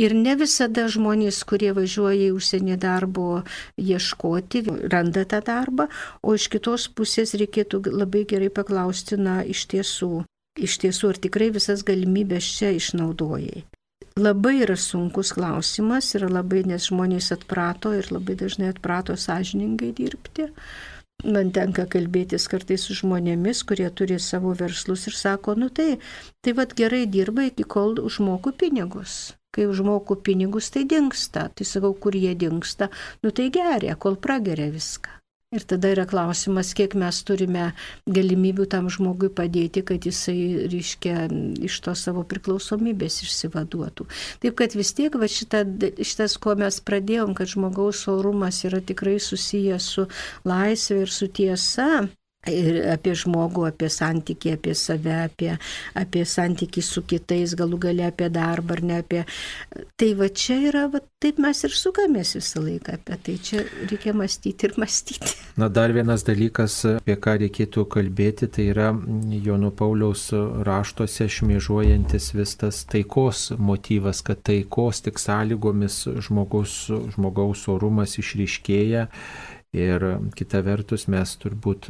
Ir 0.00 0.14
ne 0.16 0.34
visada 0.38 0.86
žmonės, 0.88 1.42
kurie 1.44 1.72
važiuoja 1.76 2.30
į 2.30 2.34
užsienį 2.36 2.76
darbo 2.80 3.42
ieškoti, 3.76 4.62
randa 4.92 5.26
tą 5.28 5.42
darbą, 5.46 5.90
o 6.22 6.34
iš 6.38 6.46
kitos 6.52 6.86
pusės 6.88 7.34
reikėtų 7.36 7.82
labai 7.90 8.24
gerai 8.30 8.48
paklausti, 8.54 9.18
na, 9.20 9.40
iš 9.44 9.66
tiesų, 9.74 10.24
iš 10.56 10.78
tiesų, 10.86 11.12
ar 11.12 11.20
tikrai 11.26 11.50
visas 11.58 11.84
galimybės 11.86 12.48
čia 12.60 12.72
išnaudojai 12.78 13.66
labai 14.20 14.60
yra 14.64 14.76
sunkus 14.76 15.32
klausimas, 15.36 16.12
yra 16.18 16.28
labai, 16.30 16.62
nes 16.68 16.88
žmonės 16.90 17.32
atprato 17.36 17.92
ir 17.96 18.08
labai 18.12 18.36
dažnai 18.38 18.70
atprato 18.74 19.16
sąžiningai 19.16 19.92
dirbti. 19.96 20.50
Man 21.24 21.50
tenka 21.52 21.84
kalbėtis 21.90 22.46
kartais 22.48 22.86
su 22.86 22.96
žmonėmis, 22.96 23.60
kurie 23.68 23.88
turi 23.92 24.16
savo 24.20 24.54
verslus 24.56 25.04
ir 25.10 25.16
sako, 25.16 25.56
nu 25.60 25.68
tai, 25.68 25.98
tai 26.40 26.54
vad 26.56 26.72
gerai 26.78 27.04
dirba 27.06 27.44
iki 27.50 27.66
kol 27.68 27.98
užmoku 28.00 28.54
pinigus. 28.56 29.34
Kai 29.52 29.66
užmoku 29.68 30.16
pinigus, 30.24 30.70
tai 30.72 30.86
dinksta. 30.88 31.48
Tai 31.52 31.66
sakau, 31.66 31.92
kur 31.92 32.16
jie 32.16 32.32
dinksta, 32.38 32.88
nu 33.24 33.34
tai 33.36 33.50
geria, 33.52 33.98
kol 34.00 34.16
prageria 34.16 34.70
viską. 34.72 35.19
Ir 35.50 35.64
tada 35.66 35.88
yra 35.90 36.04
klausimas, 36.06 36.68
kiek 36.78 36.92
mes 36.94 37.16
turime 37.26 37.64
galimybių 38.06 38.68
tam 38.70 38.86
žmogui 38.94 39.32
padėti, 39.34 39.82
kad 39.82 40.04
jisai, 40.06 40.36
reiškia, 40.70 41.24
iš 41.66 41.78
to 41.82 41.94
savo 41.98 42.22
priklausomybės 42.30 43.16
išsivaduotų. 43.26 44.06
Taip 44.44 44.54
kad 44.60 44.76
vis 44.78 44.94
tiek, 44.94 45.18
va 45.18 45.26
šita, 45.26 45.64
šitas, 46.06 46.38
kuo 46.38 46.54
mes 46.60 46.78
pradėjom, 46.86 47.34
kad 47.34 47.50
žmogaus 47.50 48.04
orumas 48.14 48.62
yra 48.70 48.78
tikrai 48.78 49.16
susijęs 49.18 49.90
su 49.96 50.06
laisvė 50.46 51.02
ir 51.02 51.14
su 51.18 51.26
tiesa, 51.40 51.90
Ir 52.48 52.78
apie 52.88 53.12
žmogų, 53.20 53.66
apie 53.68 53.90
santykį, 53.92 54.54
apie 54.56 54.72
save, 54.72 55.12
apie, 55.26 55.50
apie 56.00 56.22
santykį 56.24 56.84
su 56.86 57.02
kitais, 57.04 57.52
galų 57.52 57.76
gale 57.82 58.06
apie 58.06 58.30
darbą 58.32 58.78
ar 58.78 58.80
ne 58.80 58.96
apie... 59.02 59.20
Tai 60.00 60.08
va 60.16 60.30
čia 60.32 60.56
yra, 60.70 60.86
va, 60.88 61.02
taip 61.20 61.36
mes 61.44 61.60
ir 61.68 61.76
sukamės 61.76 62.32
visą 62.38 62.62
laiką 62.64 62.96
apie 62.96 63.18
tai. 63.26 63.34
Čia 63.44 63.66
reikia 63.90 64.16
mąstyti 64.16 64.70
ir 64.70 64.78
mąstyti. 64.80 65.34
Na 65.60 65.68
dar 65.68 65.92
vienas 65.92 66.24
dalykas, 66.24 66.78
apie 66.94 67.18
ką 67.20 67.36
reikėtų 67.44 67.84
kalbėti, 67.92 68.48
tai 68.48 68.70
yra 68.72 68.88
Jono 69.44 69.68
Pauliaus 69.76 70.30
raštuose 70.64 71.28
šmėžuojantis 71.36 72.32
vis 72.40 72.56
tas 72.64 72.80
taikos 72.88 73.50
motyvas, 73.60 74.24
kad 74.24 74.40
taikos 74.48 75.04
tik 75.04 75.20
sąlygomis 75.20 76.06
žmogaus, 76.24 76.86
žmogaus 77.12 77.68
orumas 77.68 78.16
išryškėja 78.24 79.10
Ir 79.70 80.02
kita 80.34 80.64
vertus 80.66 81.04
mes 81.06 81.32
turbūt 81.38 81.86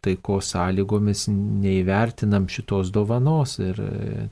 taikos 0.00 0.54
sąlygomis 0.54 1.26
neįvertinam 1.28 2.46
šitos 2.48 2.88
dovanos 2.94 3.58
ir, 3.60 3.76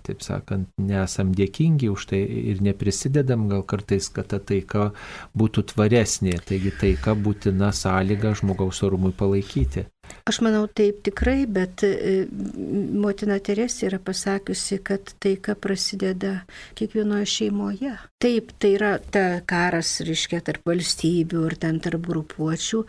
taip 0.06 0.24
sakant, 0.24 0.70
nesam 0.80 1.34
dėkingi 1.36 1.90
už 1.92 2.06
tai 2.14 2.22
ir 2.24 2.62
neprisidedam 2.64 3.44
gal 3.52 3.66
kartais, 3.68 4.08
kad 4.08 4.30
ta 4.32 4.40
taika 4.40 4.88
būtų 5.36 5.66
tvaresnė. 5.74 6.38
Taigi 6.48 6.72
taika 6.80 7.12
būtina 7.12 7.74
sąlyga 7.76 8.32
žmogaus 8.40 8.80
orumui 8.88 9.12
palaikyti. 9.12 9.84
Aš 10.28 10.40
manau 10.44 10.66
taip 10.68 11.00
tikrai, 11.06 11.46
bet 11.50 11.84
e, 11.86 12.26
motina 13.00 13.38
Teresė 13.40 13.88
yra 13.88 14.00
pasakiusi, 14.02 14.80
kad 14.84 15.14
taika 15.22 15.54
prasideda 15.56 16.34
kiekvienoje 16.78 17.28
šeimoje. 17.34 17.94
Taip, 18.22 18.52
tai 18.60 18.74
yra 18.76 18.96
ta 19.00 19.24
karas, 19.48 19.98
reiškia, 20.04 20.42
tarp 20.44 20.68
valstybių 20.68 21.46
ir 21.48 21.56
ten 21.62 21.80
tarp 21.84 22.04
grupuočių, 22.08 22.84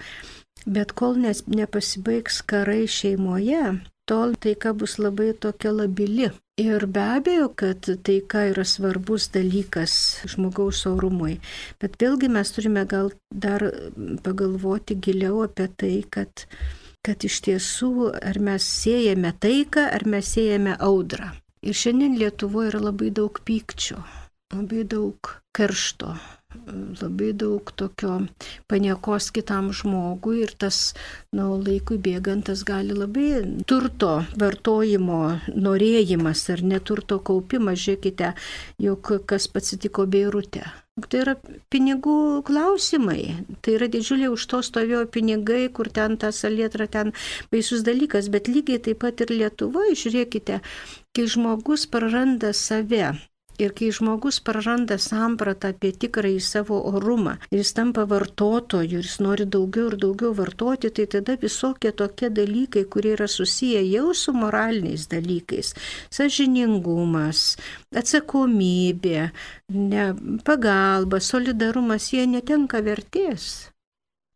bet 0.68 0.92
kol 1.00 1.16
nes, 1.24 1.46
nepasibaigs 1.48 2.42
karai 2.50 2.84
šeimoje, 2.90 3.80
tol 4.10 4.36
taika 4.42 4.74
bus 4.74 4.98
labai 5.00 5.34
tokia 5.38 5.72
labili. 5.76 6.32
Ir 6.60 6.84
be 6.92 7.04
abejo, 7.16 7.48
kad 7.56 7.88
taika 8.04 8.42
yra 8.50 8.66
svarbus 8.68 9.30
dalykas 9.32 9.94
žmogaus 10.28 10.82
orumui. 10.90 11.38
Bet 11.80 11.96
vėlgi 12.02 12.28
mes 12.34 12.52
turime 12.52 12.84
gal 12.90 13.14
dar 13.46 13.64
pagalvoti 14.26 14.98
giliau 15.00 15.46
apie 15.46 15.70
tai, 15.80 15.94
kad, 16.12 16.44
kad 17.06 17.24
iš 17.28 17.42
tiesų 17.48 17.92
ar 18.32 18.40
mes 18.44 18.66
siejame 18.84 19.32
taiką, 19.46 19.86
ar 19.96 20.06
mes 20.08 20.34
siejame 20.36 20.76
audrą. 20.80 21.32
Ir 21.64 21.76
šiandien 21.76 22.18
Lietuvoje 22.20 22.74
yra 22.74 22.84
labai 22.90 23.10
daug 23.12 23.40
pykčio, 23.44 24.00
labai 24.56 24.86
daug 24.88 25.32
keršto, 25.56 26.14
labai 27.02 27.34
daug 27.38 27.72
tokio 27.76 28.14
paniekos 28.72 29.30
kitam 29.36 29.70
žmogui 29.76 30.40
ir 30.46 30.54
tas, 30.64 30.80
na, 31.36 31.50
laikui 31.52 32.00
bėgant, 32.02 32.48
tas 32.50 32.64
gali 32.68 32.96
labai 32.96 33.44
turto 33.70 34.14
vartojimo 34.40 35.20
norėjimas 35.68 36.46
ar 36.56 36.64
neturto 36.74 37.20
kaupimas, 37.20 37.84
žiūrėkite, 37.84 38.34
juk 38.88 39.14
kas 39.30 39.48
pasitiko 39.52 40.08
Beirute. 40.08 40.64
Tai 41.08 41.22
yra 41.24 41.36
pinigų 41.74 42.18
klausimai. 42.50 43.24
Tai 43.64 43.78
yra 43.78 43.88
didžiuliai 43.92 44.32
už 44.34 44.46
to 44.52 44.62
stovėjo 44.66 45.06
pinigai, 45.14 45.64
kur 45.72 45.92
ten 45.94 46.18
ta 46.22 46.34
salietra, 46.36 46.90
ten 46.92 47.14
baisus 47.54 47.86
dalykas. 47.88 48.32
Bet 48.34 48.52
lygiai 48.52 48.82
taip 48.90 49.02
pat 49.06 49.24
ir 49.24 49.34
Lietuvoje, 49.36 49.96
žiūrėkite, 50.04 50.60
kai 51.16 51.28
žmogus 51.36 51.86
praranda 51.88 52.52
save, 52.58 53.14
Ir 53.60 53.74
kai 53.76 53.90
žmogus 53.92 54.40
praranda 54.40 54.96
sampratą 55.04 55.74
apie 55.74 55.92
tikrąjį 56.02 56.40
savo 56.44 56.78
orumą 56.94 57.34
jis 57.52 57.74
tampa 57.76 58.06
vartotoju 58.08 59.02
jis 59.04 59.18
nori 59.26 59.46
daugiau 59.56 59.90
ir 59.92 59.98
daugiau 60.04 60.32
vartoti, 60.38 60.92
tai 60.96 61.06
tada 61.16 61.36
visokie 61.42 61.92
tokie 61.92 62.30
dalykai, 62.30 62.86
kurie 62.94 63.14
yra 63.18 63.28
susiję 63.28 63.82
jau 63.92 64.14
su 64.14 64.34
moraliniais 64.34 65.08
dalykais- 65.12 65.74
sažiningumas, 66.18 67.58
atsakomybė, 68.02 69.32
ne, 69.70 70.06
pagalba, 70.48 71.20
solidarumas, 71.20 72.12
jie 72.14 72.26
netenka 72.28 72.82
vertės. 72.82 73.70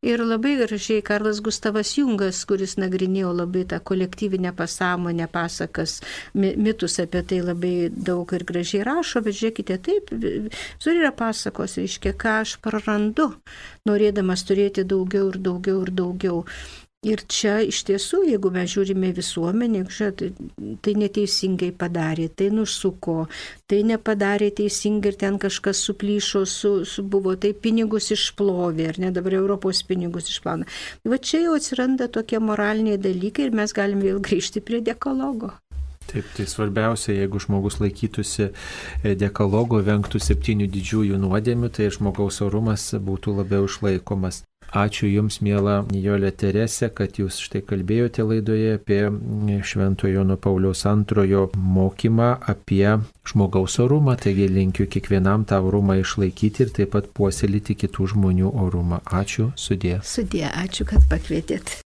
Ir 0.04 0.20
labai 0.20 0.58
gražiai 0.60 1.02
Karlas 1.06 1.40
Gustavas 1.40 1.94
Jungas, 1.96 2.42
kuris 2.44 2.76
nagrinėjo 2.76 3.30
labai 3.38 3.62
tą 3.72 3.80
kolektyvinę 3.80 4.52
pasąmonę, 4.58 5.30
pasakas, 5.32 6.02
mitus 6.36 7.00
apie 7.00 7.22
tai 7.30 7.40
labai 7.40 7.88
daug 7.88 8.34
ir 8.36 8.44
gražiai 8.50 8.84
rašo, 8.84 9.22
bet 9.24 9.38
žiūrėkite, 9.40 9.80
taip, 9.86 10.12
visur 10.12 11.00
yra 11.00 11.14
pasakos, 11.16 11.78
reiškia, 11.80 12.18
ką 12.20 12.36
aš 12.42 12.58
prarandu, 12.66 13.30
norėdamas 13.88 14.44
turėti 14.44 14.84
daugiau 14.84 15.32
ir 15.32 15.40
daugiau 15.48 15.86
ir 15.86 15.94
daugiau. 15.96 16.44
Ir 17.04 17.20
čia 17.28 17.58
iš 17.68 17.82
tiesų, 17.90 18.22
jeigu 18.30 18.48
mes 18.56 18.70
žiūrime 18.72 19.10
visuomenę, 19.16 19.82
tai, 20.16 20.30
tai 20.86 20.94
neteisingai 20.96 21.74
padarė, 21.76 22.30
tai 22.32 22.48
nusuko, 22.56 23.26
tai 23.68 23.82
nepadarė 23.88 24.54
teisingai 24.56 25.12
ir 25.12 25.18
ten 25.20 25.40
kažkas 25.42 25.82
suplyšo, 25.84 26.46
su, 26.48 26.72
su 26.88 27.04
buvo, 27.04 27.36
tai 27.36 27.52
pinigus 27.66 28.08
išplovė, 28.16 28.88
ar 28.94 29.02
ne 29.04 29.12
dabar 29.16 29.36
Europos 29.42 29.84
pinigus 29.88 30.32
išplauna. 30.32 30.70
Va 31.04 31.20
čia 31.20 31.44
jau 31.44 31.58
atsiranda 31.60 32.08
tokie 32.08 32.40
moraliniai 32.40 33.02
dalykai 33.02 33.50
ir 33.50 33.60
mes 33.60 33.76
galim 33.76 34.00
vėl 34.04 34.24
grįžti 34.24 34.64
prie 34.64 34.80
dekologo. 34.80 35.52
Taip, 36.08 36.28
tai 36.36 36.46
svarbiausia, 36.48 37.14
jeigu 37.16 37.40
žmogus 37.42 37.80
laikytųsi 37.82 38.50
e, 38.50 39.14
dekalogo, 39.20 39.80
vengtų 39.84 40.20
septynių 40.22 40.68
didžiųjų 40.72 41.20
nuodėmių, 41.20 41.72
tai 41.74 41.88
žmogaus 41.96 42.42
orumas 42.46 42.90
būtų 42.96 43.38
labiau 43.40 43.68
išlaikomas. 43.70 44.44
Ačiū 44.74 45.06
Jums, 45.06 45.36
mėla 45.46 45.84
Nijolė 45.86 46.32
Teresė, 46.34 46.88
kad 46.98 47.20
Jūs 47.22 47.38
štai 47.46 47.62
kalbėjote 47.70 48.26
laidoje 48.26 48.72
apie 48.80 49.02
Šventojo 49.70 50.16
Jono 50.16 50.38
Pauliaus 50.42 50.82
antrojo 50.90 51.44
mokymą 51.54 52.32
apie 52.50 52.96
žmogaus 53.30 53.78
orumą. 53.86 54.18
Taigi 54.18 54.50
linkiu 54.50 54.90
kiekvienam 54.90 55.46
tą 55.46 55.62
orumą 55.68 56.00
išlaikyti 56.02 56.66
ir 56.66 56.74
taip 56.80 56.96
pat 56.98 57.14
puoselėti 57.14 57.78
kitų 57.86 58.10
žmonių 58.16 58.56
orumą. 58.66 59.04
Ačiū, 59.22 59.52
sudė. 59.54 60.00
Sudė, 60.02 60.48
ačiū, 60.50 60.90
kad 60.90 61.06
pakvietėt. 61.12 61.78